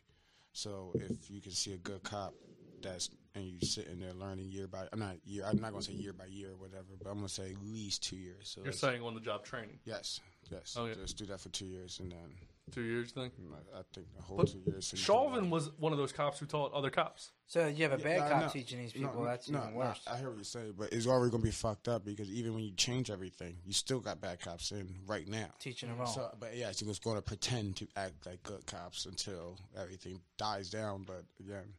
[0.54, 2.36] So if you can see a good cop
[2.82, 5.94] that's and you sitting there learning year by I'm not year I'm not gonna say
[5.94, 8.50] year by year or whatever, but I'm gonna say at least two years.
[8.56, 9.80] So You're saying on the job training.
[9.86, 10.20] yes,
[10.52, 10.76] yes.
[10.78, 10.96] Oh, yeah.
[10.96, 12.36] Just do that for two years and then
[12.72, 13.34] Two years, you think?
[13.76, 14.86] I think the whole But two years.
[14.86, 17.32] so Chauvin was one of those cops who taught other cops.
[17.48, 19.24] So you have a bad Yeah, cop no, teaching these no, people.
[19.24, 20.00] that's no, even no, worse.
[20.06, 22.62] I hear what you're saying, but it's already gonna be fucked up because even when
[22.64, 25.48] you change everything, you still got bad cops in right now.
[25.60, 26.14] Teaching them wrong.
[26.14, 30.20] So, but yeah, she was going to pretend to act like good cops until everything
[30.38, 31.06] dies down.
[31.08, 31.74] But again,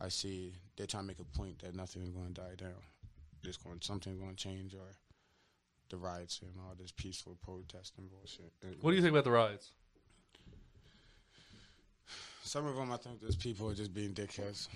[0.00, 2.80] I see they're trying to make a point that nothing is going to die down.
[3.44, 4.96] Just going, something's going to change, or
[5.90, 8.52] the riots and all this peaceful protesting bullshit.
[8.80, 9.72] What do you think about the riots?
[12.42, 14.68] Some of them, I think, there's people are just being dickheads.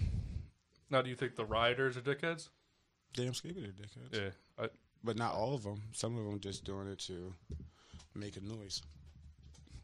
[0.91, 2.49] Now, do you think the rioters are dickheads?
[3.15, 4.35] Damn stupid, they're dickheads.
[4.59, 4.69] Yeah, I,
[5.03, 5.81] But not all of them.
[5.93, 7.33] Some of them just doing it to
[8.15, 8.83] make a noise.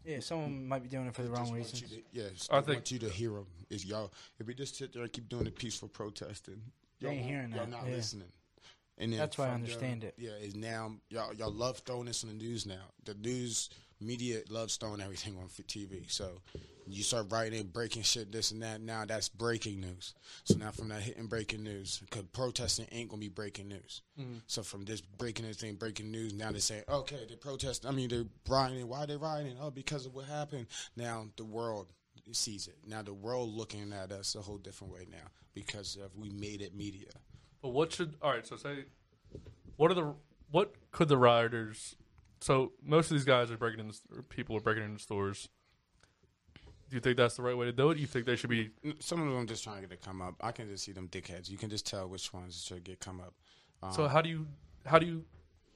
[0.08, 1.82] Yeah, someone might be doing it for the wrong Just reasons.
[1.82, 3.46] you to- yes, I I think- want you to hear them.
[3.68, 4.10] Is y'all?
[4.38, 6.62] If we just sit there and keep doing the peaceful protesting,
[7.00, 7.92] They y'all ain't hearing y'all that, not yeah.
[7.96, 8.32] listening.
[8.96, 10.14] And then That's why I from there- understand it.
[10.16, 12.90] Yeah, is now y'all y'all love throwing this in the news now.
[13.04, 13.68] The news
[14.00, 16.10] media loves throwing everything on TV.
[16.10, 16.40] So
[16.86, 18.80] you start writing breaking shit, this and that.
[18.80, 20.14] Now that's breaking news.
[20.44, 24.02] So now from that hitting breaking news, because protesting ain't gonna be breaking news.
[24.18, 24.42] Mhm.
[24.46, 27.84] So from this breaking this thing, breaking news, now they say, okay, they protest.
[27.84, 28.88] I mean, they're rioting.
[28.88, 29.56] Why they rioting?
[29.60, 30.66] Oh, because of what happened.
[30.96, 31.88] Now the world
[32.32, 32.76] sees it.
[32.86, 36.62] Now the world looking at us a whole different way now because of we made
[36.62, 37.10] it media.
[37.62, 38.46] But what should all right?
[38.46, 38.84] So say,
[39.76, 40.14] what are the
[40.50, 41.96] what could the rioters?
[42.40, 44.22] So most of these guys are breaking in.
[44.28, 45.48] People are breaking into stores.
[46.90, 47.96] Do you think that's the right way to do it?
[47.96, 48.70] Do You think they should be?
[49.00, 50.36] Some of them just trying to get it come up.
[50.40, 51.50] I can just see them dickheads.
[51.50, 53.34] You can just tell which ones should get come up.
[53.82, 54.46] Um, So how do you
[54.86, 55.24] how do you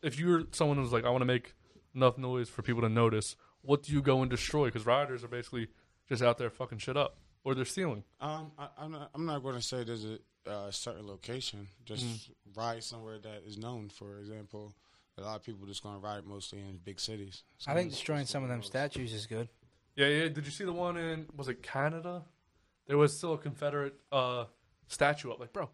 [0.03, 1.55] if you're someone who's like I want to make
[1.95, 4.67] enough noise for people to notice, what do you go and destroy?
[4.67, 5.69] Because rioters are basically
[6.09, 8.05] just out there fucking shit up or they're stealing.
[8.21, 9.11] Um, I, I'm not.
[9.15, 10.19] I'm not going to say there's a
[10.51, 11.69] uh, certain location.
[11.85, 12.31] Just Mm.
[12.57, 13.91] ride somewhere that is known.
[13.91, 14.73] For example,
[15.19, 17.43] A lot of people just gonna riot mostly in big cities.
[17.67, 19.49] I think destroying some of them statues is good.
[19.95, 20.29] Yeah, yeah.
[20.29, 22.23] Did you see the one in was it Canada?
[22.87, 24.47] There was still a Confederate uh,
[24.89, 25.39] statue up.
[25.39, 25.69] Like, bro,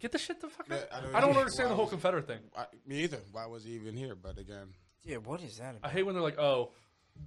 [0.00, 0.78] get the shit the fuck out.
[0.90, 2.38] Yeah, I don't, why understand the whole was- Confederate thing.
[2.56, 3.18] I, me either.
[3.32, 4.14] Why was he even here?
[4.14, 4.68] But again,
[5.04, 5.90] Yeah, what is that About?
[5.90, 6.70] I hate when they're like, "Oh,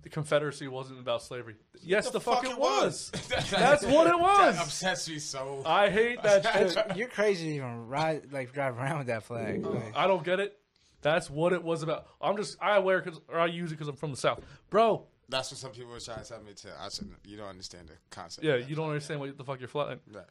[0.02, 3.12] the Confederacy wasn't about slavery." Yes, the, fuck, fuck it it was.
[3.14, 3.28] was.
[3.52, 4.56] That's what it was.
[4.56, 5.62] That upsets me so.
[5.66, 6.46] I hate that
[6.88, 6.98] shit.
[6.98, 9.64] You're crazy to even ride, like drive around with that flag.
[9.66, 10.58] Like, I don't get it.
[11.06, 12.08] That's what it was about.
[12.20, 14.42] I'm just I wear because or I use it because I'm from the south,
[14.72, 15.06] bro.
[15.30, 16.70] That's what some people were trying to tell me to.
[16.80, 18.44] I said, you don't understand the concept.
[18.46, 20.00] Yeah, you don't understand what the fuck you're flying.
[20.14, 20.30] That,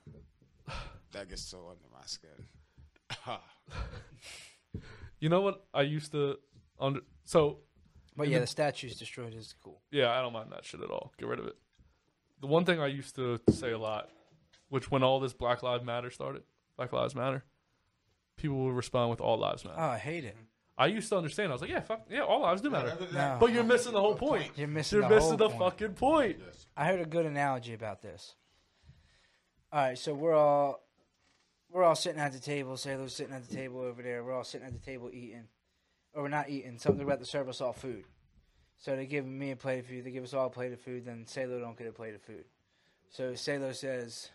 [1.13, 2.31] that gets so under my skin.
[5.21, 6.39] You know what I used to
[6.79, 7.61] under so.
[8.17, 9.81] but yeah, the- the statues destroyed is cool.
[9.91, 11.13] Yeah, I don't mind that shit at all.
[11.19, 11.57] Get rid of it.
[12.41, 14.11] The one thing I used to say a lot,
[14.69, 16.43] which when all this Black Lives Matter started,
[16.77, 17.43] Black Lives Matter,
[18.37, 19.77] people would respond with All Lives Matter.
[19.79, 20.37] Oh, I hate it.
[20.77, 21.51] I used to understand.
[21.51, 22.97] I was like, yeah, fuck, yeah, all lives do matter.
[23.13, 23.37] No.
[23.39, 24.51] But you're missing the whole point.
[24.57, 25.59] You're missing You're the missing whole the point.
[25.61, 26.37] fucking point.
[26.77, 28.35] I heard a good analogy about this.
[29.73, 30.81] All right, so we're all
[31.71, 32.77] we're all sitting at the table.
[32.77, 34.23] Sailor's sitting at the table over there.
[34.25, 35.45] We're all sitting at the table eating,
[36.13, 36.79] or we're not eating.
[36.79, 38.05] Something about to serve us all food.
[38.77, 40.05] So they give me a plate of food.
[40.05, 41.05] They give us all a plate of food.
[41.05, 42.45] Then Sailor don't get a plate of food.
[43.11, 44.31] So Sailor says,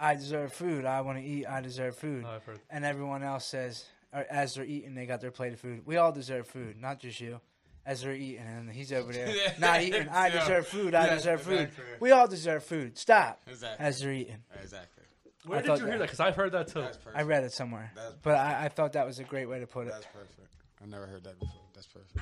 [0.00, 0.84] "I deserve food.
[0.86, 1.46] I want to eat.
[1.46, 2.60] I deserve food." I've heard.
[2.70, 3.84] And everyone else says,
[4.14, 5.82] or as they're eating, they got their plate of food.
[5.84, 7.40] We all deserve food, not just you.
[7.86, 10.08] As they're eating, and he's over there not eating.
[10.08, 10.40] I Yeah.
[10.40, 10.94] deserve food.
[10.94, 11.60] I Yeah, deserve food.
[11.60, 11.84] exactly.
[12.00, 12.96] We all deserve food.
[12.96, 13.42] Stop.
[13.46, 13.84] Exactly.
[13.86, 14.38] As they're eating.
[14.62, 15.04] Exactly.
[15.44, 16.04] Where I did you hear that?
[16.04, 16.86] Because I've heard that too.
[17.14, 17.92] I read it somewhere,
[18.22, 19.90] but I, I thought that was a great way to put it.
[19.92, 20.54] That's perfect.
[20.82, 21.60] I never heard that before.
[21.74, 22.18] That's perfect.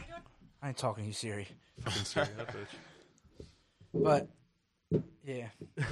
[0.61, 1.47] I ain't talking to you, Siri.
[1.85, 3.47] Fucking Siri, that bitch.
[3.95, 4.29] But
[5.25, 5.47] yeah,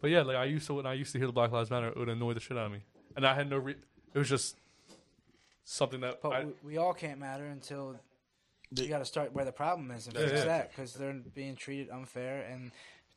[0.00, 1.88] But yeah, like I used to when I used to hear the Black Lives Matter,
[1.88, 2.80] it would annoy the shit out of me,
[3.16, 3.58] and I had no.
[3.58, 3.76] Re-
[4.14, 4.56] it was just
[5.66, 7.96] something that but I, we, we all can't matter until
[8.70, 10.44] you got to start where the problem is and fix yeah.
[10.44, 12.70] that because they're being treated unfair and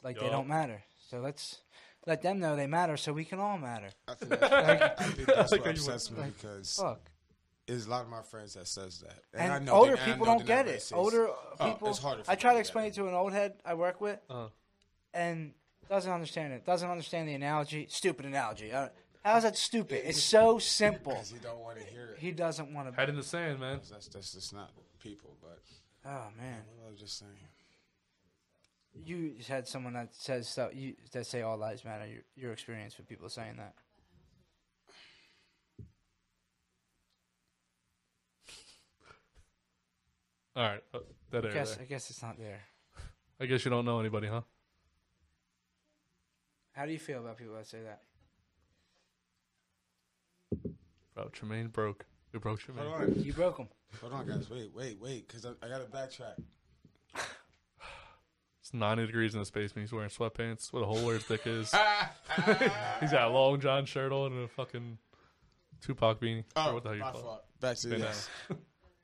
[0.03, 0.81] like they don't matter.
[1.09, 1.61] So let's
[2.05, 3.89] let them know they matter, so we can all matter.
[4.07, 7.01] I think, that, I think that's what how you upsets me Like, because Fuck.
[7.67, 10.01] there's a lot of my friends that says that, And, I know older they- and
[10.01, 10.79] I people know don't get it.
[10.79, 10.93] racist.
[10.95, 11.27] Older
[11.59, 11.89] Oh, people.
[11.89, 12.23] it's harder.
[12.23, 14.47] For I try to explain it to an old head I work with, uh,
[15.13, 15.53] and
[15.89, 16.65] doesn't understand it.
[16.65, 17.87] Doesn't understand the analogy.
[17.89, 18.71] Stupid analogy.
[18.71, 18.89] Uh,
[19.23, 20.01] how's that stupid?
[20.07, 21.13] It's so simple.
[21.13, 22.19] because he don't want to hear it.
[22.19, 22.95] He doesn't want to.
[22.99, 23.79] head in the sand, man.
[23.91, 25.59] That's that's just not people, but
[26.05, 27.31] Oh man, what I was just saying.
[29.05, 30.71] you just had someone that says stuff.
[30.73, 32.05] You that say all lives matter.
[32.07, 33.73] Your, your experience with people saying that.
[40.55, 40.99] All right, uh,
[41.31, 41.59] that I area.
[41.59, 41.83] guess there.
[41.83, 42.61] I guess it's not there.
[43.39, 44.41] I guess you don't know anybody, huh?
[46.73, 48.01] How do you feel about people that say that?
[51.19, 52.05] Bro, Tremaine broke.
[52.31, 52.85] We broke Tremaine.
[52.85, 53.67] Hold on, You broke him.
[53.99, 54.49] hold on, guys.
[54.49, 56.41] Wait, wait, wait, because I, I got to backtrack.
[58.61, 59.85] It's 90 degrees in this basement.
[59.87, 61.71] He's wearing sweatpants with a hole where his dick is.
[62.99, 64.97] He's got a long John shirt on and a fucking
[65.81, 66.43] Tupac beanie.
[66.55, 67.23] Oh, or what the hell you my call it.
[67.23, 67.43] fault.
[67.61, 67.97] Back to Yeah.
[67.97, 68.29] this.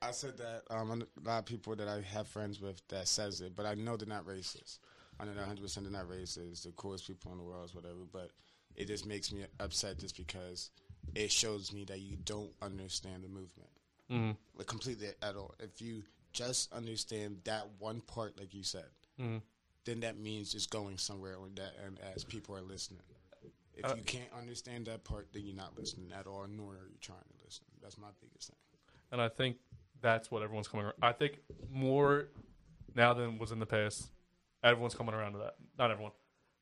[0.01, 3.41] I said that um, a lot of people that I have friends with that says
[3.41, 4.79] it, but I know they're not racist.
[5.19, 6.63] I know they're 100 percent they're not racist.
[6.63, 7.95] The coolest people in the world, whatever.
[8.11, 8.29] But
[8.75, 10.69] it just makes me upset just because
[11.13, 13.69] it shows me that you don't understand the movement,
[14.09, 14.37] Mhm.
[14.55, 15.53] like completely at all.
[15.59, 16.03] If you
[16.33, 18.89] just understand that one part, like you said,
[19.19, 19.41] Mhm.
[19.85, 23.01] then that means it's going somewhere on that end as people are listening.
[23.73, 26.87] If Uh, you can't understand that part, then you're not listening at all, nor are
[26.87, 27.65] you trying to listen.
[27.81, 28.57] That's my biggest thing.
[29.11, 29.59] And I think
[30.01, 30.95] that's what everyone's coming around.
[31.01, 32.29] I think more
[32.93, 34.11] now than was in the past,
[34.63, 35.57] everyone's coming around to that.
[35.77, 36.13] Not everyone.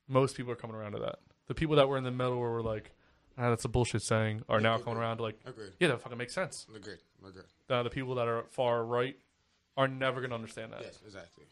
[0.08, 1.20] Most people are coming around to that.
[1.48, 2.92] The people that were in the middle were like,
[3.38, 5.72] ah, that's a bullshit saying, are now coming around to like, Agreed.
[5.80, 6.66] yeah, that fucking makes sense.
[6.76, 6.98] Agreed.
[7.28, 7.46] Agreed.
[7.70, 9.18] Uh, the people that are far right
[9.78, 10.82] are never going to understand that.
[10.82, 11.46] Yes, exactly.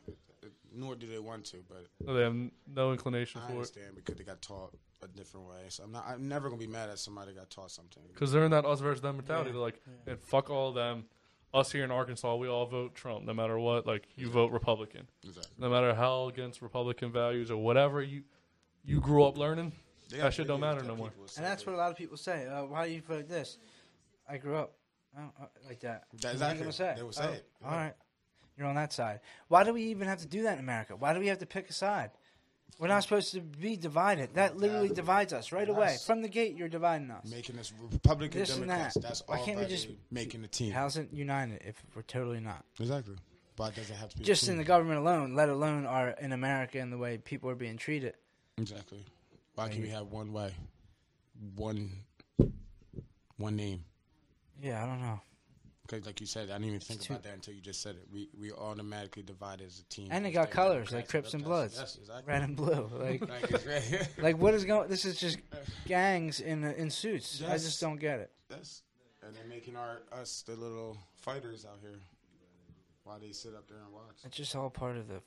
[0.73, 2.35] Nor do they want to, but They have
[2.73, 3.55] no inclination I for it.
[3.55, 4.73] understand because they got taught
[5.03, 5.57] a different way.
[5.67, 6.05] So I'm not.
[6.07, 8.01] I'm never gonna be mad at somebody that got taught something.
[8.07, 9.49] Because they're in that us versus them mentality.
[9.49, 9.53] Yeah.
[9.53, 11.05] They're like, and fuck all of them.
[11.53, 13.85] Us here in Arkansas, we all vote Trump, no matter what.
[13.85, 15.51] Like you vote Republican, Exactly.
[15.57, 18.23] no matter how against Republican values or whatever you
[18.85, 19.73] you grew up learning.
[20.11, 21.11] They That got shit don't matter no more.
[21.37, 22.45] And that's what a lot of people say.
[22.45, 23.57] Uh, why do you vote this?
[24.29, 24.73] I grew up
[25.17, 26.03] oh, uh, like that.
[26.11, 26.59] That- What are exactly.
[26.59, 26.93] gonna say?
[26.97, 27.45] They will say Oh, it.
[27.65, 27.93] All right,
[28.57, 29.21] you're on that side.
[29.47, 30.95] Why do we even have to do that in America?
[30.95, 32.11] Why do we have to pick a side?
[32.79, 34.33] We're not supposed to be divided.
[34.35, 36.55] That literally divides us right away from the gate.
[36.57, 37.29] You're dividing us.
[37.29, 38.95] making us Republican This and Democrats.
[38.95, 39.03] that.
[39.03, 40.71] That's Why all can't we by just making a team.
[40.71, 42.65] How's it united if we're totally not?
[42.79, 43.15] Exactly.
[43.55, 44.53] But doesn't have to be a Just team.
[44.53, 47.77] in the government alone, let alone our in America and the way people are being
[47.77, 48.15] treated.
[48.57, 49.05] Exactly.
[49.55, 50.53] Why can't we have one way,
[51.55, 51.89] one,
[53.37, 53.83] one name?
[54.61, 55.19] Yeah, I don't know.
[55.87, 58.07] Because, like you said, I didn't even think about that until you just said it.
[58.13, 60.07] We we automatically divide as a team.
[60.09, 62.31] And they got colors like Crips and Bloods, Yes, exactly.
[62.31, 62.89] red and blue.
[62.97, 64.87] Like, Like, it's right- like what is going?
[64.87, 65.39] This is just
[65.85, 67.41] gangs in in suits.
[67.45, 67.65] I Yes.
[67.65, 68.31] just don't get it.
[68.47, 68.83] That's
[69.21, 71.99] and they're making our us the little fighters out here.
[73.03, 74.15] Why they sit up there and watch.
[74.23, 75.21] It's just all part of the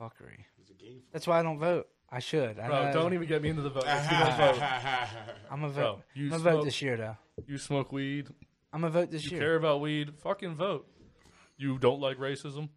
[0.00, 0.44] fuckery.
[0.60, 1.02] It's a game.
[1.12, 1.88] That's why I don't vote.
[2.10, 2.58] I should.
[2.58, 3.84] I Bro, know- don't even get me into the vote.
[3.84, 4.62] Let's do the vote.
[5.50, 6.02] I'm a Bro, vote.
[6.14, 7.16] you I'm a vote smoke- this year though.
[7.46, 8.28] You smoke weed.
[8.72, 9.32] I'm a vote this year.
[9.32, 9.46] you year.
[9.48, 10.14] care about weed.
[10.22, 10.86] Fucking vote.
[11.56, 12.68] You don't like racism.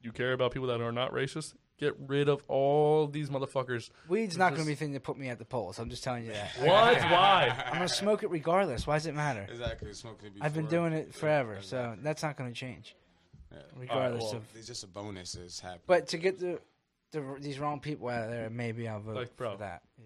[0.00, 1.54] You care about people that are not racist.
[1.78, 3.90] Get rid of all these motherfuckers.
[4.08, 5.78] Weed's not going to be the thing that put me at the polls.
[5.78, 6.50] I'm just telling you that.
[6.58, 7.00] What?
[7.02, 7.52] Why?
[7.66, 8.84] I'm going to smoke it regardless.
[8.86, 9.46] Why does it matter?
[9.48, 12.96] Exactly, smoking it I've been doing it forever, so that's not going to change.
[13.76, 14.44] Regardless well, of.
[14.54, 15.34] it's just a bonus.
[15.34, 15.80] Is happy.
[15.86, 16.60] But to get the,
[17.12, 19.52] the these wrong people out of there, maybe I'll vote Like, bro.
[19.52, 19.82] for that.
[19.98, 20.04] Yeah.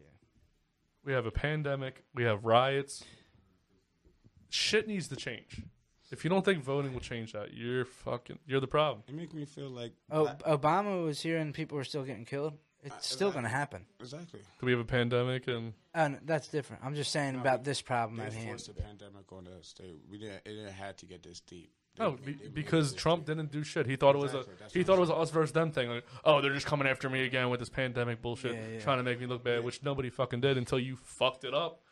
[1.05, 2.05] We have a pandemic.
[2.15, 3.05] We have riots.
[4.51, 5.63] Shit needs to change.
[6.11, 8.39] If you don't think voting will change that, you're fucking.
[8.47, 9.03] You're the problem.
[9.09, 12.53] It make me feel like Oh, Obama was here and people were still getting killed.
[12.85, 13.87] It's still going to happen.
[14.01, 14.41] exactly.
[14.61, 16.85] Do we have a pandemic and oh, And that's different.
[16.85, 18.49] I'm just saying about this problem They at hand.
[18.49, 19.73] forced a pandemic on us.
[19.79, 20.43] They we didn't.
[20.45, 21.71] It didn't have to get this deep.
[21.99, 23.87] No, be, because Trump didn't do shit.
[23.87, 25.91] He thought it was a he thought it was an us versus them thing.
[25.91, 28.81] Like, oh, they're just coming after me again with this pandemic bullshit, Yeah, yeah.
[28.81, 31.83] trying to make me look bad, which nobody fucking did until you fucked it up.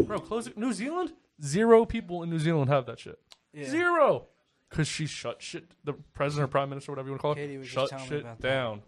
[0.00, 0.56] Bro, close it.
[0.56, 1.12] New Zealand,
[1.44, 3.18] zero people in New Zealand have that shit.
[3.52, 3.68] Yeah.
[3.68, 4.26] Zero,
[4.70, 5.70] because she shut shit.
[5.84, 7.90] The president or prime minister, whatever you want to call Katie it, was just shut
[7.90, 8.48] telling me shit about that.
[8.48, 8.82] down.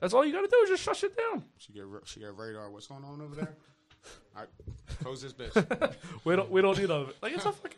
[0.00, 1.44] That's all you got to do is just shut shit down.
[1.56, 2.70] She get ra- she got radar.
[2.70, 3.56] What's going on over there?
[4.36, 4.44] I
[5.02, 5.94] close this bitch.
[6.24, 7.16] We don't we don't need all of it.
[7.20, 7.76] Like it's a fucking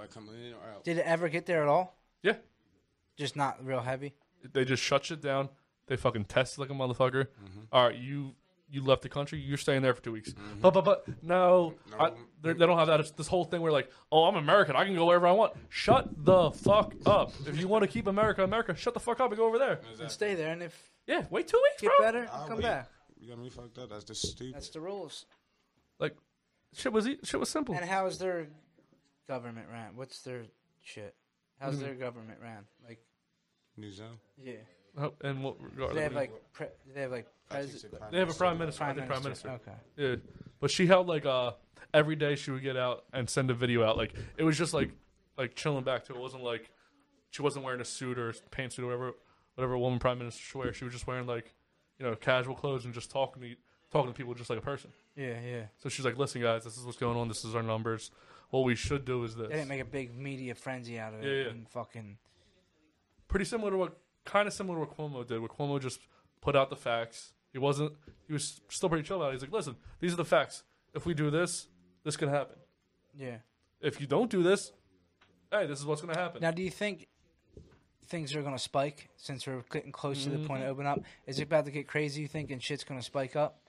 [0.00, 0.84] Nobody coming in or out.
[0.84, 1.96] Did it ever get there at all?
[2.22, 2.34] yeah.
[3.16, 4.14] Just not real heavy.
[4.52, 5.50] They just shut shit down.
[5.88, 7.26] They fucking test like a motherfucker.
[7.26, 7.60] Mm-hmm.
[7.72, 8.34] All right, you
[8.70, 9.38] you left the country.
[9.40, 10.32] You're staying there for two weeks.
[10.62, 13.00] But but but no, I, they're- don't have that.
[13.00, 14.74] It's this whole thing where like, oh, I'm American.
[14.76, 15.52] I can go wherever I want.
[15.68, 17.32] Shut the fuck up.
[17.46, 19.80] If you want to keep America, America, shut the fuck up and go over there.
[20.00, 22.06] And stay there, and if Yeah, wait two weeks, get bro.
[22.06, 22.62] better, I'll come wait.
[22.62, 22.88] back.
[23.20, 23.90] You got me fucked up.
[23.90, 24.54] That's just stupid.
[24.54, 25.26] That's the rules.
[25.98, 26.16] Like,
[26.74, 27.74] shit was e- shit was simple.
[27.74, 28.46] And how is their
[29.30, 29.94] government ran?
[29.96, 30.42] What's their
[30.82, 31.14] shit?
[31.60, 31.80] How's Mhm.
[31.80, 32.66] their government ran?
[32.86, 33.00] Like,
[33.76, 34.18] New Zealand.
[34.36, 34.54] yeah.
[34.98, 35.90] Oh, and what regard?
[35.90, 37.94] Do they have like, pre- do they have like president?
[38.10, 38.78] They have a prime minister.
[38.78, 39.70] Prime I think prime minister, minister.
[39.70, 39.80] okay.
[39.96, 40.16] Yeah,
[40.58, 41.52] but she held like uh
[41.94, 43.96] every day she would get out and send a video out.
[43.96, 44.90] Like it was just like
[45.38, 46.14] like chilling back to.
[46.14, 46.72] It wasn't like
[47.30, 49.12] she wasn't wearing a suit or pantsuit or whatever
[49.54, 50.72] whatever a woman prime minister should wear.
[50.72, 51.54] She was just wearing like
[52.00, 53.54] you know casual clothes and just talking to
[53.92, 54.92] talking to people just like a person.
[55.14, 55.62] Yeah, yeah.
[55.78, 57.28] So she's like, listen guys, this is what's going on.
[57.28, 58.10] This is our numbers.
[58.50, 59.48] What we should do is this.
[59.48, 61.26] They didn't make a big media frenzy out of it.
[61.26, 61.50] Yeah, yeah.
[61.50, 62.18] And fucking.
[63.28, 65.38] pretty similar to what kind of similar to what Cuomo did.
[65.40, 66.00] Where Cuomo just
[66.40, 67.32] put out the facts.
[67.52, 67.92] He wasn't.
[68.26, 69.32] He was still pretty chill about it.
[69.34, 70.64] He's like, listen, these are the facts.
[70.94, 71.68] If we do this,
[72.04, 72.56] this can happen.
[73.16, 73.36] Yeah.
[73.80, 74.72] If you don't do this,
[75.50, 76.42] hey, this is what's going to happen.
[76.42, 77.06] Now, do you think
[78.06, 80.72] things are going to spike since we're getting close to the point of Mhm.
[80.72, 81.00] open up?
[81.26, 82.22] Is it about to get crazy?
[82.22, 83.60] You think and shit's going to spike up?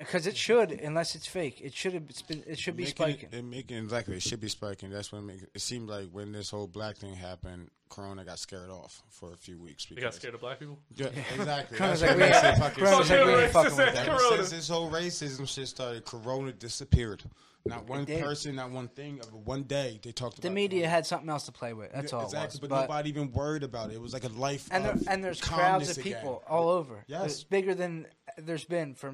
[0.00, 1.60] Because it should, unless it's fake.
[1.62, 2.08] It should have.
[2.26, 2.42] Been.
[2.46, 3.28] It should be making spiking.
[3.30, 4.16] It, it making exactly.
[4.16, 4.90] It should be spiking.
[4.90, 7.68] That's what it, make, it seemed like when this whole black thing happened.
[7.90, 9.84] Corona got scared off for a few weeks.
[9.86, 10.78] They Because got scared of black people.
[10.94, 11.76] Yeah, exactly.
[11.76, 13.26] Corona's That's like, what we ain't- fucking Corona's stupid.
[13.26, 14.06] like, we ain't fucking with that.
[14.06, 14.36] Corona.
[14.36, 17.24] since this whole racism shit started, Corona disappeared.
[17.66, 19.18] Not one person, not one thing.
[19.20, 21.92] Of one day, they talked the about media had something else to play with.
[21.92, 22.68] That's Yeah, all exactly, it was.
[22.70, 23.94] but, nobody even worried about it.
[23.96, 24.68] It was like a life.
[24.70, 26.14] and there, and there's crowds calmness of again.
[26.14, 27.04] people all over.
[27.06, 27.24] Yes.
[27.24, 28.06] It's bigger than
[28.46, 29.12] there's been for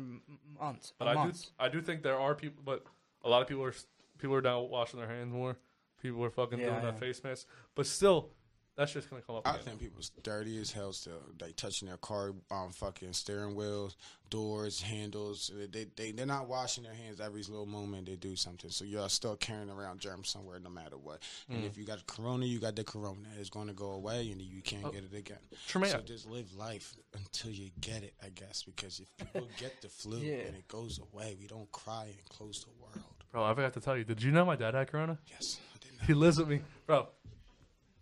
[0.61, 0.93] months.
[0.99, 1.33] But I do.
[1.59, 2.85] I do think there are people, but
[3.24, 3.74] a lot of people are
[4.18, 5.57] people are now washing their hands more.
[6.03, 6.91] People are fucking Yeah, doing yeah.
[6.91, 7.47] that face mask.
[7.74, 8.31] But still,
[8.77, 9.47] that's just gonna come up.
[9.47, 9.64] I again.
[9.64, 11.20] think people's dirty as hell still.
[11.39, 13.97] They touching their car, um, fucking steering wheels,
[14.31, 15.51] doors, handles.
[15.72, 18.70] They they they're not washing their hands every little moment they do something.
[18.70, 21.22] So you're still carrying around germs somewhere, no matter what.
[21.49, 21.66] And Mm.
[21.66, 23.29] if you got corona, you got the corona.
[23.39, 25.39] It's going to go away, and you can't Oh, get it again.
[25.66, 28.62] Tremaine- So just live life until you get it, I guess.
[28.62, 30.35] Because if people get the flu Yeah.
[30.47, 33.05] and it goes away, we don't cry and close the world.
[33.33, 34.05] Bro, I forgot to tell you.
[34.05, 35.18] Did you know my dad had corona?
[35.29, 37.09] Yes, I did He lives with me, bro.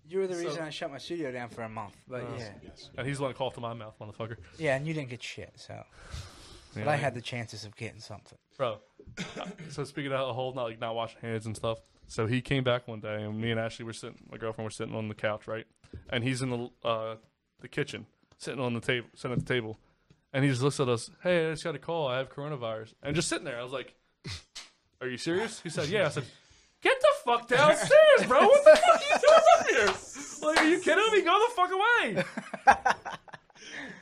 [0.07, 1.97] You were the So- reason I shut my studio down for a month.
[2.07, 2.53] But Uh, yeah,
[2.99, 4.37] And he's one that coughed my mouth, motherfucker.
[4.59, 5.53] yeah, and you didn't get shit.
[5.57, 5.83] So,
[6.75, 8.39] but I had the chances of getting something.
[8.57, 8.79] bro.
[9.71, 12.63] so speaking of the whole not like not washing hands and stuff, so he came
[12.65, 15.15] back one day, and me and Ashley were sitting, my girlfriend were sitting on the
[15.15, 15.67] couch, right,
[16.11, 17.17] and he's in the uh,
[17.61, 18.07] the kitchen,
[18.39, 19.79] sitting on the table, sitting at the table,
[20.33, 22.95] and he just looks at us, hey, I just got a call, I have coronavirus,
[23.03, 23.95] and just sitting there, I was like,
[25.01, 25.61] are you serious?
[25.61, 26.07] He said, yeah.
[26.07, 26.25] I said,
[26.83, 28.47] get the fuck downstairs, bro.
[28.47, 30.47] What the fuck are you doing up here?
[30.49, 31.23] Like, are you kidding me?
[31.23, 32.25] Go the fuck away.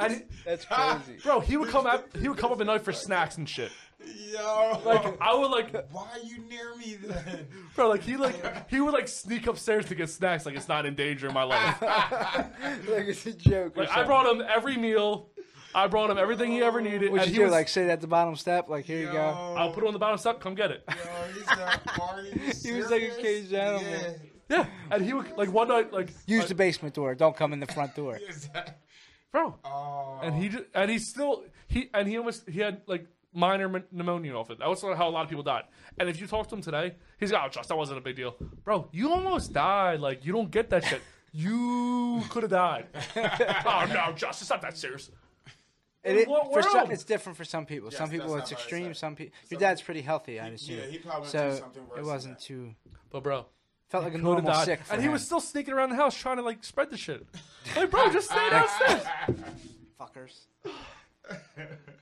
[0.00, 1.18] And That's crazy.
[1.22, 2.16] Bro, he would come up.
[2.16, 3.70] He would come up at night for snacks and shit.
[4.32, 7.46] Yo, Like I would like, why are you near me then?
[7.76, 7.88] bro.
[7.88, 10.44] Like he like he would like sneak upstairs to get snacks.
[10.44, 11.80] Like it's not in danger in my life.
[11.80, 13.76] like it's a joke.
[13.76, 15.28] or Like I brought him every meal.
[15.74, 17.10] I brought him everything he ever needed.
[17.10, 17.44] What'd and you he do?
[17.44, 18.68] was Like sit at the bottom step?
[18.68, 19.54] Like here you go.
[19.56, 20.40] I'll put it on the bottom step.
[20.40, 20.84] Come get it.
[20.88, 20.94] Yo,
[21.34, 22.30] he's that party.
[22.62, 24.00] He was like a caged gentleman.
[24.00, 24.12] Yeah.
[24.48, 27.14] Yeah, and he would like one night like Use the basement door.
[27.14, 28.18] Don't come in the front door.
[29.32, 29.56] bro.
[29.64, 30.20] Oh.
[30.22, 33.84] And he just, and he still he and he almost he had like minor m-
[33.90, 34.58] pneumonia off it.
[34.58, 35.64] That was how a lot of people died.
[35.98, 38.16] And if you talk to him today, he's like, "Oh, just that wasn't a big
[38.16, 38.88] deal, bro.
[38.92, 40.00] You almost died.
[40.00, 41.00] Like you don't get that shit.
[41.32, 42.86] You could have died.
[43.16, 45.10] oh no, just it's not that serious.
[46.04, 47.88] It, it, what for some, it's different for some people.
[47.90, 48.94] Yes, some people it's not what I extreme.
[48.94, 49.34] Some people.
[49.50, 50.78] Your dad's pretty healthy, I He- assume.
[50.78, 52.44] yeah, he probably went so through something worse it wasn't that.
[52.44, 52.74] too.
[53.10, 53.46] But bro,
[53.88, 54.64] Felt like a he normal died.
[54.64, 54.82] sick.
[54.84, 55.08] For and him.
[55.08, 57.26] he was still sneaking around the house trying to like spread the shit.
[57.76, 59.02] Like, bro, just stay downstairs.
[60.00, 60.40] fuckers.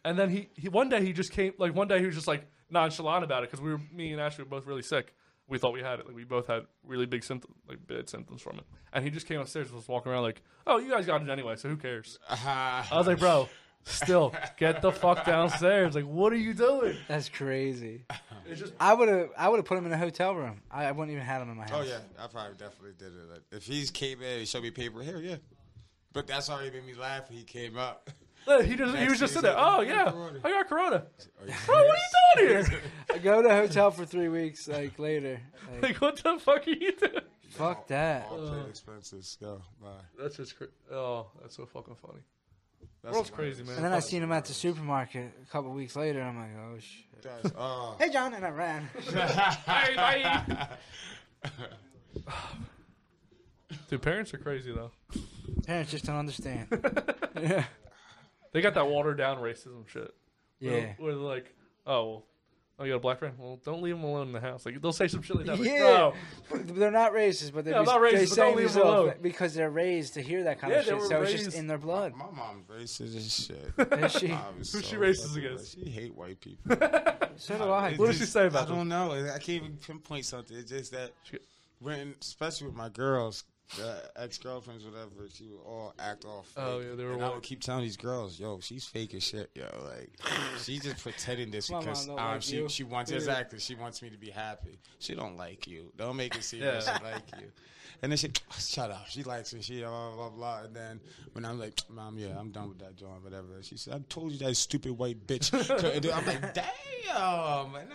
[0.04, 2.26] And then he, he one day he just came like one day he was just
[2.26, 5.14] like nonchalant about it because we were me and Ashley were both really sick.
[5.46, 6.06] We thought we had it.
[6.06, 8.64] Like we both had really big symptoms, like bad symptoms from it.
[8.92, 11.28] And he just came upstairs and was walking around like, "Oh, you guys got it
[11.28, 12.82] anyway, so who cares?" Uh-huh.
[12.90, 13.48] I was like, "Bro,
[13.84, 15.94] still get the fuck downstairs.
[15.94, 18.04] Like, what are you doing?" That's crazy.
[18.46, 19.30] It's just I would have.
[19.36, 20.62] I would have put him in a hotel room.
[20.70, 21.86] I, I wouldn't even have him in my oh, house.
[21.86, 23.30] Oh yeah, I probably definitely did it.
[23.30, 25.36] Like, if he's came in, he showed me paper here, yeah.
[26.12, 27.28] But that's already made me laugh.
[27.28, 28.10] when He came up.
[28.46, 29.58] Look, he just he was just sitting there.
[29.58, 30.12] Oh, oh yeah,
[30.44, 31.04] I got corona.
[31.66, 31.96] Bro, what
[32.38, 32.80] are you doing here?
[33.14, 34.66] I go to a hotel for three weeks.
[34.66, 35.40] Like later.
[35.74, 37.22] Like, Like, what the fuck are you doing?
[37.50, 38.26] fuck that.
[38.30, 39.36] All paid expenses.
[39.40, 39.88] Go bye.
[40.18, 42.20] That's just cra- oh, that's so fucking funny.
[43.02, 43.76] That's World's crazy, man.
[43.76, 46.20] And then I seen him at the supermarket a couple weeks later.
[46.22, 47.22] I'm like, oh shit.
[47.22, 47.96] That's, oh.
[48.00, 48.88] Hey John, and I ran.
[49.04, 50.68] hey, bye.
[53.88, 54.90] Dude, parents are crazy though.
[55.66, 56.68] Parents just don't understand.
[57.40, 57.64] yeah.
[58.52, 60.12] They got that watered down racism shit.
[60.60, 60.92] Where- Yeah.
[60.98, 61.54] Where, they're like,
[61.86, 62.24] oh, well,
[62.80, 63.34] oh, you got a black friend?
[63.38, 64.64] Well, don't leave him alone in the house.
[64.66, 65.58] Like they'll say some shit like that.
[65.60, 66.14] Like, Yeah, oh.
[66.48, 68.72] bro, they're not racist, but they're, Yeah, I'm not racist, they but say don't leave
[68.72, 69.14] them alone.
[69.22, 70.96] because they're raised to hear that kind Yeah, of shit.
[70.96, 72.14] were So it's just raised- in their blood.
[72.14, 73.92] My mom's racist as shit.
[74.02, 74.28] Is she?
[74.28, 75.74] Mom is Who's she so racist against?
[75.78, 76.76] She hate white people.
[77.36, 77.90] So do I.
[77.90, 79.12] It What does she say about I don't know.
[79.12, 80.54] I can't even pinpoint something.
[80.58, 81.12] It's just that
[81.78, 83.44] when, especially with my girls,
[83.76, 86.64] the ex girlfriends, whatever, she would all act all fake.
[86.66, 89.22] Oh, yeah, they were And I would keep telling these girls, "Yo, she's fake as
[89.22, 89.64] shit, yo.
[89.84, 90.10] Like,
[90.58, 92.68] she's just pretending this My because um, like she you.
[92.68, 93.18] she wants Yeah.
[93.18, 94.78] exactly she wants me to be happy.
[94.98, 95.92] She don't like you.
[95.96, 96.74] Don't make it seem Yeah.
[96.74, 97.52] like she like you."
[98.02, 99.06] And then she, shut up.
[99.08, 99.60] She likes me.
[99.62, 100.62] She blah blah blah.
[100.64, 101.00] And then
[101.32, 103.46] when I'm like, Mom, yeah, I'm done with that joint, whatever.
[103.62, 105.50] She said, I told you that stupid white bitch.
[105.50, 107.88] couldn't do it." I'm like, damn, man,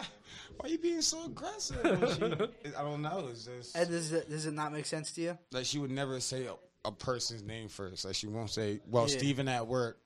[0.58, 1.80] why are you being so aggressive?
[2.64, 3.28] She, I don't know.
[3.32, 5.38] It's just And does it, does it not make sense to you?
[5.52, 6.54] like she would never say a,
[6.88, 8.06] a person's name first.
[8.06, 9.18] Like she won't say, "Well, Yeah.
[9.18, 10.00] Steven at work."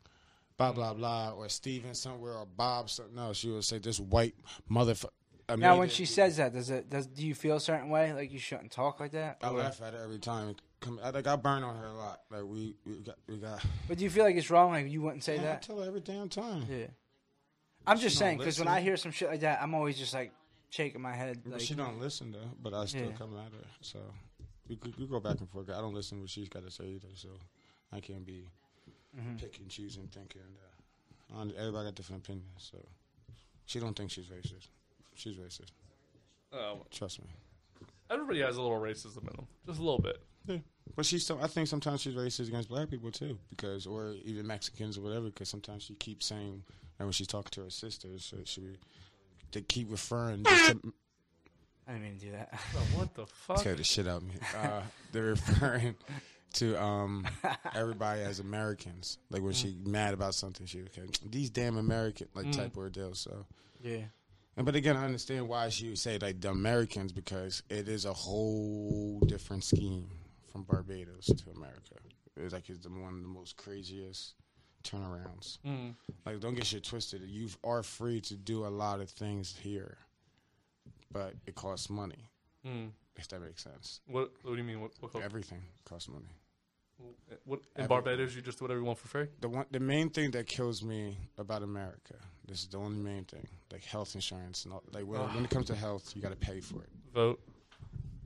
[0.57, 2.89] Blah blah blah, or Steven somewhere, or Bob.
[2.89, 4.35] So, no, she would say this white
[4.69, 5.07] motherfucker.
[5.57, 8.11] Now, when she says that, does it does do you feel a certain way?
[8.13, 9.37] Like you shouldn't talk like that?
[9.41, 10.55] I Or- laugh at her every time.
[10.81, 12.21] Come, I, like I burn on her a lot.
[12.29, 13.61] Like we, we got, we got.
[13.87, 14.71] But do you feel like it's wrong?
[14.71, 15.61] Like you wouldn't say Yeah, I that?
[15.61, 16.65] tell her every damn time.
[16.69, 16.87] Yeah.
[17.89, 18.67] I'm just saying because when.
[18.67, 20.31] I hear some shit like that, I'm always just like
[20.69, 21.41] shaking my head.
[21.45, 22.51] Like, she don't listen though.
[22.61, 23.11] But I still Yeah.
[23.17, 23.67] come at her.
[23.81, 23.99] So
[24.67, 25.69] we, we, we go back and forth.
[25.69, 27.07] I don't listen to what she's got to say either.
[27.15, 27.29] So
[27.91, 28.47] I can't be
[29.17, 29.39] Mhm.
[29.39, 30.41] picking, choosing, thinking.
[31.35, 32.69] Uh, everybody got different opinions.
[32.71, 32.77] So
[33.65, 34.67] she don't think she's racist.
[35.15, 35.71] She's racist.
[36.53, 37.27] Oh, Trust me.
[38.09, 40.21] everybody has a little racism in them, just a little bit.
[40.47, 40.57] Yeah.
[40.95, 44.47] But she's still, I think sometimes she's racist against black people too, because or even
[44.47, 45.25] Mexicans or whatever.
[45.25, 46.63] Because sometimes she keeps saying,
[46.99, 48.61] and when she's talking to her sisters, so she
[49.51, 50.43] they keep referring.
[50.43, 52.51] To, I didn't mean to do that.
[52.71, 53.57] Bro, what the fuck?
[53.59, 54.35] Scare the shit out of me.
[54.55, 54.81] Uh,
[55.11, 55.95] they're referring
[56.53, 57.25] to um,
[57.73, 59.17] everybody as Americans.
[59.31, 62.55] Like when she mad about something, she okay, these damn American like Mm.
[62.57, 63.15] type ordeal.
[63.15, 63.45] So
[63.83, 64.03] Yeah.
[64.57, 68.05] And but again, I understand why she would say like the Americans because it is
[68.05, 70.09] a whole different scheme
[70.51, 71.95] from Barbados to America.
[72.35, 74.33] It's like it's the, one of the most craziest
[74.83, 75.57] turnarounds.
[75.65, 75.95] Mm.
[76.25, 77.21] Like, don't get shit twisted.
[77.27, 79.97] You are free to do a lot of things here,
[81.11, 82.29] but it costs money.
[82.65, 82.89] Mm.
[83.15, 84.01] If that makes sense.
[84.07, 84.81] What What do you mean?
[84.81, 86.25] What, what cost- Everything costs money.
[87.45, 87.87] What in Everything.
[87.87, 89.27] Barbados you just do whatever you want for free?
[89.39, 92.15] The one, the main thing that kills me about America.
[92.45, 95.49] This is the only main thing, like health insurance and all, like when, when it
[95.49, 96.89] comes to health, you got to pay for it.
[97.13, 97.39] Vote.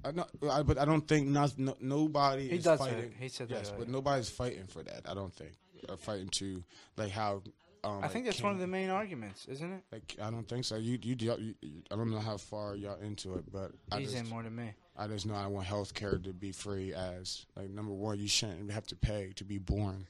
[0.06, 3.00] I know, I, but I don't think not, no, nobody He is does fighting.
[3.00, 3.14] it.
[3.20, 5.02] He said that yes, but nobody's fighting for that.
[5.08, 5.52] I don't think
[5.90, 6.64] uh, fighting to
[6.98, 7.42] like how.
[7.86, 9.84] Um, I think like that's one of the main arguments, isn't it?
[9.92, 10.78] Like I don't think so.
[10.78, 11.56] You, you, you,
[11.92, 14.56] I don't know how far y'all into it, but I He's just, in more than
[14.56, 14.72] me.
[14.96, 16.94] I just know I want health care to be free.
[16.94, 20.08] As like number one, you shouldn't have to pay to be born,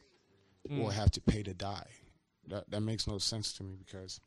[0.70, 0.94] or Mm.
[0.94, 1.88] have to pay to die.
[2.48, 4.20] That that makes no sense to me because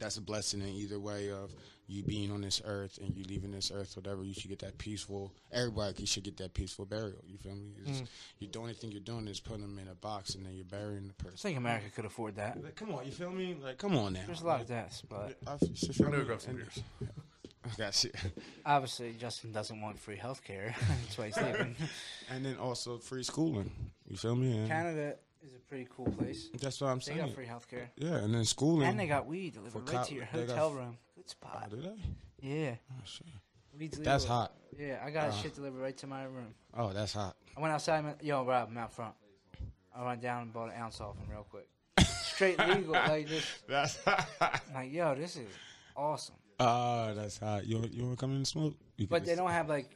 [0.00, 1.52] that's a blessing in either way of
[1.88, 4.22] you being on this earth and you leaving this earth, whatever.
[4.24, 5.32] You should get that peaceful.
[5.52, 7.18] Everybody should get that peaceful burial.
[7.26, 7.72] You feel me?
[7.86, 8.06] Mm.
[8.38, 10.64] You the only thing you're doing is putting them in a box and then you're
[10.64, 11.36] burying the person.
[11.36, 12.62] I think America could afford that.
[12.62, 13.56] Like, come on, you feel me?
[13.62, 14.20] Like, come on now.
[14.26, 16.26] There's a lot of deaths, but I, you feel I'm gonna me?
[16.26, 16.82] grab some And- beers.
[17.64, 18.10] I got you.
[18.66, 20.74] obviously Justin doesn't want free health care.
[21.04, 21.76] That's why he's leaving.
[22.30, 23.70] and then also free schooling.
[24.08, 24.56] You feel me?
[24.58, 25.14] And Canada
[25.46, 26.48] is a pretty cool place.
[26.60, 27.18] That's what I'm They saying.
[27.18, 27.90] got free health care.
[27.96, 28.88] Yeah, and then schooling.
[28.88, 30.98] And they got weed delivered right cop- to your they got hotel room.
[31.16, 31.64] Good spot.
[31.72, 31.96] Oh, do they?
[32.48, 32.74] Yeah.
[32.92, 33.26] Oh, shit.
[33.78, 34.36] Weed's That's legal.
[34.36, 34.52] hot.
[34.78, 36.54] Yeah, I got Uh, shit delivered right to my room.
[36.74, 37.36] Oh, that's hot.
[37.56, 38.04] I went outside.
[38.04, 39.14] and Yo, Rob, I'm out front.
[39.94, 41.68] I went down and bought an ounce off him real quick.
[42.06, 43.44] Straight legal, like this.
[43.68, 44.62] That's hot.
[44.74, 45.48] like, yo, this is
[45.96, 46.34] awesome.
[46.60, 47.66] Ah, that's hot.
[47.66, 48.74] You you want to come in and smoke?
[48.96, 49.90] You But they don't have like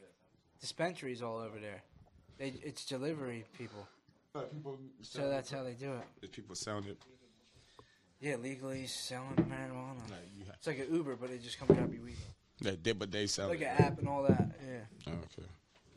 [0.61, 1.82] dispensaries all over there.
[2.38, 3.86] They it's delivery people.
[4.37, 6.05] But people So that's how they do it.
[6.22, 6.99] If people sounded.
[8.20, 10.01] Yeah, legally selling marijuana.
[10.55, 12.16] It's like an Uber, but it just comes drop you weed.
[12.61, 13.61] They did, but they sounded.
[13.61, 14.51] Like an app and all that.
[14.66, 14.80] Yeah.
[15.09, 15.49] Oh, okay.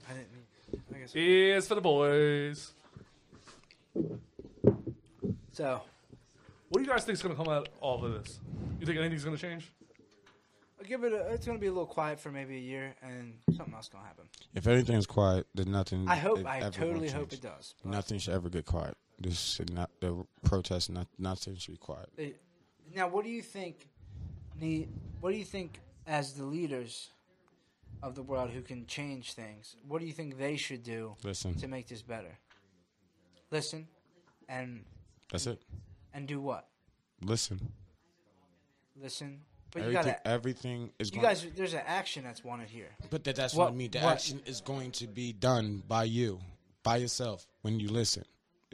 [0.10, 0.32] I didn't.
[0.32, 1.12] Mean, I guess.
[1.14, 2.72] It's for the boys.
[5.52, 5.82] So,
[6.70, 8.40] What do you guys think is going to come out of all of this?
[8.80, 9.70] You think anything's going to change?
[10.80, 11.12] I'll give it.
[11.14, 14.06] A, it's gonna be a little quiet for maybe a year, and something else gonna
[14.06, 14.26] happen.
[14.56, 16.08] If anything's quiet, then nothing.
[16.08, 18.96] I hope- I totally hope it does, Nothing should ever get quiet.
[19.20, 19.90] This should not.
[20.00, 20.90] The protest.
[20.90, 22.10] Not nothing should be quiet.
[22.16, 22.36] They-
[22.96, 23.90] Now, what do you think?
[24.60, 24.90] Need
[25.22, 27.12] what do you think as the leaders
[28.02, 29.76] of the world who can change things?
[29.88, 31.54] What do you think they should do Listen.
[31.56, 32.38] to make this better?
[33.52, 33.88] Listen,
[34.48, 34.86] and
[35.32, 35.62] That's it.
[36.14, 36.68] and do what?
[37.22, 37.74] Listen.
[38.96, 39.42] Listen,
[39.72, 40.28] but you everything, gotta.
[40.28, 41.14] everything is.
[41.14, 42.90] You guys, there's an action that's wanted here.
[43.10, 43.92] But that, that's What- what, I mean.
[43.92, 46.40] The what- action is going to be done by you,
[46.84, 48.24] by yourself, when you listen.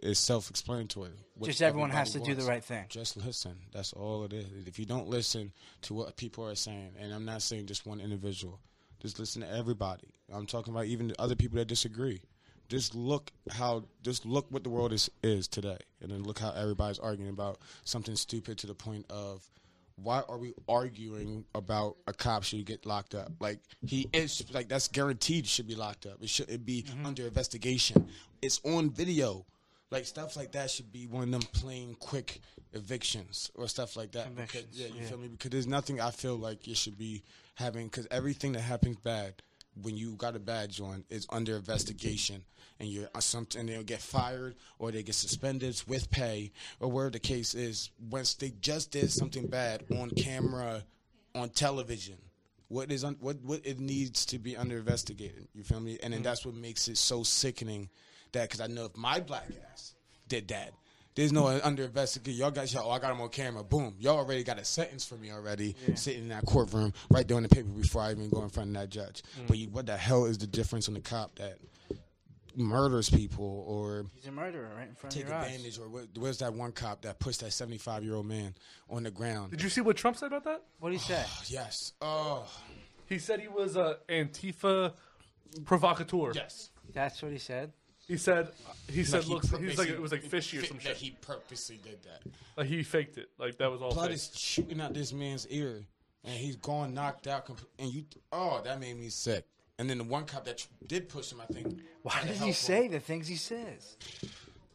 [0.04, 1.12] It's self-explanatory.
[1.44, 2.86] Just everyone has to do the right thing.
[2.90, 3.56] Just listen.
[3.72, 4.46] That's all it is.
[4.68, 5.52] If you don't listen
[5.84, 8.60] to what people are saying, and I'm not saying just one individual,
[9.00, 10.10] just listen to everybody.
[10.32, 12.22] I'm talking about even the other people that disagree.
[12.68, 13.86] Just look how.
[14.04, 17.60] Just look what the world is is today, and then look how everybody's arguing about
[17.86, 19.50] something stupid to the point of
[19.96, 23.32] why are we arguing about a cop should get locked up?
[23.40, 26.18] Like he is like that's guaranteed should be locked up.
[26.22, 27.06] It should it be Mm-hmm.
[27.06, 28.08] under investigation.
[28.42, 29.46] It's on video.
[29.92, 32.42] Like stuff like that should be one of them plain quick
[32.74, 34.36] evictions or stuff like that.
[34.36, 35.08] Because, yeah, you yeah.
[35.08, 35.28] feel me?
[35.30, 37.24] Because there's nothing I feel like you should be
[37.54, 37.86] having.
[37.88, 39.36] Because everything that happens bad
[39.82, 42.44] when you got a badge on is under investigation,
[42.80, 47.10] and you're uh, something they'll get fired or they get suspended with pay or where
[47.10, 47.92] the case is.
[48.10, 50.84] Once they just did something bad on camera,
[51.34, 52.18] on television.
[52.68, 55.48] What is un- what what it needs to be under investigated?
[55.54, 56.00] You feel me?
[56.02, 57.90] And then that's what makes it so sickening.
[58.32, 59.94] That because I know if my black ass
[60.28, 60.74] did that,
[61.16, 62.40] there's no under investigation.
[62.40, 62.90] Y'all got y'all.
[62.90, 63.64] Oh, I got him on camera.
[63.64, 63.96] Boom.
[64.00, 65.76] Y'all already got a sentence for me already.
[65.96, 68.70] Sitting in that courtroom, right there on the paper before I even go in front
[68.70, 69.24] of that judge.
[69.40, 69.48] Mm.
[69.48, 71.58] But you, what the hell is the difference on the cop that
[72.58, 75.56] murders people or He's a murderer right in front take of your eyes.
[75.56, 78.54] advantage or what, where's that one cop that pushed that 75 year old man
[78.90, 79.52] on the ground?
[79.52, 80.64] Did you see what Trump said about that?
[80.80, 81.24] What did he say?
[81.48, 81.94] yes.
[82.02, 82.46] Oh.
[83.08, 84.94] He said he was a Antifa
[85.66, 86.32] provocateur.
[86.34, 86.72] Yes.
[86.94, 87.72] That's what he said.
[88.08, 88.50] He said
[88.90, 90.98] he Like said he looks he's like it was like fishy or some that shit.
[90.98, 92.22] he purposely did that.
[92.56, 93.30] Like he faked it.
[93.40, 94.16] Like that was all Blood fake.
[94.16, 95.84] is shooting out this man's ear,
[96.24, 97.46] and he's gone knocked out.
[97.46, 99.46] Comp- and you, oh, that made me sick.
[99.80, 101.80] And then the one cop that tr- did push him, I think.
[102.04, 102.54] Why tried to does help he him.
[102.54, 103.98] say the things he says?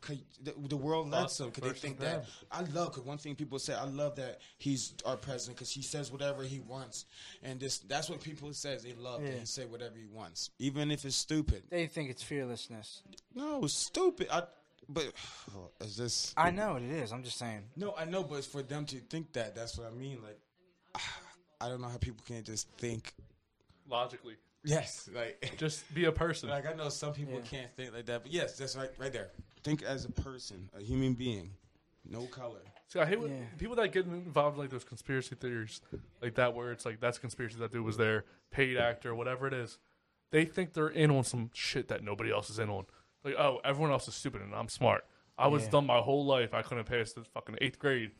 [0.01, 3.35] 'Cause the, the world lets him because they think that I love because one thing
[3.35, 7.05] people say I love that he's our president because he says whatever he wants
[7.43, 10.91] and this that's what people says they love that he say whatever he wants even
[10.91, 13.03] if it's stupid They think it's fearlessness.
[13.35, 14.45] no stupid I
[14.89, 15.13] but
[15.83, 16.35] is this?
[16.37, 17.13] I know what it is.
[17.13, 17.63] I'm just saying.
[17.77, 20.39] no I know but it's for them to think that that's what I mean like
[21.61, 23.13] I don't know how people can't just think
[23.89, 24.37] logically.
[24.65, 26.49] yes like Just be a person.
[26.57, 27.41] like I know some people Yeah.
[27.59, 29.31] can't think like that but yes that's right right there
[29.63, 31.51] think as a person a human being
[32.09, 33.45] no color See, I hate when Yeah.
[33.57, 35.81] people that get involved in like those conspiracy theories,
[36.21, 37.57] like that, where it's like that's conspiracy.
[37.61, 39.79] That dude was there, paid actor, whatever it is.
[40.33, 42.87] They think they're in on some shit that nobody else is in on.
[43.23, 45.05] Like, oh, everyone else is stupid and I'm smart.
[45.39, 45.71] I was Yeah.
[45.71, 46.53] dumb my whole life.
[46.53, 48.11] I couldn't pass the fucking eighth grade,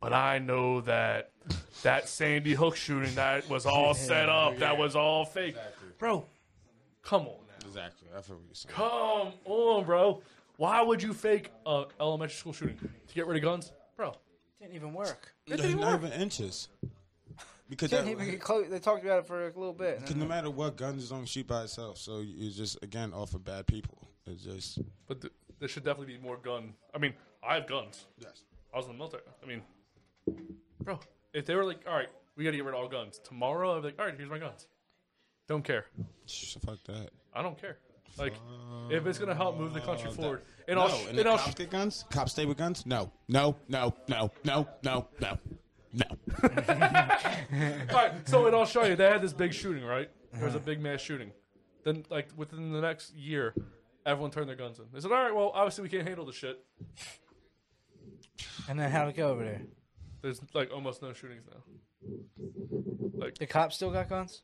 [0.00, 1.32] but I know that
[1.82, 4.56] that Sandy Hook shooting that was all set up.
[4.56, 5.56] That was all fake,
[5.98, 6.24] bro.
[7.02, 7.66] Come on now.
[7.66, 10.22] exactly I feel what you're saying Come on, bro.
[10.56, 14.12] Why would you fake a elementary school shooting to get rid of guns, bro?
[14.60, 15.34] Didn't even work.
[15.46, 16.10] It didn't not work.
[16.10, 16.68] even inches.
[17.68, 18.68] Because Didn't that, even get close.
[18.68, 20.00] They talked about it for a little bit.
[20.00, 20.28] because no uh-huh.
[20.34, 21.98] matter what, guns don't shoot by itself.
[21.98, 24.06] So it's just again off of bad people.
[24.26, 24.78] It's just
[25.08, 26.74] But th- there should definitely be more gun.
[26.94, 28.06] I mean, I have guns.
[28.18, 28.42] yes.
[28.72, 29.22] I was in the military.
[29.42, 29.62] I mean,
[30.82, 30.98] bro,
[31.32, 33.76] if they were like, all right, we got to get rid of all guns tomorrow,
[33.76, 34.66] I'd be like, all right, here's my guns.
[35.48, 35.86] Don't care.
[36.66, 37.10] Fuck that.
[37.32, 37.78] I don't care.
[38.18, 38.34] Like,
[38.90, 41.18] if it's gonna help move the country oh, forward, and no, I'll, sh- and and
[41.18, 42.04] the I'll cops sh- get guns.
[42.10, 42.86] Cops stay with guns.
[42.86, 45.38] No, no, no, no, no, no, no,
[45.92, 46.06] no.
[46.42, 46.48] All
[47.92, 48.96] right, so and I'll show you.
[48.96, 50.10] They had this big shooting, right?
[50.32, 51.32] There was a big mass shooting.
[51.84, 53.54] Then, like within the next year,
[54.06, 54.86] everyone turned their guns in.
[54.92, 56.64] They said, "All right, well, obviously we can't handle the shit."
[58.68, 59.62] And then how'd it go over there?
[60.22, 61.62] There's like almost no shootings now.
[63.14, 64.42] Like The cops still got guns.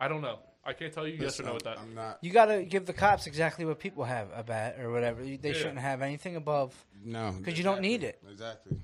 [0.00, 0.38] I don't know.
[0.68, 1.78] I can't tell you yes or no with that.
[1.78, 2.18] I'm not.
[2.20, 5.22] You got to give the cops exactly what people have a bat or whatever.
[5.24, 5.52] They Yeah.
[5.54, 6.74] shouldn't have anything above.
[7.02, 8.22] No, because you don't need it.
[8.30, 8.76] Exactly.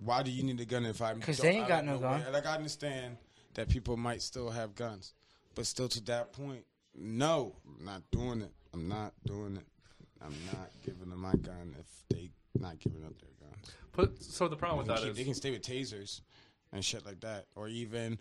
[0.00, 1.14] Why do you need a gun if I?
[1.14, 2.20] 'Cause don't- they ain't I got don't no know gun.
[2.22, 3.16] where- Like I understand
[3.54, 5.14] that people might still have guns,
[5.54, 8.52] but still to that point, no, I'm not doing it.
[8.72, 9.66] I'm not doing it.
[10.20, 13.70] I'm not giving them my gun if they not giving up their guns.
[13.92, 16.22] But so the problem with They that can, is they can stay with tasers
[16.72, 18.18] and shit like that, or even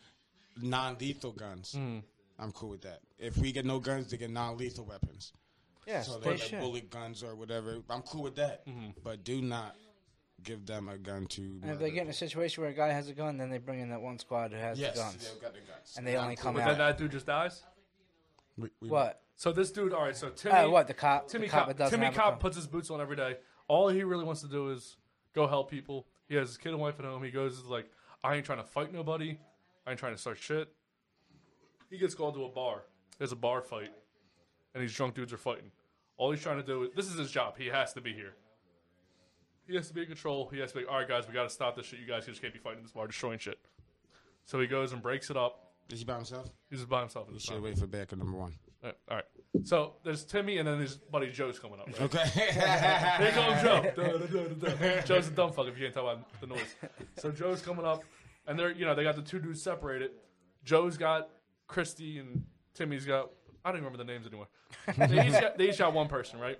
[0.61, 1.71] non-lethal guns.
[1.73, 1.99] Hmm.
[2.43, 2.99] I'm cool with that.
[3.17, 5.31] If we get no guns, they get non-lethal weapons.
[5.87, 7.77] Yeah, so they they're like bullet guns or whatever.
[7.89, 8.65] I'm cool with that.
[8.67, 8.91] Mm-hmm.
[9.03, 9.75] But do not
[10.43, 11.41] give them a gun to.
[11.61, 13.57] And if they get in a situation where a guy has a gun, then they
[13.57, 15.29] bring in that one squad who has Yes, the guns.
[15.31, 15.95] they've got the guns.
[15.97, 16.77] And they I'm only cool come with but out.
[16.77, 17.63] then that dude just dies.
[18.57, 19.21] We- we- What?
[19.35, 20.15] So this dude, all right.
[20.15, 22.39] So Timmy, Uh, what, the cop- Timmy the cop Cop, Timmy Cop gun?
[22.39, 23.37] puts his boots on every day.
[23.67, 24.97] All he really wants to do is
[25.33, 26.07] go help people.
[26.27, 27.23] He has his kid and wife at home.
[27.23, 27.89] He goes is like,
[28.23, 29.37] I ain't trying to fight nobody.
[29.85, 30.73] I ain't trying to start shit.
[31.93, 32.81] He gets called to a bar.
[33.19, 33.91] There's a bar fight,
[34.73, 35.69] and these drunk dudes are fighting.
[36.17, 37.53] All he's trying to do is this is his job.
[37.55, 38.33] He has to be here.
[39.67, 40.49] He has to be in control.
[40.51, 41.27] He has to be all right, guys.
[41.27, 41.99] We got to stop this shit.
[41.99, 43.59] You guys just can't be fighting this bar, destroying shit.
[44.45, 45.71] So he goes and breaks it up.
[45.91, 46.49] Is he by himself?
[46.71, 47.27] He's just by himself.
[47.27, 47.61] at this should time.
[47.61, 48.53] wait for Baker number one.
[48.83, 49.25] All right, all right.
[49.63, 51.87] So there's Timmy, and then his buddy Joe's coming up.
[51.89, 52.01] Right?
[52.01, 52.25] Okay.
[53.23, 53.91] Here comes Joe.
[53.95, 55.01] Duh, duh, duh, duh, duh.
[55.03, 56.75] Joe's a dumb fuck if you can't tell by the noise.
[57.17, 58.03] So Joe's coming up,
[58.47, 60.09] and they're you know they got the two dudes separated.
[60.65, 61.29] Joe's got
[61.67, 62.43] Christy, and
[62.73, 63.29] Timmy's got
[63.65, 64.47] I don't remember the names anymore.
[64.97, 66.59] They each got, they each got one person, right?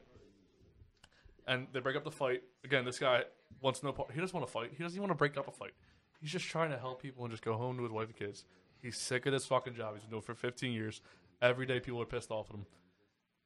[1.47, 2.43] And they break up the fight.
[2.63, 3.23] Again, this guy
[3.61, 4.11] wants no part.
[4.13, 4.71] He doesn't want to fight.
[4.75, 5.73] He doesn't even want to break up a fight.
[6.21, 8.45] He's just trying to help people and just go home to his wife and kids.
[8.81, 9.93] He's sick of this fucking job.
[9.93, 11.01] He's been doing it for 15 years.
[11.41, 12.65] Every day people are pissed off at him.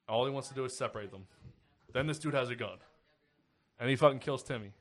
[0.08, 1.26] All he wants to do is separate them.
[1.92, 2.78] Then this dude has a gun.
[3.80, 4.74] And he fucking kills Timmy.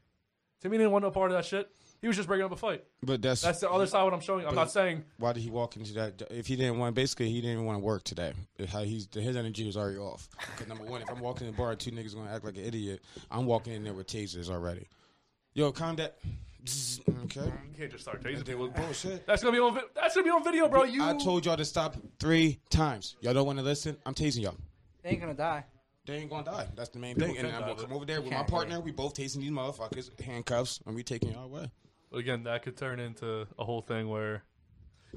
[0.61, 1.71] Timmy didn't want no part of that shit.
[2.01, 2.85] He was just breaking up a fight.
[3.03, 4.47] But that's That's the other side of what I'm showing.
[4.47, 6.23] I'm not saying Why did he walk into that?
[6.31, 8.33] If he didn't want, basically, he didn't want to work today.
[8.69, 10.29] How he's his energy was already off.
[10.39, 12.65] Because number one, if I'm walking in the bar, two niggas gonna act like an
[12.65, 13.03] idiot.
[13.31, 14.89] I'm walking in there with tasers already.
[15.55, 16.19] Yo, calm that.
[17.25, 17.41] Okay.
[17.45, 18.69] you can't just start tasing people.
[18.69, 19.25] Bullshit.
[19.27, 19.75] That's gonna be on.
[19.75, 20.83] Vi- that's gonna be on video, bro.
[20.83, 21.03] You.
[21.05, 23.17] I told y'all to stop three times.
[23.21, 23.97] Y'all don't want to listen.
[24.05, 24.57] I'm tasing y'all.
[25.03, 25.65] They ain't gonna die.
[26.07, 26.67] They ain't gonna die.
[26.77, 27.39] That's the main People thing.
[27.39, 28.81] And can I'm die, gonna come over there with my Can't, partner.
[28.81, 31.71] We both tasing these motherfuckers, handcuffs, and we taking y'all away.
[32.11, 34.45] But again, that could turn into a whole thing where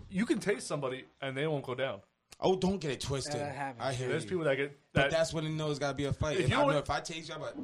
[0.09, 2.01] you can taste somebody and they won't go down.
[2.39, 3.35] Oh, don't get it twisted.
[3.35, 3.83] That happens.
[3.83, 4.29] I hear There's you.
[4.29, 6.37] people that get but that, that's when it knows got to be a fight.
[6.37, 7.55] If If, you I don't- know if I tase y'all, but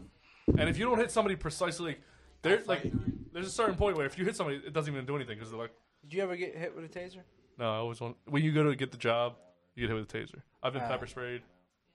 [0.60, 2.02] and if you don't hit somebody precisely, like,
[2.42, 3.34] there, I'll like, fight.
[3.34, 5.50] there's a certain point where if you hit somebody, it doesn't even do anything because
[5.50, 5.74] they're like,
[6.04, 7.22] Did you ever get hit with a taser?
[7.58, 8.18] no, I always want.
[8.26, 9.36] When you go to get the job,
[9.76, 10.42] you get hit with a taser.
[10.62, 10.88] I've been Ah.
[10.90, 11.42] pepper sprayed.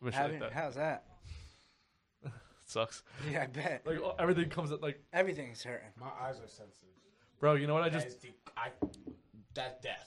[0.00, 0.58] I've been shit Haven't- like that.
[0.60, 1.04] How's that?
[2.24, 2.32] It
[2.66, 3.02] sucks.
[3.30, 3.82] Yeah, I bet.
[3.86, 5.90] Like all- everything comes at like, Everything's hurting.
[5.98, 6.88] my eyes are sensitive.
[7.40, 7.54] Bro.
[7.54, 7.82] You know what?
[7.82, 8.68] I That just is the, I,
[9.54, 10.06] that's death.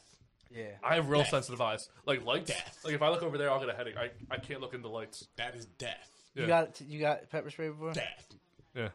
[0.56, 0.68] Yeah.
[0.84, 1.32] I have real Death.
[1.32, 1.90] sensitive eyes.
[2.06, 2.52] Like lights.
[2.52, 2.80] Death.
[2.86, 3.98] Like if I look over there, I'll get a headache.
[3.98, 5.28] I, I can't look into lights.
[5.36, 6.10] That is death.
[6.36, 6.42] Yeah.
[6.44, 7.92] You got you got pepper spray before?
[7.94, 8.28] Death.
[8.76, 8.90] Yeah,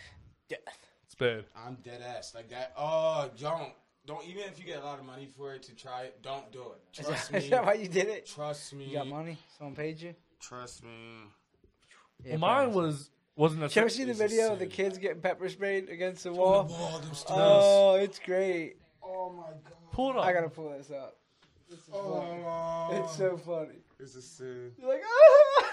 [0.48, 0.58] Death.
[1.06, 1.44] it's bad.
[1.56, 2.72] I'm dead ass like that.
[2.76, 3.72] Oh, don't
[4.06, 6.50] don't even if you get a lot of money for it to try it, don't
[6.52, 7.00] do it.
[7.00, 7.44] Is Trust that, me.
[7.44, 8.26] is that why you did it?
[8.26, 8.84] Trust me.
[8.86, 9.38] You got money?
[9.58, 10.14] Someone paid you?
[10.40, 10.90] Trust me.
[12.24, 12.82] Yeah, well, mine probably.
[12.86, 13.94] was wasn't Did you ever that.
[13.94, 16.64] see the video of the kids getting pepper sprayed against the On wall?
[16.64, 17.10] the wall, them.
[17.28, 18.76] Oh, it's great.
[19.02, 19.72] Oh my god.
[19.92, 20.24] Pull it up.
[20.24, 21.16] I gotta pull this up.
[21.68, 22.42] This is funny.
[22.44, 23.78] Oh, It's so funny.
[23.98, 24.72] It's a sin.
[24.78, 25.68] You're like, ah!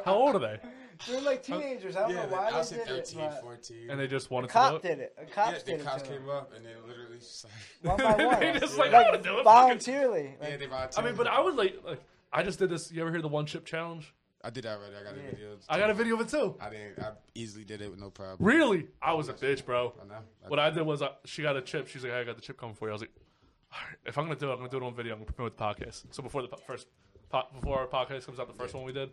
[0.04, 0.58] How old are they?
[1.06, 1.94] They're like teenagers.
[1.96, 3.30] I don't Yeah, know why I they was did 13, it.
[3.32, 3.90] But 14.
[3.90, 4.82] And they just a wanted to cop do it.
[4.82, 5.14] did it.
[5.20, 5.84] A cop yeah, did the it.
[5.84, 8.40] cops to came up and they literally just like, One by one.
[8.40, 10.36] They just like, like "I'm gonna do it." voluntarily.
[10.40, 10.68] yeah, Like, they
[11.00, 12.00] I mean, but I was like, like
[12.32, 12.90] I just did this.
[12.90, 14.14] You ever hear the one chip challenge?
[14.44, 14.94] I did that already.
[14.96, 15.56] I got a video.
[15.70, 16.54] I got a video of it too.
[16.60, 16.98] I didn't.
[16.98, 18.36] I easily did it with no problem.
[18.46, 18.88] Really?
[19.00, 19.94] I was a bitch, bro.
[20.02, 20.14] I know.
[20.44, 21.88] I- What I did was uh, she got a chip.
[21.88, 22.90] She's like, "Hey, I got the chip coming for you.
[22.90, 23.12] I was like,
[23.72, 25.12] All right, if I'm gonna do it, I'm gonna do it on video.
[25.14, 26.04] I'm gonna prepare with the podcast.
[26.10, 26.86] So before the po- first,
[27.30, 29.10] po- before our podcast comes out, the first one we did,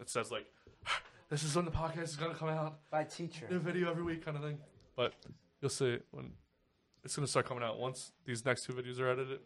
[0.00, 0.46] it says like,
[1.28, 2.80] "This is when the podcast is gonna come out.
[2.90, 3.46] by teacher.
[3.50, 4.58] New video every week, kind of thing."
[4.96, 5.12] But
[5.60, 6.32] you'll see when
[7.04, 9.40] it's gonna start coming out once these next two videos are edited.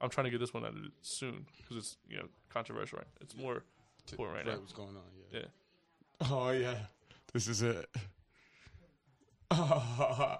[0.00, 2.98] I'm trying to get this one edited soon because it's you know controversial.
[2.98, 3.06] Right?
[3.20, 3.62] It's more
[4.06, 4.58] to right now.
[4.58, 5.02] What's going on?
[5.32, 5.40] Yeah.
[5.40, 6.28] yeah.
[6.30, 6.74] Oh yeah,
[7.32, 7.88] this is it.
[9.50, 10.38] Why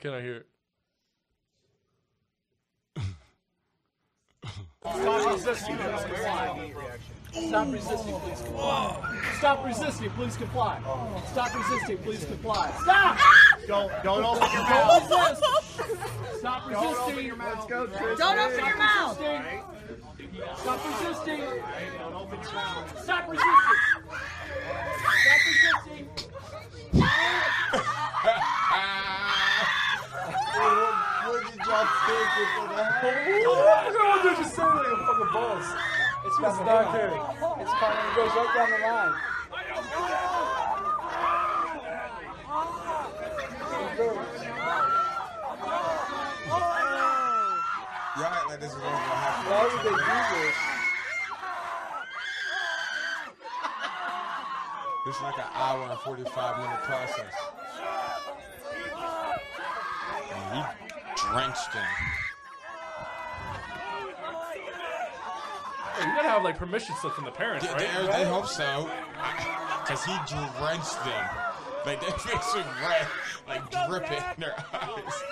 [0.00, 0.46] can't I hear it?
[4.82, 6.70] Stop resisting, please comply.
[7.32, 8.98] Stop resisting, please comply.
[9.38, 10.80] Stop resisting, please comply.
[11.32, 12.72] Stop resisting, please comply.
[12.82, 13.18] Stop!
[13.66, 15.10] Don't don't open your mouth.
[15.10, 15.96] Resisting.
[16.38, 16.88] Stop resisting.
[16.88, 17.68] Don't open your mouth.
[17.68, 19.18] Don't open your mouth.
[20.32, 21.40] Stop resisting.
[21.40, 22.24] Don't.
[23.02, 23.28] Stop resisting.
[23.28, 23.28] Stop
[25.46, 26.08] resisting.
[31.22, 33.12] What did y'all think was gonna happen?
[34.22, 35.68] There just sounded like a fucking boss.
[36.24, 36.66] It's coming.
[36.66, 37.12] not good.
[37.60, 37.98] It's coming.
[38.00, 39.14] It goes right down the line.
[48.14, 49.31] Y'all act like this is gonna happen.
[49.52, 49.96] Why would they do
[50.40, 50.56] this?
[55.04, 57.34] This is like an hour and 45 minute process.
[60.32, 60.62] And he
[61.16, 61.82] drenched him.
[65.96, 68.06] Hey, you gotta have like permission slip from the parents, Yeah, right?
[68.12, 68.88] they, they hope so.
[69.84, 71.28] Because he drenched them.
[71.84, 73.06] Like their face was red,
[73.48, 75.22] like dripping in their eyes.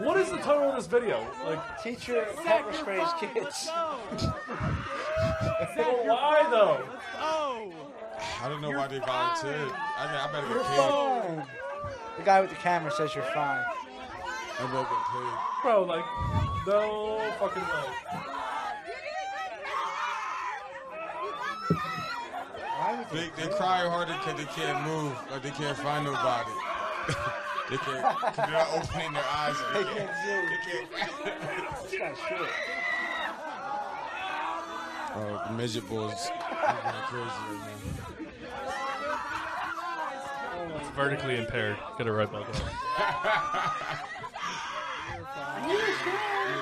[0.00, 1.26] What is the title of this video?
[1.44, 3.68] Like, teacher pepper sprays kids.
[6.04, 6.82] why though?
[7.18, 7.72] Oh,
[8.42, 9.70] I don't know why they volunteered.
[9.72, 10.78] I, I better You're get paid.
[10.78, 11.46] fine.
[12.18, 13.64] The guy with the camera says you're fine.
[14.58, 15.34] I better get paid.
[15.62, 16.04] Bro, like,
[16.66, 18.20] no fucking way.
[23.12, 26.50] They, they cry harder because they can't move, or they can't find nobody.
[27.70, 29.56] they can't, cause they're not opening their eyes.
[29.72, 30.90] They They can't can't.
[31.24, 31.82] They can't.
[31.82, 32.50] This guy's short.
[35.16, 37.60] Oh, the midget boys going crazy right
[40.68, 40.76] now.
[40.76, 41.76] It's vertically impaired.
[41.98, 42.58] Get it right, by the way.
[45.66, 45.80] Yeah,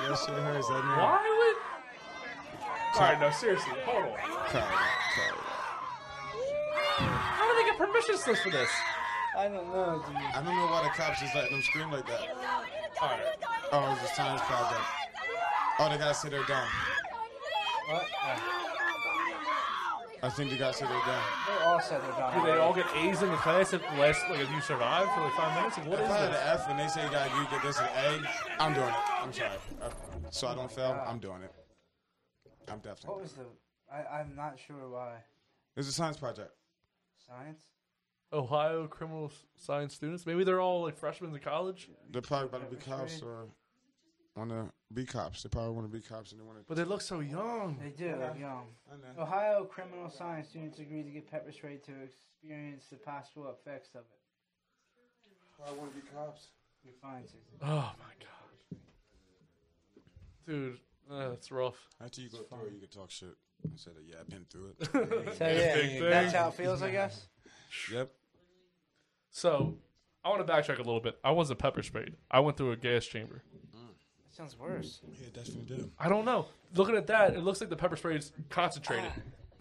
[0.07, 0.69] that shit hurts.
[0.69, 1.03] I know.
[1.03, 1.57] Why would?
[2.95, 4.11] All right, no, seriously, hold on.
[4.49, 4.61] Cry,
[5.15, 5.31] cry.
[6.99, 8.69] How do they get permission slips for this?
[9.35, 10.15] I don't know, dude.
[10.15, 12.21] I don't know why the cops just letting them scream like that.
[13.01, 13.21] All right.
[13.71, 14.81] Oh, it's a Times Project.
[15.79, 16.67] Oh, they gotta say they're done.
[17.89, 18.05] What?
[20.21, 21.23] I think they gotta say they're done.
[21.47, 22.39] They all said they're done.
[22.39, 25.21] Do they all get A's in the class if last like if you survive for
[25.21, 25.77] like five minutes?
[25.77, 26.41] Like, what if is I had this?
[26.41, 28.95] an F and they say that you get this an A, I'm doing it.
[29.21, 29.57] I'm sorry.
[30.29, 31.03] So I don't fail.
[31.07, 31.51] I'm doing it.
[32.69, 33.09] I'm definitely.
[33.09, 33.45] What was the?
[33.91, 35.15] I, I'm not sure why.
[35.75, 36.51] It's a science project.
[37.27, 37.63] Science.
[38.33, 40.25] Ohio criminal science students.
[40.25, 41.89] Maybe they're all like freshmen in college.
[42.11, 43.47] They're probably about to be cops or
[44.35, 45.43] want to be cops.
[45.43, 46.65] They probably want to be cops and they want to.
[46.67, 47.77] But they look so young.
[47.81, 48.15] They do.
[48.15, 48.37] I.
[48.37, 48.65] Young.
[49.17, 54.01] Ohio criminal science students agreed to get pepper spray to experience the possible effects of
[54.01, 54.07] it.
[55.65, 56.47] I want to be cops.
[56.83, 57.39] You're fine, Susan.
[57.61, 58.79] Oh my god,
[60.45, 60.77] dude,
[61.09, 61.77] uh, that's rough.
[62.03, 63.35] After you go through it, you can talk shit.
[63.65, 64.89] I said, yeah, I've been through it.
[65.37, 67.27] So yeah, that's how it feels, I guess.
[67.93, 68.11] Yep.
[69.33, 69.75] So,
[70.23, 71.19] I want to backtrack a little bit.
[71.23, 72.13] I wasn't pepper sprayed.
[72.31, 73.41] I went through a gas chamber.
[73.73, 75.01] That sounds worse.
[75.19, 75.91] Yeah, definitely do.
[75.99, 76.45] I don't know.
[76.75, 79.11] Looking at that, it looks like the pepper spray is concentrated.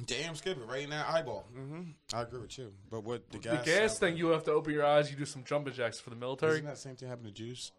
[0.06, 1.46] Damn, skip it right that Eyeball.
[1.56, 1.82] Mm-hmm.
[2.14, 2.72] I agree with you.
[2.90, 3.64] But what the the gas?
[3.64, 5.10] gas thing, you have to open your eyes.
[5.10, 6.54] You do some jumping jacks for the military.
[6.54, 7.72] Isn't that same thing happen to juice?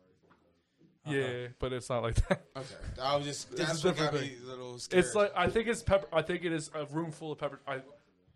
[1.06, 2.44] Yeah, but it's not like that.
[2.56, 5.04] Okay, I was just It's a that's what got different me a little scared.
[5.04, 6.08] It's like I think it's pepper.
[6.14, 7.60] I think it is a room full of pepper.
[7.68, 7.82] I,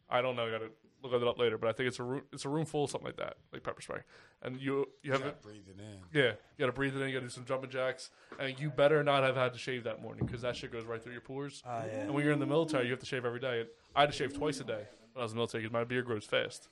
[0.09, 0.47] I don't know.
[0.47, 0.69] I gotta
[1.03, 1.57] look at it up later.
[1.57, 2.21] But I think it's a room.
[2.31, 3.99] It's a room full of something like that, like pepper spray.
[4.41, 5.41] And you you have gotta it.
[5.41, 5.99] breathe it in.
[6.19, 7.07] Yeah, you gotta breathe it in.
[7.09, 8.09] You gotta do some jumping jacks,
[8.39, 11.01] and you better not have had to shave that morning because that shit goes right
[11.01, 11.63] through your pores.
[11.65, 12.01] Oh, yeah.
[12.01, 13.65] And when you're in the military, you have to shave every day.
[13.95, 15.83] I had to shave twice a day when I was in the military because my
[15.83, 16.69] beard grows fast.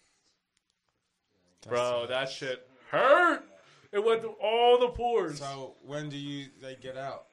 [1.68, 3.44] Bro, that shit hurt.
[3.92, 5.40] It went through all the pores.
[5.40, 7.28] So when do you like get out?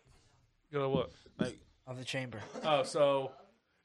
[0.70, 1.10] You know what?
[1.39, 2.39] Like Of the chamber.
[2.64, 3.32] Oh, so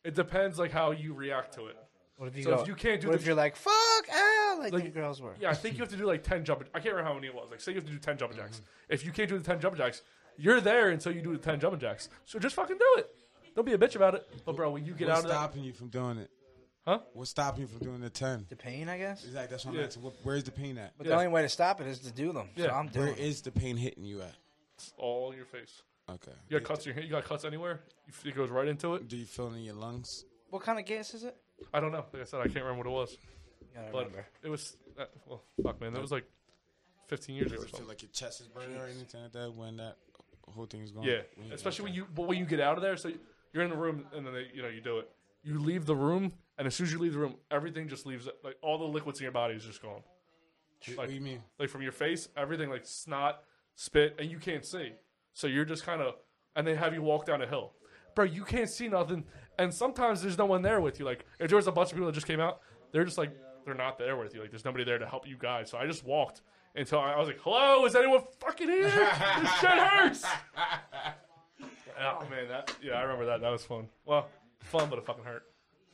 [0.03, 1.77] it depends like how you react to it.
[2.17, 2.61] What if you so go?
[2.61, 3.73] if you can't do What the if you're like fuck
[4.11, 5.35] ah like, Like- the girls were?
[5.39, 6.67] Yeah, I think you have to do like ten jumping.
[6.73, 7.49] I can't remember how many it was.
[7.51, 8.61] Like, say you have to do ten jumping jacks.
[8.89, 10.01] If you can't do the ten jumping jacks,
[10.37, 12.09] you're there until you do the ten jumping jacks.
[12.25, 13.09] So just fucking do it.
[13.55, 14.27] Don't be a bitch about it.
[14.45, 16.29] But bro, when you get what's out of that, stopping you from doing it?
[16.85, 16.99] Huh?
[17.13, 18.45] What's stopping you from doing the ten?
[18.49, 19.23] The pain, I guess.
[19.25, 19.51] Exactly.
[19.51, 19.85] That's what I'm Yeah.
[19.87, 20.03] asking.
[20.23, 20.93] Where's the pain at?
[20.97, 22.49] But the only way to stop it is to do them.
[22.57, 22.75] So Yeah.
[22.77, 23.07] I'm doing.
[23.07, 23.19] Where it.
[23.19, 24.35] is the pain hitting you at?
[24.75, 25.81] it's all in your face.
[26.09, 26.31] Okay.
[26.49, 27.05] You got cuts in your hand.
[27.07, 27.81] You got cuts anywhere.
[28.23, 29.07] It goes right into it.
[29.07, 30.23] Do you feel it in your lungs?
[30.49, 31.35] What kind of gas is it?
[31.73, 32.05] I don't know.
[32.13, 33.17] Like I said, I can't remember what it was.
[33.61, 34.25] You gotta But remember.
[34.43, 35.93] it was uh, well, fuck man.
[35.93, 36.25] That was like
[37.07, 37.87] 15 years ago Does or feel something.
[37.89, 39.97] like your chest is burning or anything like that when that
[40.53, 41.07] whole thing is going?
[41.07, 42.97] Yeah, when you- especially when you but when you get out of there.
[42.97, 43.11] So
[43.53, 45.09] you're in the room and then they, you know you do it.
[45.43, 48.27] You leave the room and as soon as you leave the room, everything just leaves.
[48.43, 50.01] Like all the liquids in your body is just gone.
[50.95, 51.41] What do you mean?
[51.59, 53.41] like from your face, everything like snot,
[53.75, 54.91] spit, and you can't see.
[55.33, 56.15] So you're just kind of
[56.55, 57.73] and they have you walk down a hill.
[58.17, 59.23] Bro, you can't see nothing.
[59.59, 61.05] And sometimes there's no one there with you.
[61.05, 62.61] Like if there was a bunch of people that just came out,
[62.91, 63.31] they're just like
[63.63, 64.41] they're not there with you.
[64.41, 65.69] Like there's nobody there to help you guys.
[65.69, 66.41] So I just walked
[66.75, 68.83] until I, I was like, "Hello, is anyone fucking here?
[68.83, 70.25] this shit hurts."
[72.01, 73.41] oh man, that yeah, I remember that.
[73.41, 73.87] That was fun.
[74.05, 74.27] Well,
[74.59, 75.43] fun, but it fucking hurt.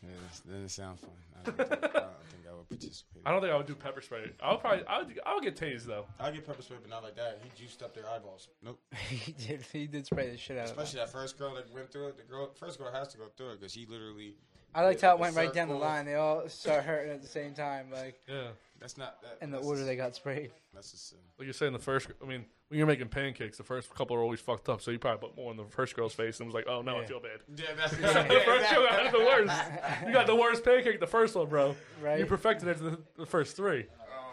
[0.04, 0.10] Yeah,
[0.46, 1.10] that doesn't sound fun.
[1.36, 3.22] I don't, think, I don't think I would participate.
[3.26, 4.32] I don't think I would do pepper spray.
[4.42, 4.86] I'll probably.
[4.86, 5.20] I would.
[5.26, 6.06] I would get tased though.
[6.20, 7.40] I'll get pepper spray, but not like that.
[7.44, 8.50] He juiced up their eyeballs.
[8.64, 8.80] Nope.
[9.10, 9.62] he did.
[9.72, 12.18] He did spray the shit out of Especially that first girl that went through it.
[12.18, 14.36] The girl, first girl has to go through it because he literally.
[14.76, 16.06] I liked how it the went right down the line.
[16.06, 18.48] They all start hurting at the same time, like Yeah.
[18.80, 19.22] That's not.
[19.22, 20.52] That, in the that's order a- they got sprayed.
[20.74, 21.20] That's a sin.
[21.40, 22.08] Like you're saying, the first.
[22.22, 24.82] I mean, when you're making pancakes, the first couple are always fucked up.
[24.82, 26.98] So you probably put more in the first girl's face and was like, "Oh no,
[26.98, 27.06] I Yeah.
[27.08, 29.62] feel bad." Yeah, that's the first girl had the worst.
[30.06, 31.76] You got the worst pancake, the first one, bro.
[32.02, 32.20] Right.
[32.20, 33.86] You perfected it to the, the first three.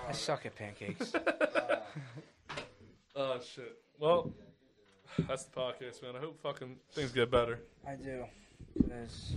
[0.08, 1.12] I suck at pancakes.
[3.16, 3.76] Oh shit.
[3.98, 4.32] Well,
[5.28, 6.16] that's the podcast, man.
[6.16, 7.58] I hope fucking things get better.
[7.86, 8.24] I do.
[9.04, 9.32] It's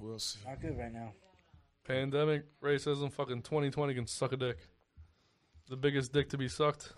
[0.00, 0.40] We'll see.
[0.46, 1.12] not good right now.
[1.86, 4.58] Pandemic, racism, fucking 2020 can suck a dick.
[5.68, 6.92] The biggest dick to be sucked.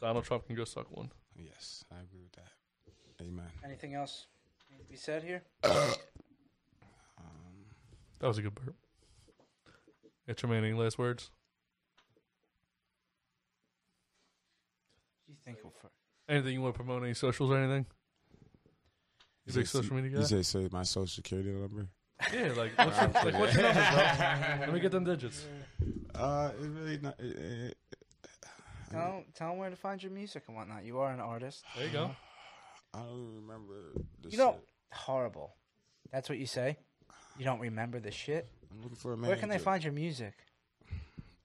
[0.00, 1.10] Donald Trump can go suck one.
[1.36, 3.24] Yes, I agree with that.
[3.24, 3.46] Amen.
[3.64, 4.26] Anything else
[4.70, 5.42] need to be said here?
[7.18, 7.64] Um,
[8.20, 8.74] that was a good burp.
[10.28, 11.30] Yeah, Tremaine, any last words?
[15.26, 15.90] You think of for
[16.28, 17.02] Anything you want to promote?
[17.04, 17.86] Any socials or anything?
[19.46, 20.18] You big social media guy?
[20.18, 21.86] You say, say my social security number?
[22.32, 24.56] Yeah, like what's, your, like, what's your number, bro?
[24.60, 25.46] Let me get them digits.
[26.14, 27.20] Uh, it really not.
[27.20, 27.76] It, it,
[28.90, 30.84] tell tell them where to find your music and whatnot.
[30.84, 31.62] You are an artist.
[31.76, 32.10] There you go.
[32.94, 33.74] I don't even remember
[34.22, 34.56] the You don't
[34.92, 35.54] horrible.
[36.10, 36.78] That's what you say.
[37.38, 38.48] You don't remember the shit.
[38.72, 40.32] I'm looking for a Where can they find your music?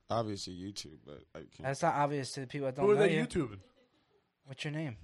[0.09, 1.63] Obviously YouTube, but I can't.
[1.63, 2.93] That's not obvious to the people that don't know.
[2.93, 3.25] Who are know they you.
[3.25, 3.59] YouTubing?
[4.45, 4.97] What's your name?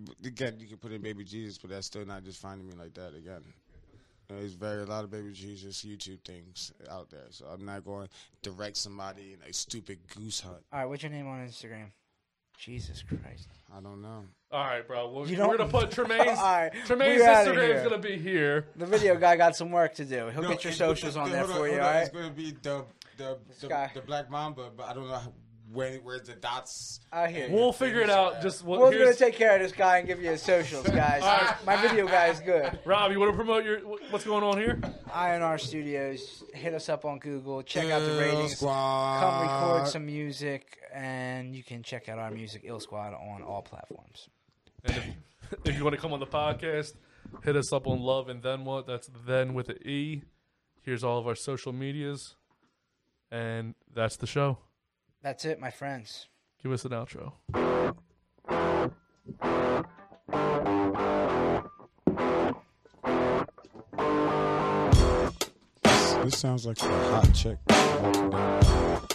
[0.00, 2.74] But Again, you can put in Baby Jesus, but that's still not just finding me
[2.78, 3.42] like that again.
[4.28, 8.06] There's very a lot of Baby Jesus YouTube things out there, so I'm not going
[8.06, 10.62] to direct somebody in a stupid goose hunt.
[10.72, 11.86] All right, what's your name on Instagram?
[12.56, 13.48] Jesus Christ.
[13.74, 14.24] I don't know.
[14.52, 15.10] All right, bro.
[15.10, 18.66] We're, You we're gonna put Tremaine's All right, Tremaine's we Instagram is gonna be here.
[18.76, 20.28] The video guy got some work to do.
[20.28, 22.00] He'll No, get your it- socials it- on there hold for you, hold all right?
[22.02, 22.84] It's going to be the
[23.16, 25.32] the the, the Black Mamba, but I don't know how,
[25.72, 27.00] where where's the dots.
[27.12, 27.54] I hear you.
[27.54, 28.42] We'll figure it out.
[28.42, 30.86] Just what, We're gonna here's, take care of this guy and give you his socials,
[30.88, 31.22] guys.
[31.22, 31.54] All right.
[31.66, 32.78] My video guy is good.
[32.84, 34.80] Rob, you want to promote your wh- what's going on here?
[35.08, 36.42] INR Studios.
[36.54, 37.62] Hit us up on Google.
[37.62, 38.56] Check out the ratings.
[38.56, 39.20] Squad.
[39.20, 43.62] Come record some music, and you can check out our music, Ill Squad, on all
[43.62, 44.28] platforms.
[44.84, 45.04] And if,
[45.66, 46.94] if you want to come on the podcast,
[47.44, 48.86] hit us up on Love and Then What.
[48.86, 50.22] That's then with an E.
[50.82, 52.34] Here's all of our social medias,
[53.30, 54.58] and that's the show.
[55.22, 56.28] That's it, my friends.
[56.62, 57.32] Give us an outro.
[66.24, 67.58] This sounds like a hot chick.
[67.68, 69.09] walking down.